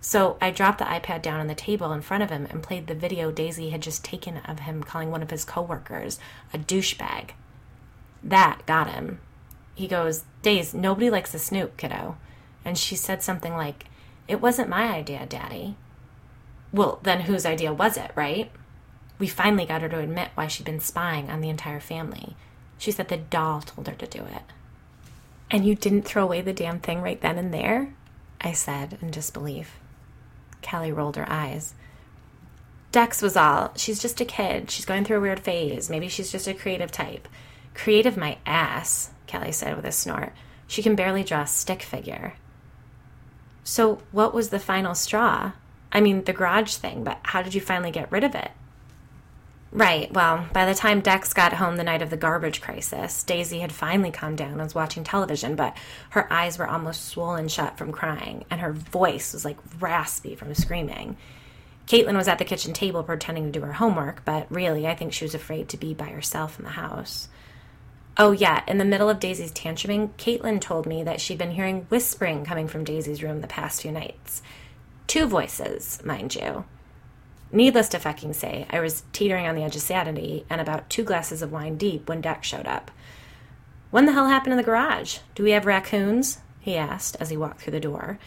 So 0.00 0.36
I 0.40 0.50
dropped 0.50 0.78
the 0.78 0.84
iPad 0.84 1.22
down 1.22 1.38
on 1.38 1.46
the 1.46 1.54
table 1.54 1.92
in 1.92 2.00
front 2.00 2.22
of 2.22 2.30
him 2.30 2.46
and 2.50 2.62
played 2.62 2.86
the 2.86 2.94
video 2.94 3.30
Daisy 3.30 3.70
had 3.70 3.82
just 3.82 4.04
taken 4.04 4.38
of 4.38 4.60
him 4.60 4.82
calling 4.82 5.10
one 5.10 5.22
of 5.22 5.30
his 5.30 5.44
coworkers 5.44 6.18
a 6.52 6.58
douchebag. 6.58 7.30
That 8.22 8.66
got 8.66 8.90
him. 8.90 9.20
He 9.74 9.86
goes, 9.86 10.24
Daisy, 10.42 10.76
nobody 10.76 11.10
likes 11.10 11.34
a 11.34 11.38
snoop, 11.38 11.76
kiddo. 11.76 12.16
And 12.64 12.78
she 12.78 12.96
said 12.96 13.22
something 13.22 13.54
like, 13.54 13.84
It 14.26 14.40
wasn't 14.40 14.68
my 14.68 14.88
idea, 14.88 15.26
Daddy. 15.26 15.76
Well, 16.72 17.00
then 17.02 17.22
whose 17.22 17.44
idea 17.44 17.72
was 17.72 17.96
it, 17.96 18.10
right? 18.16 18.50
We 19.22 19.28
finally 19.28 19.66
got 19.66 19.82
her 19.82 19.88
to 19.88 20.00
admit 20.00 20.32
why 20.34 20.48
she'd 20.48 20.66
been 20.66 20.80
spying 20.80 21.30
on 21.30 21.40
the 21.40 21.48
entire 21.48 21.78
family. 21.78 22.34
She 22.76 22.90
said 22.90 23.06
the 23.06 23.18
doll 23.18 23.60
told 23.60 23.86
her 23.86 23.94
to 23.94 24.06
do 24.08 24.18
it. 24.18 24.42
And 25.48 25.64
you 25.64 25.76
didn't 25.76 26.02
throw 26.02 26.24
away 26.24 26.40
the 26.40 26.52
damn 26.52 26.80
thing 26.80 27.00
right 27.02 27.20
then 27.20 27.38
and 27.38 27.54
there? 27.54 27.94
I 28.40 28.50
said 28.50 28.98
in 29.00 29.12
disbelief. 29.12 29.78
Callie 30.60 30.90
rolled 30.90 31.14
her 31.14 31.30
eyes. 31.30 31.74
Dex 32.90 33.22
was 33.22 33.36
all, 33.36 33.72
she's 33.76 34.02
just 34.02 34.20
a 34.20 34.24
kid. 34.24 34.72
She's 34.72 34.84
going 34.86 35.04
through 35.04 35.18
a 35.18 35.20
weird 35.20 35.38
phase. 35.38 35.88
Maybe 35.88 36.08
she's 36.08 36.32
just 36.32 36.48
a 36.48 36.52
creative 36.52 36.90
type. 36.90 37.28
Creative 37.74 38.16
my 38.16 38.38
ass, 38.44 39.10
Kelly 39.28 39.52
said 39.52 39.76
with 39.76 39.84
a 39.84 39.92
snort. 39.92 40.32
She 40.66 40.82
can 40.82 40.96
barely 40.96 41.22
draw 41.22 41.42
a 41.42 41.46
stick 41.46 41.82
figure. 41.82 42.34
So, 43.62 44.02
what 44.10 44.34
was 44.34 44.48
the 44.48 44.58
final 44.58 44.96
straw? 44.96 45.52
I 45.92 46.00
mean, 46.00 46.24
the 46.24 46.32
garage 46.32 46.74
thing, 46.74 47.04
but 47.04 47.20
how 47.22 47.42
did 47.42 47.54
you 47.54 47.60
finally 47.60 47.92
get 47.92 48.10
rid 48.10 48.24
of 48.24 48.34
it? 48.34 48.50
Right, 49.74 50.12
well, 50.12 50.46
by 50.52 50.66
the 50.66 50.74
time 50.74 51.00
Dex 51.00 51.32
got 51.32 51.54
home 51.54 51.76
the 51.76 51.84
night 51.84 52.02
of 52.02 52.10
the 52.10 52.16
garbage 52.18 52.60
crisis, 52.60 53.24
Daisy 53.24 53.60
had 53.60 53.72
finally 53.72 54.10
calmed 54.10 54.36
down 54.36 54.52
and 54.52 54.60
was 54.60 54.74
watching 54.74 55.02
television, 55.02 55.56
but 55.56 55.74
her 56.10 56.30
eyes 56.30 56.58
were 56.58 56.68
almost 56.68 57.06
swollen 57.06 57.48
shut 57.48 57.78
from 57.78 57.90
crying, 57.90 58.44
and 58.50 58.60
her 58.60 58.74
voice 58.74 59.32
was 59.32 59.46
like 59.46 59.56
raspy 59.80 60.34
from 60.34 60.54
screaming. 60.54 61.16
Caitlin 61.86 62.18
was 62.18 62.28
at 62.28 62.38
the 62.38 62.44
kitchen 62.44 62.74
table 62.74 63.02
pretending 63.02 63.46
to 63.50 63.58
do 63.58 63.64
her 63.64 63.72
homework, 63.72 64.22
but 64.26 64.46
really, 64.50 64.86
I 64.86 64.94
think 64.94 65.14
she 65.14 65.24
was 65.24 65.34
afraid 65.34 65.70
to 65.70 65.78
be 65.78 65.94
by 65.94 66.08
herself 66.08 66.58
in 66.58 66.66
the 66.66 66.72
house. 66.72 67.30
Oh, 68.18 68.32
yeah, 68.32 68.62
in 68.68 68.76
the 68.76 68.84
middle 68.84 69.08
of 69.08 69.20
Daisy's 69.20 69.52
tantruming, 69.52 70.10
Caitlin 70.18 70.60
told 70.60 70.84
me 70.84 71.02
that 71.02 71.18
she'd 71.18 71.38
been 71.38 71.52
hearing 71.52 71.86
whispering 71.88 72.44
coming 72.44 72.68
from 72.68 72.84
Daisy's 72.84 73.22
room 73.22 73.40
the 73.40 73.46
past 73.46 73.80
few 73.80 73.90
nights. 73.90 74.42
Two 75.06 75.26
voices, 75.26 75.98
mind 76.04 76.34
you. 76.34 76.66
Needless 77.54 77.90
to 77.90 77.98
fucking 77.98 78.32
say, 78.32 78.66
I 78.70 78.80
was 78.80 79.02
teetering 79.12 79.46
on 79.46 79.54
the 79.54 79.62
edge 79.62 79.76
of 79.76 79.82
sanity 79.82 80.46
and 80.48 80.58
about 80.58 80.88
two 80.88 81.04
glasses 81.04 81.42
of 81.42 81.52
wine 81.52 81.76
deep 81.76 82.08
when 82.08 82.22
Dex 82.22 82.48
showed 82.48 82.66
up. 82.66 82.90
When 83.90 84.06
the 84.06 84.12
hell 84.12 84.28
happened 84.28 84.54
in 84.54 84.56
the 84.56 84.62
garage? 84.62 85.18
Do 85.34 85.42
we 85.42 85.50
have 85.50 85.66
raccoons? 85.66 86.38
he 86.60 86.76
asked 86.76 87.16
as 87.20 87.28
he 87.28 87.36
walked 87.36 87.60
through 87.60 87.72
the 87.72 87.80
door. 87.80 88.18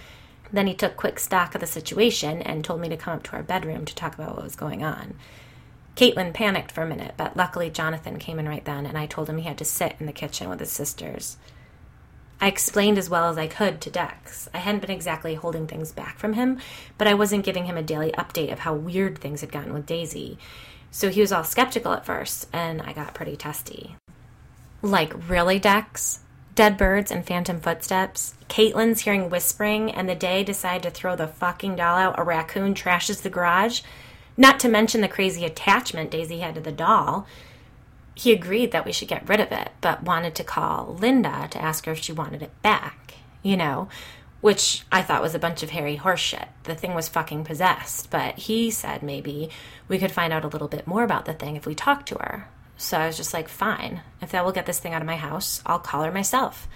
Then 0.54 0.68
he 0.68 0.76
took 0.76 0.96
quick 0.96 1.18
stock 1.18 1.56
of 1.56 1.62
the 1.62 1.68
situation 1.68 2.44
and 2.44 2.64
told 2.64 2.82
me 2.82 2.90
to 2.90 2.98
come 2.98 3.16
up 3.16 3.24
to 3.24 3.32
our 3.34 3.42
bedroom 3.42 3.84
to 3.86 3.96
talk 3.96 4.14
about 4.14 4.36
what 4.36 4.44
was 4.44 4.56
going 4.56 4.84
on. 4.84 5.16
Caitlin 5.96 6.34
panicked 6.34 6.72
for 6.72 6.84
a 6.84 6.88
minute, 6.88 7.16
but 7.18 7.36
luckily 7.36 7.72
Jonathan 7.72 8.20
came 8.20 8.38
in 8.38 8.48
right 8.48 8.64
then, 8.64 8.86
and 8.86 8.98
I 8.98 9.08
told 9.08 9.28
him 9.28 9.38
he 9.38 9.48
had 9.48 9.58
to 9.58 9.66
sit 9.66 9.96
in 10.00 10.06
the 10.06 10.14
kitchen 10.14 10.50
with 10.50 10.60
his 10.60 10.72
sisters. 10.72 11.38
I 12.40 12.48
explained 12.48 12.98
as 12.98 13.10
well 13.10 13.30
as 13.30 13.38
I 13.38 13.48
could 13.48 13.82
to 13.82 13.90
Dex. 13.90 14.50
I 14.54 14.58
hadn't 14.58 14.82
been 14.82 14.92
exactly 14.92 15.36
holding 15.36 15.68
things 15.68 15.92
back 15.92 16.20
from 16.20 16.34
him, 16.34 16.60
but 16.98 17.08
I 17.08 17.14
wasn't 17.14 17.46
giving 17.46 17.66
him 17.66 17.78
a 17.78 17.84
daily 17.84 18.12
update 18.12 18.52
of 18.52 18.60
how 18.60 18.74
weird 18.74 19.18
things 19.18 19.42
had 19.42 19.52
gotten 19.52 19.74
with 19.74 19.86
Daisy. 19.86 20.38
So 20.92 21.10
he 21.10 21.22
was 21.22 21.32
all 21.32 21.44
skeptical 21.44 21.94
at 21.94 22.06
first, 22.06 22.48
and 22.54 22.82
I 22.82 22.94
got 22.94 23.14
pretty 23.14 23.36
testy. 23.36 23.96
Like, 24.82 25.14
really, 25.30 25.60
Dex? 25.60 26.20
Dead 26.56 26.78
birds 26.78 27.12
and 27.12 27.26
phantom 27.26 27.60
footsteps? 27.60 28.36
Caitlin's 28.48 29.02
hearing 29.02 29.30
whispering, 29.30 29.92
and 29.92 30.08
the 30.08 30.16
day 30.16 30.44
decide 30.44 30.84
to 30.84 30.90
throw 30.90 31.16
the 31.16 31.28
fucking 31.28 31.76
doll 31.76 31.98
out, 31.98 32.20
a 32.20 32.24
raccoon 32.24 32.74
trashes 32.74 33.22
the 33.22 33.30
garage? 33.30 33.82
Not 34.38 34.60
to 34.62 34.70
mention 34.70 35.02
the 35.02 35.08
crazy 35.08 35.46
attachment 35.46 36.12
Daisy 36.12 36.40
had 36.40 36.56
to 36.56 36.62
the 36.62 36.72
doll 36.72 37.28
he 38.16 38.32
agreed 38.32 38.72
that 38.72 38.86
we 38.86 38.94
should 38.94 39.10
get 39.10 39.28
rid 39.28 39.42
of 39.42 39.52
it, 39.52 39.72
but 39.82 40.04
wanted 40.04 40.36
to 40.36 40.44
call 40.44 40.96
Linda 41.00 41.48
to 41.52 41.62
ask 41.62 41.86
her 41.86 41.92
if 41.92 42.00
she 42.00 42.14
wanted 42.14 42.42
it 42.42 42.62
back, 42.62 43.16
you 43.44 43.58
know, 43.58 43.90
which 44.40 44.84
I 44.92 45.02
thought 45.02 45.22
was 45.22 45.36
a 45.36 45.40
bunch 45.40 45.64
of 45.64 45.72
hairy 45.72 45.98
horseshit. 45.98 46.48
The 46.64 46.76
thing 46.76 46.96
was 46.96 47.10
fucking 47.10 47.44
possessed, 47.44 48.10
but 48.10 48.38
he 48.38 48.72
said 48.72 49.04
maybe 49.04 49.50
we 49.88 49.98
could 49.98 50.12
find 50.12 50.32
out 50.32 50.46
a 50.46 50.48
little 50.48 50.68
bit 50.70 50.88
more 50.88 51.04
about 51.04 51.26
the 51.26 51.34
thing 51.34 51.56
if 51.56 51.66
we 51.66 51.76
talked 51.76 52.08
to 52.10 52.16
her. 52.16 52.48
So 52.78 52.98
I 52.98 53.08
was 53.08 53.18
just 53.18 53.34
like, 53.34 53.50
fine, 53.50 54.02
if 54.22 54.32
that 54.32 54.46
will 54.46 54.52
get 54.52 54.66
this 54.66 54.80
thing 54.80 54.94
out 54.94 55.02
of 55.02 55.08
my 55.08 55.16
house, 55.18 55.62
I'll 55.66 55.80
call 55.80 56.04
her 56.04 56.12
myself. 56.12 56.68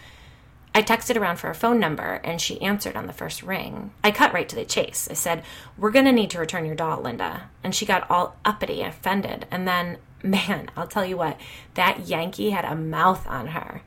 I 0.74 0.82
texted 0.82 1.20
around 1.20 1.38
for 1.38 1.48
her 1.48 1.54
phone 1.54 1.80
number 1.80 2.22
and 2.24 2.40
she 2.40 2.62
answered 2.62 2.96
on 2.96 3.08
the 3.08 3.14
first 3.14 3.44
ring. 3.44 3.92
I 4.04 4.12
cut 4.12 4.34
right 4.34 4.48
to 4.48 4.56
the 4.56 4.66
chase. 4.66 5.08
I 5.10 5.14
said, 5.14 5.44
We're 5.78 5.92
going 5.92 6.06
to 6.06 6.12
need 6.12 6.30
to 6.32 6.40
return 6.40 6.66
your 6.66 6.76
doll, 6.76 7.02
Linda. 7.02 7.50
And 7.64 7.74
she 7.74 7.86
got 7.86 8.10
all 8.10 8.38
uppity 8.46 8.82
and 8.82 8.90
offended. 8.94 9.48
And 9.50 9.68
then 9.68 9.98
Man, 10.22 10.70
I'll 10.76 10.88
tell 10.88 11.06
you 11.06 11.18
what, 11.18 11.40
that 11.76 12.08
Yankee 12.08 12.50
had 12.50 12.66
a 12.66 12.76
mouth 12.76 13.26
on 13.28 13.48
her. 13.48 13.82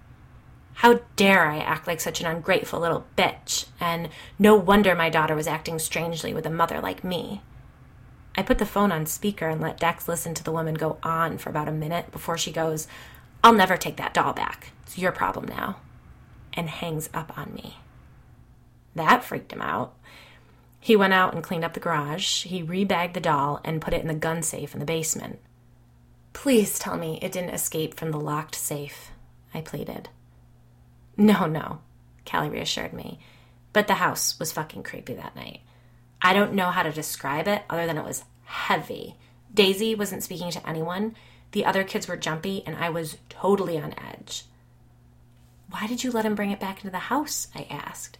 How 0.75 1.01
dare 1.16 1.47
I 1.47 1.59
act 1.59 1.87
like 1.87 2.01
such 2.01 2.21
an 2.21 2.27
ungrateful 2.27 2.81
little 2.81 3.07
bitch? 3.16 3.66
And 3.79 4.09
no 4.38 4.57
wonder 4.57 4.95
my 4.95 5.11
daughter 5.11 5.35
was 5.35 5.47
acting 5.47 5.79
strangely 5.79 6.33
with 6.33 6.47
a 6.47 6.51
mother 6.51 6.81
like 6.81 7.05
me. 7.05 7.42
I 8.35 8.42
put 8.42 8.59
the 8.59 8.66
phone 8.66 8.90
on 8.90 9.05
speaker 9.05 9.49
and 9.49 9.61
let 9.61 9.79
Dex 9.79 10.09
listen 10.09 10.33
to 10.35 10.42
the 10.42 10.53
woman 10.53 10.75
go 10.75 10.99
on 11.03 11.37
for 11.37 11.51
about 11.51 11.68
a 11.68 11.73
minute 11.73 12.11
before 12.11 12.38
she 12.38 12.51
goes, 12.51 12.88
I'll 13.45 13.53
never 13.53 13.77
take 13.77 13.97
that 13.97 14.14
doll 14.14 14.33
back. 14.33 14.73
It's 14.85 14.97
your 14.97 15.12
problem 15.12 15.47
now. 15.47 15.77
And 16.55 16.71
hangs 16.71 17.11
up 17.12 17.37
on 17.37 17.53
me. 17.55 17.77
That 18.95 19.23
freaked 19.23 19.53
him 19.53 19.61
out. 19.61 19.95
He 20.81 20.97
went 20.97 21.12
out 21.12 21.35
and 21.35 21.45
cleaned 21.45 21.64
up 21.64 21.75
the 21.75 21.81
garage. 21.81 22.45
He 22.45 22.62
rebagged 22.62 23.12
the 23.12 23.21
doll 23.21 23.61
and 23.64 23.83
put 23.83 23.95
it 23.95 24.01
in 24.01 24.09
the 24.09 24.14
gun 24.14 24.42
safe 24.42 24.73
in 24.73 24.81
the 24.81 24.87
basement. 24.87 25.38
Please 26.33 26.79
tell 26.79 26.97
me 26.97 27.18
it 27.21 27.33
didn't 27.33 27.55
escape 27.55 27.95
from 27.95 28.11
the 28.11 28.21
locked 28.21 28.55
safe, 28.55 29.11
I 29.53 29.61
pleaded. 29.61 30.09
No, 31.16 31.47
no, 31.47 31.81
Callie 32.25 32.49
reassured 32.49 32.92
me. 32.92 33.21
But 33.73 33.87
the 33.87 33.95
house 33.95 34.38
was 34.38 34.53
fucking 34.53 34.83
creepy 34.83 35.14
that 35.14 35.37
night. 35.37 35.61
I 36.21 36.33
don't 36.33 36.55
know 36.55 36.71
how 36.71 36.83
to 36.83 36.92
describe 36.92 37.49
it 37.49 37.62
other 37.68 37.87
than 37.87 37.99
it 37.99 38.05
was 38.05 38.25
heavy. 38.45 39.16
Daisy 39.53 39.95
wasn't 39.95 40.23
speaking 40.23 40.51
to 40.51 40.68
anyone. 40.68 41.14
The 41.53 41.64
other 41.64 41.85
kids 41.85 42.09
were 42.09 42.16
jumpy, 42.16 42.62
and 42.66 42.77
I 42.77 42.90
was 42.90 43.18
totally 43.29 43.79
on 43.79 43.95
edge. 43.99 44.45
Why 45.68 45.87
did 45.87 46.05
you 46.05 46.11
let 46.11 46.25
him 46.25 46.35
bring 46.35 46.51
it 46.51 46.61
back 46.61 46.79
into 46.79 46.90
the 46.90 46.99
house? 46.99 47.49
I 47.55 47.66
asked. 47.71 48.18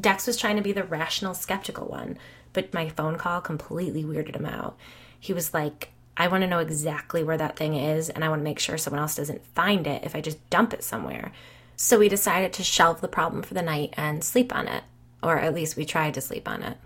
Dex 0.00 0.26
was 0.26 0.36
trying 0.36 0.56
to 0.56 0.62
be 0.62 0.72
the 0.72 0.84
rational, 0.84 1.34
skeptical 1.34 1.86
one, 1.86 2.18
but 2.52 2.74
my 2.74 2.88
phone 2.88 3.16
call 3.16 3.40
completely 3.40 4.04
weirded 4.04 4.36
him 4.36 4.46
out. 4.46 4.76
He 5.18 5.32
was 5.32 5.54
like, 5.54 5.91
I 6.16 6.28
want 6.28 6.42
to 6.42 6.48
know 6.48 6.58
exactly 6.58 7.24
where 7.24 7.38
that 7.38 7.56
thing 7.56 7.74
is, 7.74 8.10
and 8.10 8.24
I 8.24 8.28
want 8.28 8.40
to 8.40 8.44
make 8.44 8.58
sure 8.58 8.76
someone 8.76 9.00
else 9.00 9.16
doesn't 9.16 9.46
find 9.54 9.86
it 9.86 10.04
if 10.04 10.14
I 10.14 10.20
just 10.20 10.48
dump 10.50 10.74
it 10.74 10.84
somewhere. 10.84 11.32
So 11.76 11.98
we 11.98 12.08
decided 12.08 12.52
to 12.54 12.64
shelve 12.64 13.00
the 13.00 13.08
problem 13.08 13.42
for 13.42 13.54
the 13.54 13.62
night 13.62 13.94
and 13.96 14.22
sleep 14.22 14.54
on 14.54 14.68
it, 14.68 14.84
or 15.22 15.38
at 15.38 15.54
least 15.54 15.76
we 15.76 15.84
tried 15.84 16.14
to 16.14 16.20
sleep 16.20 16.48
on 16.48 16.62
it. 16.62 16.76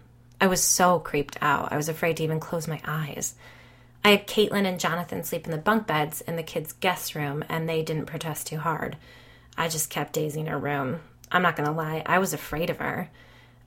I 0.40 0.46
was 0.46 0.62
so 0.62 0.98
creeped 0.98 1.38
out, 1.40 1.72
I 1.72 1.76
was 1.76 1.88
afraid 1.88 2.18
to 2.18 2.24
even 2.24 2.40
close 2.40 2.68
my 2.68 2.80
eyes. 2.84 3.34
I 4.04 4.10
had 4.10 4.28
Caitlin 4.28 4.66
and 4.66 4.78
Jonathan 4.78 5.24
sleep 5.24 5.46
in 5.46 5.50
the 5.50 5.58
bunk 5.58 5.86
beds 5.86 6.20
in 6.20 6.36
the 6.36 6.42
kids' 6.42 6.72
guest 6.72 7.14
room, 7.16 7.44
and 7.48 7.68
they 7.68 7.82
didn't 7.82 8.06
protest 8.06 8.46
too 8.46 8.58
hard. 8.58 8.96
I 9.58 9.68
just 9.68 9.90
kept 9.90 10.12
Daisy 10.12 10.40
in 10.40 10.46
her 10.46 10.58
room. 10.58 11.00
I'm 11.32 11.42
not 11.42 11.56
gonna 11.56 11.72
lie, 11.72 12.02
I 12.06 12.18
was 12.18 12.32
afraid 12.32 12.70
of 12.70 12.78
her. 12.78 13.10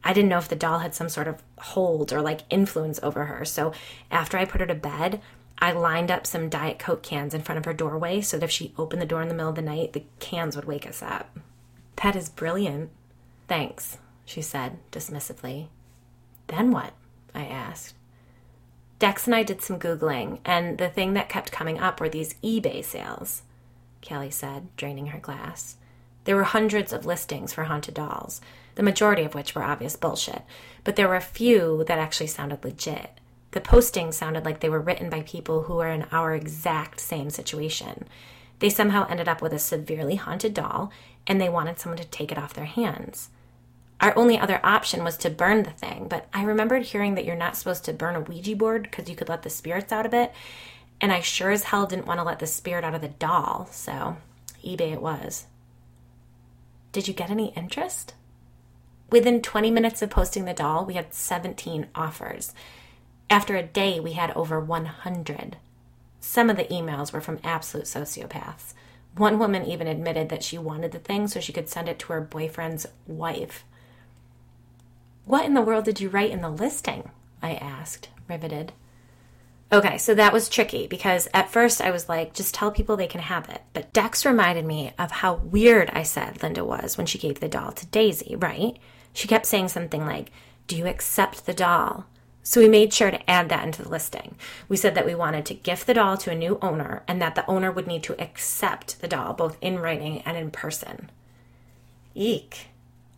I 0.04 0.14
didn't 0.14 0.30
know 0.30 0.38
if 0.38 0.48
the 0.48 0.56
doll 0.56 0.80
had 0.80 0.96
some 0.96 1.10
sort 1.10 1.28
of 1.28 1.44
hold 1.58 2.14
or 2.14 2.22
like 2.22 2.42
influence 2.50 3.00
over 3.04 3.26
her. 3.26 3.44
So 3.44 3.74
after 4.10 4.38
I 4.38 4.46
put 4.46 4.62
her 4.62 4.68
to 4.68 4.76
bed, 4.76 5.20
I 5.60 5.74
lined 5.74 6.10
up 6.10 6.26
some 6.26 6.50
Diet 6.50 6.80
Coke 6.80 7.04
cans 7.04 7.34
in 7.34 7.42
front 7.42 7.60
of 7.60 7.66
her 7.66 7.74
doorway 7.74 8.22
so 8.22 8.38
that 8.38 8.46
if 8.46 8.52
she 8.52 8.74
opened 8.78 9.02
the 9.02 9.06
door 9.06 9.22
in 9.22 9.28
the 9.28 9.34
middle 9.34 9.50
of 9.50 9.56
the 9.56 9.62
night, 9.62 9.94
the 9.94 10.06
cans 10.20 10.56
would 10.56 10.66
wake 10.66 10.88
us 10.88 11.04
up. 11.04 11.38
That 11.98 12.16
is 12.16 12.30
brilliant. 12.30 12.90
Thanks, 13.48 13.98
she 14.26 14.42
said 14.42 14.78
dismissively. 14.92 15.68
Then 16.48 16.72
what? 16.72 16.94
I 17.36 17.46
asked. 17.46 17.94
Dex 19.00 19.26
and 19.26 19.36
I 19.36 19.44
did 19.44 19.62
some 19.62 19.80
Googling, 19.80 20.40
and 20.44 20.78
the 20.78 20.90
thing 20.90 21.14
that 21.14 21.30
kept 21.30 21.52
coming 21.52 21.80
up 21.80 22.00
were 22.00 22.10
these 22.10 22.36
eBay 22.44 22.84
sales, 22.84 23.44
Kelly 24.02 24.30
said, 24.30 24.68
draining 24.76 25.08
her 25.08 25.20
glass. 25.20 25.78
There 26.26 26.36
were 26.36 26.44
hundreds 26.44 26.92
of 26.92 27.06
listings 27.06 27.54
for 27.54 27.64
haunted 27.66 27.94
dolls, 27.94 28.42
the 28.76 28.84
majority 28.84 29.24
of 29.24 29.36
which 29.36 29.56
were 29.56 29.64
obvious 29.64 29.96
bullshit, 29.96 30.44
but 30.84 30.96
there 30.96 31.08
were 31.08 31.16
a 31.16 31.22
few 31.22 31.84
that 31.88 31.98
actually 31.98 32.28
sounded 32.28 32.64
legit. 32.64 33.20
The 33.52 33.62
postings 33.62 34.14
sounded 34.14 34.46
like 34.46 34.60
they 34.60 34.70
were 34.70 34.80
written 34.80 35.10
by 35.10 35.22
people 35.22 35.64
who 35.64 35.76
were 35.76 35.90
in 35.90 36.04
our 36.12 36.36
exact 36.36 37.00
same 37.00 37.30
situation. 37.30 38.08
They 38.60 38.70
somehow 38.70 39.08
ended 39.10 39.28
up 39.28 39.42
with 39.42 39.54
a 39.54 39.60
severely 39.60 40.16
haunted 40.16 40.54
doll, 40.54 40.92
and 41.26 41.40
they 41.40 41.50
wanted 41.50 41.80
someone 41.80 41.98
to 41.98 42.06
take 42.06 42.32
it 42.32 42.38
off 42.38 42.54
their 42.54 42.66
hands. 42.66 43.30
Our 44.02 44.16
only 44.18 44.38
other 44.38 44.60
option 44.64 45.04
was 45.04 45.18
to 45.18 45.30
burn 45.30 45.64
the 45.64 45.72
thing, 45.72 46.08
but 46.08 46.28
I 46.34 46.44
remembered 46.44 46.84
hearing 46.84 47.16
that 47.16 47.26
you're 47.26 47.36
not 47.36 47.58
supposed 47.58 47.86
to 47.86 47.94
burn 47.94 48.16
a 48.16 48.22
Ouija 48.22 48.56
board 48.56 48.84
because 48.84 49.10
you 49.10 49.16
could 49.16 49.30
let 49.30 49.44
the 49.44 49.50
spirits 49.50 49.92
out 49.92 50.06
of 50.06 50.14
it, 50.14 50.32
and 51.02 51.12
I 51.12 51.20
sure 51.22 51.52
as 51.52 51.66
hell 51.66 51.86
didn't 51.86 52.08
want 52.08 52.20
to 52.20 52.24
let 52.24 52.40
the 52.40 52.48
spirit 52.48 52.84
out 52.84 52.96
of 52.96 53.02
the 53.02 53.10
doll, 53.10 53.68
so 53.72 54.18
eBay 54.64 54.94
it 54.94 55.02
was. 55.02 55.48
Did 56.92 57.08
you 57.08 57.14
get 57.14 57.30
any 57.30 57.54
interest? 57.56 58.14
Within 59.10 59.42
20 59.42 59.72
minutes 59.72 60.02
of 60.02 60.10
posting 60.10 60.46
the 60.46 60.54
doll, 60.54 60.86
we 60.86 60.94
had 60.94 61.14
17 61.14 61.88
offers. 61.96 62.54
After 63.30 63.56
a 63.56 63.64
day, 63.64 64.00
we 64.00 64.14
had 64.14 64.32
over 64.32 64.60
100. 64.60 65.58
Some 66.20 66.50
of 66.50 66.58
the 66.58 66.66
emails 66.66 67.14
were 67.14 67.22
from 67.22 67.40
absolute 67.44 67.86
sociopaths. 67.86 68.74
One 69.16 69.40
woman 69.40 69.66
even 69.66 69.88
admitted 69.88 70.30
that 70.30 70.44
she 70.44 70.58
wanted 70.58 70.92
the 70.92 71.00
thing 71.00 71.28
so 71.28 71.40
she 71.40 71.54
could 71.54 71.70
send 71.70 71.90
it 71.90 72.00
to 72.00 72.14
her 72.14 72.22
boyfriend's 72.22 72.88
wife. 73.08 73.66
What 75.26 75.46
in 75.46 75.54
the 75.54 75.62
world 75.62 75.86
did 75.86 76.00
you 76.00 76.10
write 76.10 76.32
in 76.32 76.42
the 76.42 76.50
listing? 76.50 77.12
I 77.42 77.56
asked, 77.56 78.10
riveted. 78.28 78.74
Okay, 79.72 80.00
so 80.00 80.16
that 80.16 80.34
was 80.34 80.50
tricky 80.50 80.88
because 80.88 81.28
at 81.32 81.52
first 81.52 81.80
I 81.80 81.92
was 81.92 82.10
like, 82.10 82.34
just 82.34 82.56
tell 82.56 82.72
people 82.72 82.98
they 82.98 83.06
can 83.06 83.22
have 83.22 83.48
it. 83.50 83.62
But 83.74 83.94
Dex 83.94 84.26
reminded 84.26 84.66
me 84.66 84.94
of 84.98 85.12
how 85.12 85.36
weird 85.36 85.92
I 85.94 86.02
said 86.02 86.42
Linda 86.42 86.66
was 86.66 86.98
when 86.98 87.06
she 87.06 87.20
gave 87.20 87.40
the 87.40 87.48
doll 87.48 87.72
to 87.74 87.86
Daisy, 87.86 88.36
right? 88.36 88.78
She 89.14 89.28
kept 89.28 89.46
saying 89.46 89.68
something 89.68 90.06
like, 90.06 90.32
Do 90.66 90.76
you 90.76 90.88
accept 90.88 91.46
the 91.46 91.54
doll? 91.54 92.08
So 92.44 92.62
we 92.62 92.70
made 92.70 92.94
sure 92.94 93.12
to 93.12 93.30
add 93.30 93.50
that 93.50 93.66
into 93.66 93.84
the 93.84 93.90
listing. 93.90 94.36
We 94.68 94.78
said 94.78 94.96
that 94.96 95.06
we 95.06 95.14
wanted 95.14 95.46
to 95.48 95.54
gift 95.54 95.86
the 95.86 95.94
doll 95.94 96.18
to 96.18 96.32
a 96.32 96.36
new 96.36 96.58
owner 96.62 97.04
and 97.08 97.22
that 97.22 97.36
the 97.36 97.46
owner 97.48 97.72
would 97.72 97.88
need 97.88 98.04
to 98.04 98.20
accept 98.22 99.02
the 99.02 99.08
doll 99.08 99.34
both 99.34 99.58
in 99.62 99.80
writing 99.80 100.22
and 100.22 100.38
in 100.38 100.50
person. 100.50 101.12
Eek, 102.16 102.68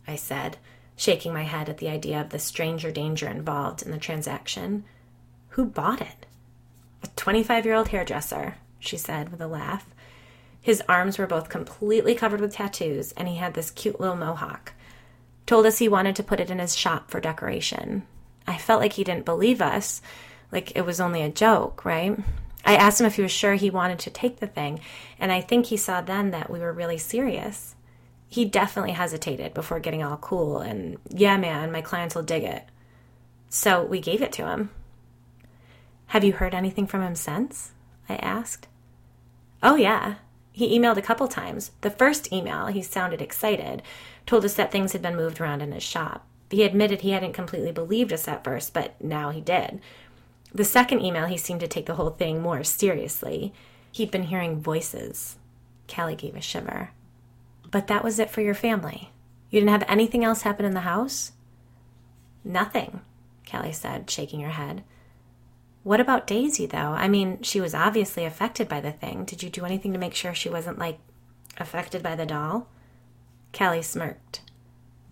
I 0.06 0.16
said, 0.16 0.58
shaking 0.96 1.32
my 1.32 1.44
head 1.44 1.68
at 1.68 1.78
the 1.78 1.88
idea 1.88 2.20
of 2.20 2.30
the 2.30 2.38
stranger 2.38 2.90
danger 2.90 3.28
involved 3.28 3.82
in 3.82 3.90
the 3.90 3.98
transaction. 3.98 4.84
Who 5.50 5.64
bought 5.64 6.00
it? 6.00 6.26
A 7.02 7.08
25 7.16 7.64
year 7.64 7.74
old 7.74 7.88
hairdresser, 7.88 8.56
she 8.78 8.96
said 8.96 9.30
with 9.30 9.40
a 9.40 9.46
laugh. 9.46 9.86
His 10.60 10.82
arms 10.88 11.18
were 11.18 11.26
both 11.26 11.48
completely 11.48 12.14
covered 12.14 12.40
with 12.40 12.54
tattoos, 12.54 13.12
and 13.12 13.26
he 13.26 13.36
had 13.36 13.54
this 13.54 13.72
cute 13.72 13.98
little 13.98 14.14
mohawk. 14.14 14.74
Told 15.44 15.66
us 15.66 15.78
he 15.78 15.88
wanted 15.88 16.14
to 16.16 16.22
put 16.22 16.38
it 16.38 16.50
in 16.50 16.60
his 16.60 16.76
shop 16.76 17.10
for 17.10 17.20
decoration. 17.20 18.04
I 18.46 18.58
felt 18.58 18.80
like 18.80 18.94
he 18.94 19.04
didn't 19.04 19.24
believe 19.24 19.62
us, 19.62 20.02
like 20.50 20.72
it 20.76 20.82
was 20.82 21.00
only 21.00 21.22
a 21.22 21.30
joke, 21.30 21.84
right? 21.84 22.18
I 22.64 22.76
asked 22.76 23.00
him 23.00 23.06
if 23.06 23.16
he 23.16 23.22
was 23.22 23.32
sure 23.32 23.54
he 23.54 23.70
wanted 23.70 23.98
to 24.00 24.10
take 24.10 24.38
the 24.38 24.46
thing, 24.46 24.80
and 25.18 25.32
I 25.32 25.40
think 25.40 25.66
he 25.66 25.76
saw 25.76 26.00
then 26.00 26.30
that 26.30 26.50
we 26.50 26.60
were 26.60 26.72
really 26.72 26.98
serious. 26.98 27.74
He 28.28 28.44
definitely 28.44 28.92
hesitated 28.92 29.52
before 29.52 29.80
getting 29.80 30.02
all 30.02 30.16
cool 30.16 30.58
and, 30.58 30.96
yeah, 31.10 31.36
man, 31.36 31.70
my 31.70 31.82
clients 31.82 32.14
will 32.14 32.22
dig 32.22 32.44
it. 32.44 32.64
So 33.50 33.84
we 33.84 34.00
gave 34.00 34.22
it 34.22 34.32
to 34.32 34.46
him. 34.46 34.70
Have 36.06 36.24
you 36.24 36.32
heard 36.32 36.54
anything 36.54 36.86
from 36.86 37.02
him 37.02 37.14
since? 37.14 37.72
I 38.08 38.16
asked. 38.16 38.68
Oh, 39.62 39.76
yeah. 39.76 40.14
He 40.50 40.78
emailed 40.78 40.96
a 40.96 41.02
couple 41.02 41.28
times. 41.28 41.72
The 41.82 41.90
first 41.90 42.32
email, 42.32 42.66
he 42.66 42.82
sounded 42.82 43.20
excited, 43.20 43.82
told 44.24 44.44
us 44.46 44.54
that 44.54 44.72
things 44.72 44.92
had 44.92 45.02
been 45.02 45.16
moved 45.16 45.40
around 45.40 45.60
in 45.60 45.72
his 45.72 45.82
shop. 45.82 46.26
He 46.52 46.64
admitted 46.64 47.00
he 47.00 47.12
hadn't 47.12 47.32
completely 47.32 47.72
believed 47.72 48.12
us 48.12 48.28
at 48.28 48.44
first, 48.44 48.74
but 48.74 49.02
now 49.02 49.30
he 49.30 49.40
did. 49.40 49.80
The 50.54 50.64
second 50.64 51.00
email, 51.00 51.24
he 51.24 51.38
seemed 51.38 51.60
to 51.60 51.66
take 51.66 51.86
the 51.86 51.94
whole 51.94 52.10
thing 52.10 52.42
more 52.42 52.62
seriously. 52.62 53.54
He'd 53.90 54.10
been 54.10 54.24
hearing 54.24 54.60
voices. 54.60 55.38
Callie 55.88 56.14
gave 56.14 56.36
a 56.36 56.42
shiver. 56.42 56.90
But 57.70 57.86
that 57.86 58.04
was 58.04 58.18
it 58.18 58.28
for 58.28 58.42
your 58.42 58.52
family. 58.52 59.12
You 59.48 59.60
didn't 59.60 59.72
have 59.72 59.84
anything 59.88 60.24
else 60.24 60.42
happen 60.42 60.66
in 60.66 60.74
the 60.74 60.80
house? 60.80 61.32
Nothing, 62.44 63.00
Callie 63.50 63.72
said, 63.72 64.10
shaking 64.10 64.40
her 64.40 64.50
head. 64.50 64.84
What 65.84 66.00
about 66.00 66.26
Daisy, 66.26 66.66
though? 66.66 66.76
I 66.76 67.08
mean, 67.08 67.40
she 67.40 67.62
was 67.62 67.74
obviously 67.74 68.26
affected 68.26 68.68
by 68.68 68.82
the 68.82 68.92
thing. 68.92 69.24
Did 69.24 69.42
you 69.42 69.48
do 69.48 69.64
anything 69.64 69.94
to 69.94 69.98
make 69.98 70.14
sure 70.14 70.34
she 70.34 70.50
wasn't, 70.50 70.78
like, 70.78 70.98
affected 71.56 72.02
by 72.02 72.14
the 72.14 72.26
doll? 72.26 72.68
Callie 73.54 73.80
smirked. 73.80 74.42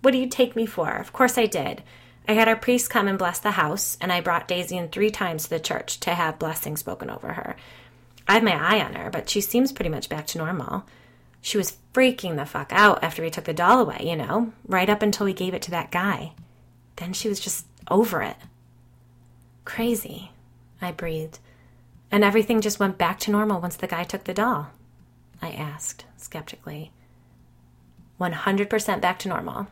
What 0.02 0.12
do 0.12 0.18
you 0.18 0.28
take 0.28 0.56
me 0.56 0.66
for? 0.66 0.90
Of 0.90 1.12
course 1.12 1.36
I 1.36 1.46
did. 1.46 1.82
I 2.28 2.32
had 2.32 2.48
our 2.48 2.56
priest 2.56 2.90
come 2.90 3.08
and 3.08 3.18
bless 3.18 3.38
the 3.38 3.52
house, 3.52 3.98
and 4.00 4.12
I 4.12 4.20
brought 4.20 4.48
Daisy 4.48 4.76
in 4.76 4.88
three 4.88 5.10
times 5.10 5.44
to 5.44 5.50
the 5.50 5.60
church 5.60 6.00
to 6.00 6.14
have 6.14 6.38
blessings 6.38 6.80
spoken 6.80 7.10
over 7.10 7.32
her. 7.32 7.56
I 8.28 8.34
have 8.34 8.42
my 8.42 8.54
eye 8.54 8.84
on 8.84 8.94
her, 8.94 9.10
but 9.10 9.28
she 9.28 9.40
seems 9.40 9.72
pretty 9.72 9.88
much 9.88 10.08
back 10.08 10.26
to 10.28 10.38
normal. 10.38 10.84
She 11.40 11.58
was 11.58 11.78
freaking 11.92 12.36
the 12.36 12.46
fuck 12.46 12.68
out 12.70 13.02
after 13.02 13.22
we 13.22 13.30
took 13.30 13.44
the 13.44 13.52
doll 13.52 13.80
away, 13.80 14.02
you 14.02 14.14
know, 14.16 14.52
right 14.66 14.88
up 14.88 15.02
until 15.02 15.26
we 15.26 15.32
gave 15.32 15.54
it 15.54 15.62
to 15.62 15.70
that 15.72 15.90
guy. 15.90 16.32
Then 16.96 17.12
she 17.12 17.28
was 17.28 17.40
just 17.40 17.66
over 17.90 18.22
it. 18.22 18.36
Crazy, 19.64 20.30
I 20.80 20.92
breathed. 20.92 21.38
And 22.10 22.22
everything 22.22 22.60
just 22.60 22.78
went 22.78 22.98
back 22.98 23.18
to 23.20 23.30
normal 23.30 23.60
once 23.60 23.76
the 23.76 23.86
guy 23.86 24.04
took 24.04 24.24
the 24.24 24.34
doll? 24.34 24.70
I 25.40 25.50
asked, 25.50 26.04
skeptically. 26.16 26.92
100% 28.20 29.00
back 29.00 29.18
to 29.20 29.28
normal, 29.28 29.68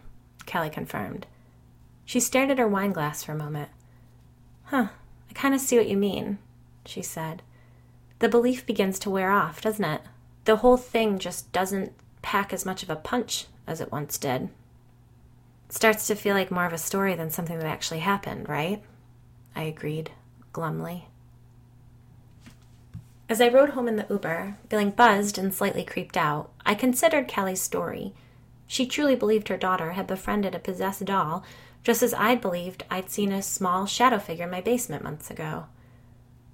Callie 0.51 0.71
confirmed. 0.71 1.27
She 2.05 2.21
stared 2.21 2.51
at 2.51 2.59
her 2.59 2.67
wine 2.67 2.93
glass 2.93 3.23
for 3.23 3.33
a 3.33 3.37
moment. 3.37 3.69
Huh, 4.65 4.89
I 5.31 5.33
kind 5.35 5.55
of 5.55 5.61
see 5.61 5.77
what 5.77 5.89
you 5.89 5.97
mean, 5.97 6.39
she 6.87 7.03
said. 7.03 7.43
The 8.19 8.29
belief 8.29 8.67
begins 8.67 8.99
to 9.01 9.11
wear 9.11 9.31
off, 9.31 9.61
doesn't 9.61 9.85
it? 9.85 10.01
The 10.45 10.57
whole 10.57 10.77
thing 10.77 11.19
just 11.19 11.53
doesn't 11.53 11.93
pack 12.23 12.53
as 12.53 12.65
much 12.65 12.83
of 12.83 12.91
a 12.91 12.97
punch 12.97 13.47
as 13.67 13.81
it 13.81 13.93
once 13.93 14.19
did. 14.19 14.49
It 15.69 15.75
starts 15.75 16.07
to 16.07 16.15
feel 16.15 16.35
like 16.35 16.51
more 16.51 16.65
of 16.65 16.73
a 16.73 16.79
story 16.79 17.15
than 17.15 17.31
something 17.31 17.59
that 17.59 17.67
actually 17.67 18.01
happened, 18.01 18.49
right? 18.49 18.83
I 19.55 19.65
agreed, 19.65 20.11
glumly. 20.53 21.05
As 23.29 23.43
I 23.43 23.49
rode 23.49 23.71
home 23.71 23.89
in 23.89 23.97
the 23.97 24.07
Uber, 24.09 24.57
feeling 24.71 24.91
buzzed 24.91 25.37
and 25.37 25.53
slightly 25.53 25.85
creeped 25.85 26.17
out, 26.17 26.51
I 26.65 26.75
considered 26.75 27.29
Callie's 27.29 27.61
story 27.61 28.15
she 28.69 28.87
truly 28.87 29.17
believed 29.17 29.49
her 29.49 29.57
daughter 29.57 29.93
had 29.93 30.07
befriended 30.07 30.55
a 30.55 30.61
possessed 30.61 31.05
doll, 31.07 31.43
just 31.83 32.03
as 32.03 32.15
I'd 32.15 32.41
believed 32.41 32.85
I'd 32.91 33.11
seen 33.11 33.33
a 33.33 33.43
small 33.43 33.87
shadow 33.87 34.19
figure 34.19 34.45
in 34.45 34.51
my 34.51 34.61
basement 34.61 35.03
months 35.03 35.31
ago. 35.31 35.65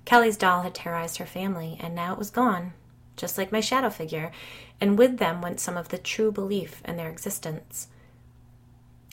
Kelly's 0.04 0.36
doll 0.36 0.62
had 0.62 0.74
terrorized 0.74 1.18
her 1.18 1.26
family, 1.26 1.76
and 1.80 1.94
now 1.94 2.12
it 2.12 2.18
was 2.18 2.30
gone, 2.30 2.72
just 3.16 3.36
like 3.36 3.50
my 3.50 3.60
shadow 3.60 3.90
figure, 3.90 4.30
and 4.80 4.96
with 4.96 5.18
them 5.18 5.42
went 5.42 5.60
some 5.60 5.76
of 5.76 5.88
the 5.88 5.98
true 5.98 6.30
belief 6.30 6.80
in 6.84 6.96
their 6.96 7.10
existence. 7.10 7.88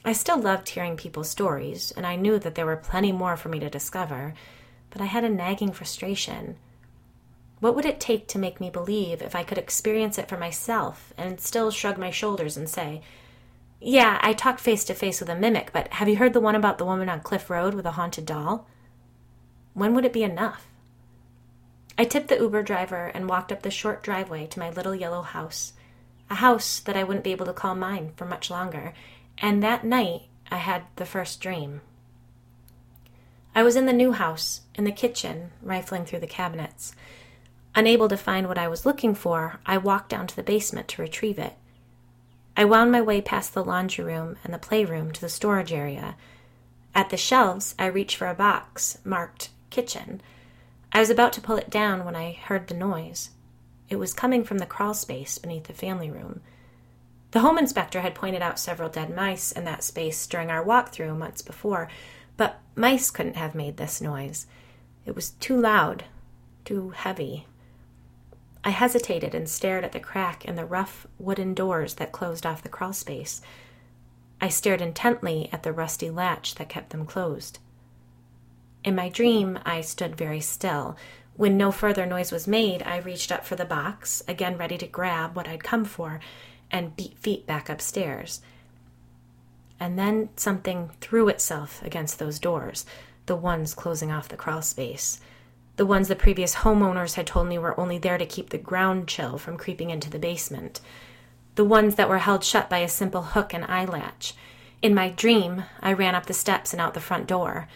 I 0.06 0.14
still 0.14 0.40
loved 0.40 0.70
hearing 0.70 0.96
people's 0.96 1.30
stories, 1.30 1.92
and 1.92 2.06
I 2.06 2.16
knew 2.16 2.38
that 2.40 2.56
there 2.56 2.66
were 2.66 2.78
plenty 2.78 3.12
more 3.12 3.36
for 3.36 3.50
me 3.50 3.60
to 3.60 3.70
discover, 3.70 4.36
but 4.92 5.02
I 5.02 5.06
had 5.06 5.24
a 5.24 5.30
nagging 5.30 5.72
frustration. 5.72 6.58
What 7.62 7.76
would 7.76 7.86
it 7.86 8.00
take 8.00 8.28
to 8.30 8.40
make 8.40 8.60
me 8.60 8.72
believe 8.72 9.22
if 9.22 9.36
I 9.36 9.44
could 9.44 9.60
experience 9.60 10.18
it 10.18 10.28
for 10.28 10.36
myself 10.36 11.14
and 11.16 11.40
still 11.40 11.70
shrug 11.70 11.98
my 12.00 12.10
shoulders 12.10 12.58
and 12.58 12.68
say, 12.68 13.02
Yeah, 13.80 14.18
I 14.22 14.34
talked 14.34 14.60
face 14.60 14.84
to 14.86 14.96
face 14.96 15.20
with 15.20 15.30
a 15.30 15.36
mimic, 15.36 15.72
but 15.72 15.88
have 15.94 16.10
you 16.10 16.18
heard 16.18 16.34
the 16.34 16.40
one 16.40 16.56
about 16.56 16.80
the 16.80 16.86
woman 16.86 17.08
on 17.08 17.22
Cliff 17.22 17.52
Road 17.52 17.76
with 17.76 17.86
a 17.86 17.92
haunted 17.92 18.26
doll? 18.26 18.68
When 19.76 19.94
would 19.94 20.06
it 20.06 20.12
be 20.12 20.24
enough? 20.24 20.68
I 22.00 22.06
tipped 22.06 22.30
the 22.30 22.40
Uber 22.40 22.64
driver 22.64 23.12
and 23.14 23.30
walked 23.30 23.52
up 23.52 23.62
the 23.62 23.70
short 23.70 24.02
driveway 24.02 24.48
to 24.48 24.60
my 24.60 24.72
little 24.72 24.96
yellow 24.96 25.22
house, 25.22 25.74
a 26.32 26.36
house 26.36 26.80
that 26.80 26.98
I 26.98 27.04
wouldn't 27.04 27.24
be 27.24 27.32
able 27.32 27.46
to 27.46 27.54
call 27.54 27.76
mine 27.76 28.14
for 28.16 28.26
much 28.26 28.50
longer, 28.50 28.94
and 29.38 29.62
that 29.62 29.86
night 29.86 30.24
I 30.50 30.58
had 30.58 30.86
the 30.96 31.06
first 31.06 31.40
dream. 31.40 31.82
I 33.54 33.62
was 33.62 33.76
in 33.76 33.86
the 33.86 33.94
new 33.94 34.14
house, 34.14 34.62
in 34.74 34.84
the 34.84 34.92
kitchen, 34.92 35.52
rifling 35.62 36.06
through 36.06 36.22
the 36.22 36.28
cabinets. 36.28 36.96
Unable 37.74 38.10
to 38.10 38.18
find 38.18 38.48
what 38.48 38.58
I 38.58 38.68
was 38.68 38.86
looking 38.86 39.16
for, 39.16 39.60
I 39.66 39.78
walked 39.78 40.10
down 40.10 40.28
to 40.28 40.36
the 40.36 40.44
basement 40.44 40.88
to 40.90 41.02
retrieve 41.02 41.40
it. 41.40 41.54
I 42.58 42.66
wound 42.66 42.92
my 42.92 43.02
way 43.02 43.22
past 43.22 43.54
the 43.54 43.64
laundry 43.64 44.04
room 44.04 44.36
and 44.44 44.54
the 44.54 44.60
playroom 44.60 45.12
to 45.12 45.22
the 45.22 45.30
storage 45.30 45.72
area. 45.72 46.16
At 46.94 47.10
the 47.10 47.18
shelves, 47.18 47.74
I 47.80 47.86
reached 47.86 48.18
for 48.18 48.28
a 48.28 48.34
box 48.34 48.98
marked 49.06 49.50
kitchen. 49.70 50.22
I 50.92 51.00
was 51.00 51.10
about 51.10 51.32
to 51.34 51.42
pull 51.42 51.56
it 51.56 51.70
down 51.70 52.04
when 52.04 52.16
I 52.16 52.34
heard 52.34 52.68
the 52.68 52.74
noise. 52.74 53.30
It 53.90 53.96
was 53.96 54.14
coming 54.14 54.44
from 54.44 54.58
the 54.58 54.66
crawl 54.66 54.94
space 54.94 55.38
beneath 55.38 55.64
the 55.64 55.74
family 55.74 56.12
room. 56.12 56.42
The 57.32 57.40
home 57.40 57.58
inspector 57.58 58.02
had 58.02 58.14
pointed 58.14 58.42
out 58.42 58.60
several 58.60 58.90
dead 58.90 59.16
mice 59.16 59.54
in 59.54 59.64
that 59.64 59.86
space 59.86 60.28
during 60.28 60.52
our 60.52 60.64
walkthrough 60.64 61.18
months 61.18 61.42
before, 61.42 61.88
but 62.36 62.60
mice 62.76 63.10
couldn't 63.10 63.38
have 63.38 63.56
made 63.56 63.78
this 63.78 64.02
noise. 64.02 64.48
It 65.06 65.16
was 65.16 65.32
too 65.32 65.58
loud, 65.58 66.04
too 66.66 66.90
heavy. 66.90 67.48
I 68.64 68.70
hesitated 68.70 69.34
and 69.34 69.50
stared 69.50 69.84
at 69.84 69.92
the 69.92 70.00
crack 70.00 70.46
in 70.46 70.56
the 70.56 70.66
rough 70.66 71.08
wooden 71.18 71.54
doors 71.54 71.96
that 71.96 72.12
closed 72.12 72.46
off 72.46 72.62
the 72.62 72.70
crawl 72.70 72.94
space. 72.94 73.42
I 74.40 74.50
stared 74.50 74.82
intently 74.82 75.50
at 75.52 75.64
the 75.64 75.74
rusty 75.74 76.10
latch 76.10 76.56
that 76.56 76.70
kept 76.70 76.92
them 76.92 77.06
closed. 77.06 77.60
In 78.84 78.96
my 78.96 79.10
dream, 79.10 79.60
I 79.66 79.82
stood 79.82 80.16
very 80.16 80.42
still. 80.42 80.96
When 81.36 81.58
no 81.58 81.72
further 81.72 82.06
noise 82.06 82.32
was 82.32 82.48
made, 82.48 82.84
I 82.84 82.98
reached 82.98 83.32
up 83.32 83.46
for 83.46 83.56
the 83.56 83.66
box, 83.66 84.22
again 84.28 84.58
ready 84.58 84.78
to 84.78 84.88
grab 84.88 85.36
what 85.36 85.48
I'd 85.48 85.64
come 85.64 85.86
for, 85.86 86.20
and 86.70 86.96
beat 86.96 87.18
feet 87.18 87.48
back 87.48 87.70
upstairs. 87.70 88.42
And 89.80 89.98
then 89.98 90.30
something 90.36 90.92
threw 91.02 91.28
itself 91.30 91.82
against 91.84 92.20
those 92.20 92.38
doors, 92.38 92.86
the 93.26 93.36
ones 93.36 93.74
closing 93.74 94.12
off 94.12 94.30
the 94.30 94.38
crawl 94.38 94.62
space. 94.62 95.20
The 95.82 95.88
ones 95.88 96.10
the 96.10 96.16
previous 96.16 96.58
homeowners 96.58 97.16
had 97.16 97.26
told 97.26 97.48
me 97.48 97.58
were 97.58 97.80
only 97.80 97.98
there 97.98 98.20
to 98.20 98.26
keep 98.28 98.52
the 98.52 98.60
ground 98.60 99.08
chill 99.08 99.40
from 99.40 99.58
creeping 99.58 99.90
into 99.90 100.12
the 100.12 100.20
basement. 100.20 100.80
The 101.56 101.66
ones 101.66 101.96
that 101.96 102.08
were 102.08 102.20
held 102.20 102.44
shut 102.44 102.70
by 102.70 102.78
a 102.78 102.88
simple 102.88 103.24
hook 103.24 103.52
and 103.52 103.66
eye 103.66 103.86
latch. 103.86 104.36
In 104.84 104.94
my 104.94 105.10
dream, 105.10 105.64
I 105.82 105.94
ran 105.94 106.14
up 106.14 106.28
the 106.28 106.36
steps 106.36 106.72
and 106.72 106.80
out 106.80 106.94
the 106.94 107.00
front 107.00 107.26
door. 107.26 107.68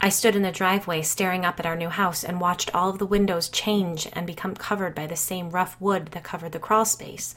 I 0.00 0.08
stood 0.08 0.34
in 0.34 0.42
the 0.42 0.50
driveway 0.50 1.02
staring 1.02 1.44
up 1.44 1.60
at 1.60 1.66
our 1.66 1.76
new 1.76 1.88
house 1.88 2.24
and 2.24 2.40
watched 2.40 2.74
all 2.74 2.90
of 2.90 2.98
the 2.98 3.06
windows 3.06 3.48
change 3.48 4.08
and 4.12 4.26
become 4.26 4.56
covered 4.56 4.96
by 4.96 5.06
the 5.06 5.14
same 5.14 5.50
rough 5.50 5.80
wood 5.80 6.06
that 6.06 6.24
covered 6.24 6.50
the 6.50 6.58
crawl 6.58 6.84
space. 6.84 7.36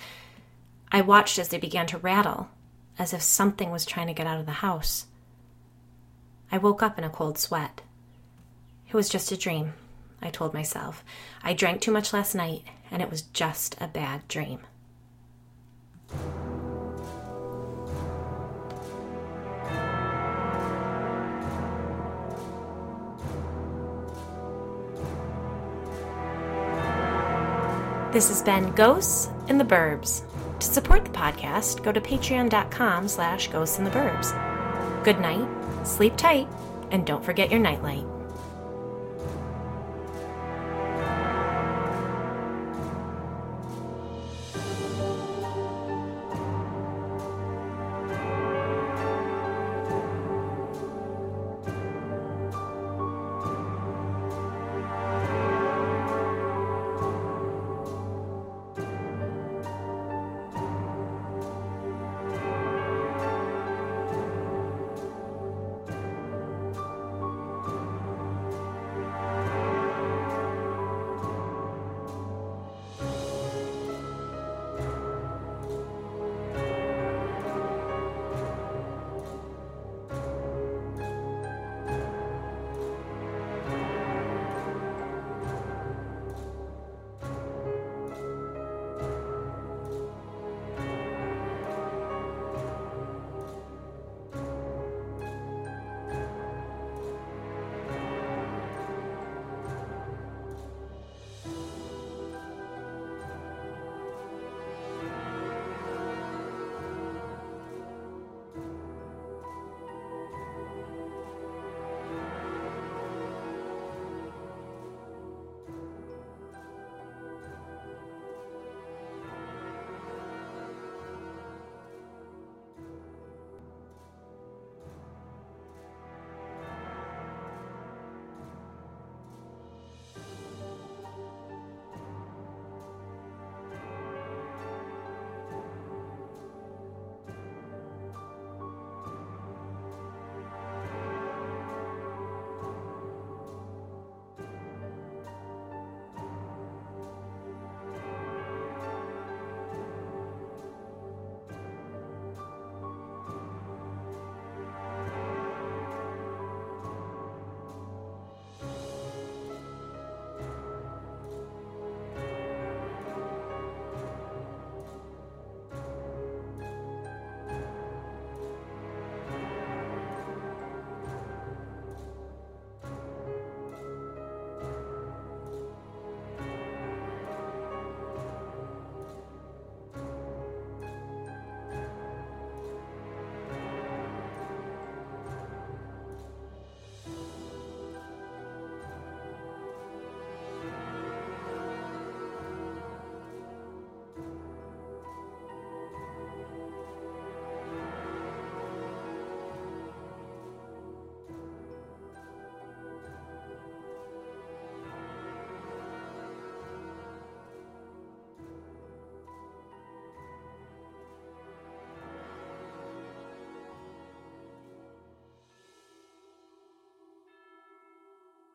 I 0.92 1.02
watched 1.02 1.38
as 1.38 1.50
they 1.50 1.60
began 1.60 1.86
to 1.86 2.00
rattle, 2.00 2.50
as 2.98 3.14
if 3.14 3.22
something 3.22 3.70
was 3.70 3.86
trying 3.86 4.08
to 4.08 4.14
get 4.14 4.26
out 4.26 4.40
of 4.40 4.48
the 4.48 4.54
house. 4.54 5.06
I 6.52 6.58
woke 6.58 6.82
up 6.82 6.98
in 6.98 7.04
a 7.04 7.12
cold 7.12 7.38
sweat. 7.38 7.82
It 8.88 8.96
was 8.96 9.08
just 9.08 9.32
a 9.32 9.38
dream. 9.38 9.74
I 10.22 10.30
told 10.30 10.54
myself. 10.54 11.04
I 11.44 11.54
drank 11.54 11.82
too 11.82 11.92
much 11.92 12.14
last 12.14 12.36
night, 12.36 12.64
and 12.92 13.02
it 13.02 13.10
was 13.10 13.22
just 13.22 13.76
a 13.80 13.88
bad 13.88 14.28
dream. 14.28 14.60
This 28.12 28.28
has 28.30 28.42
been 28.42 28.72
Ghosts 28.72 29.30
in 29.48 29.60
the 29.60 29.64
Burbs. 29.64 30.24
To 30.60 30.66
support 30.66 31.06
the 31.06 31.12
podcast, 31.12 31.84
go 31.84 31.92
to 31.92 32.02
patreon.com 32.02 33.08
slash 33.08 33.48
ghosts 33.48 33.78
in 33.78 33.86
the 33.86 33.92
burbs. 33.92 34.34
Good 35.04 35.20
night, 35.22 35.48
sleep 35.88 36.18
tight, 36.18 36.48
and 36.92 37.06
don't 37.06 37.24
forget 37.24 37.52
your 37.52 37.60
nightlight. 37.60 38.04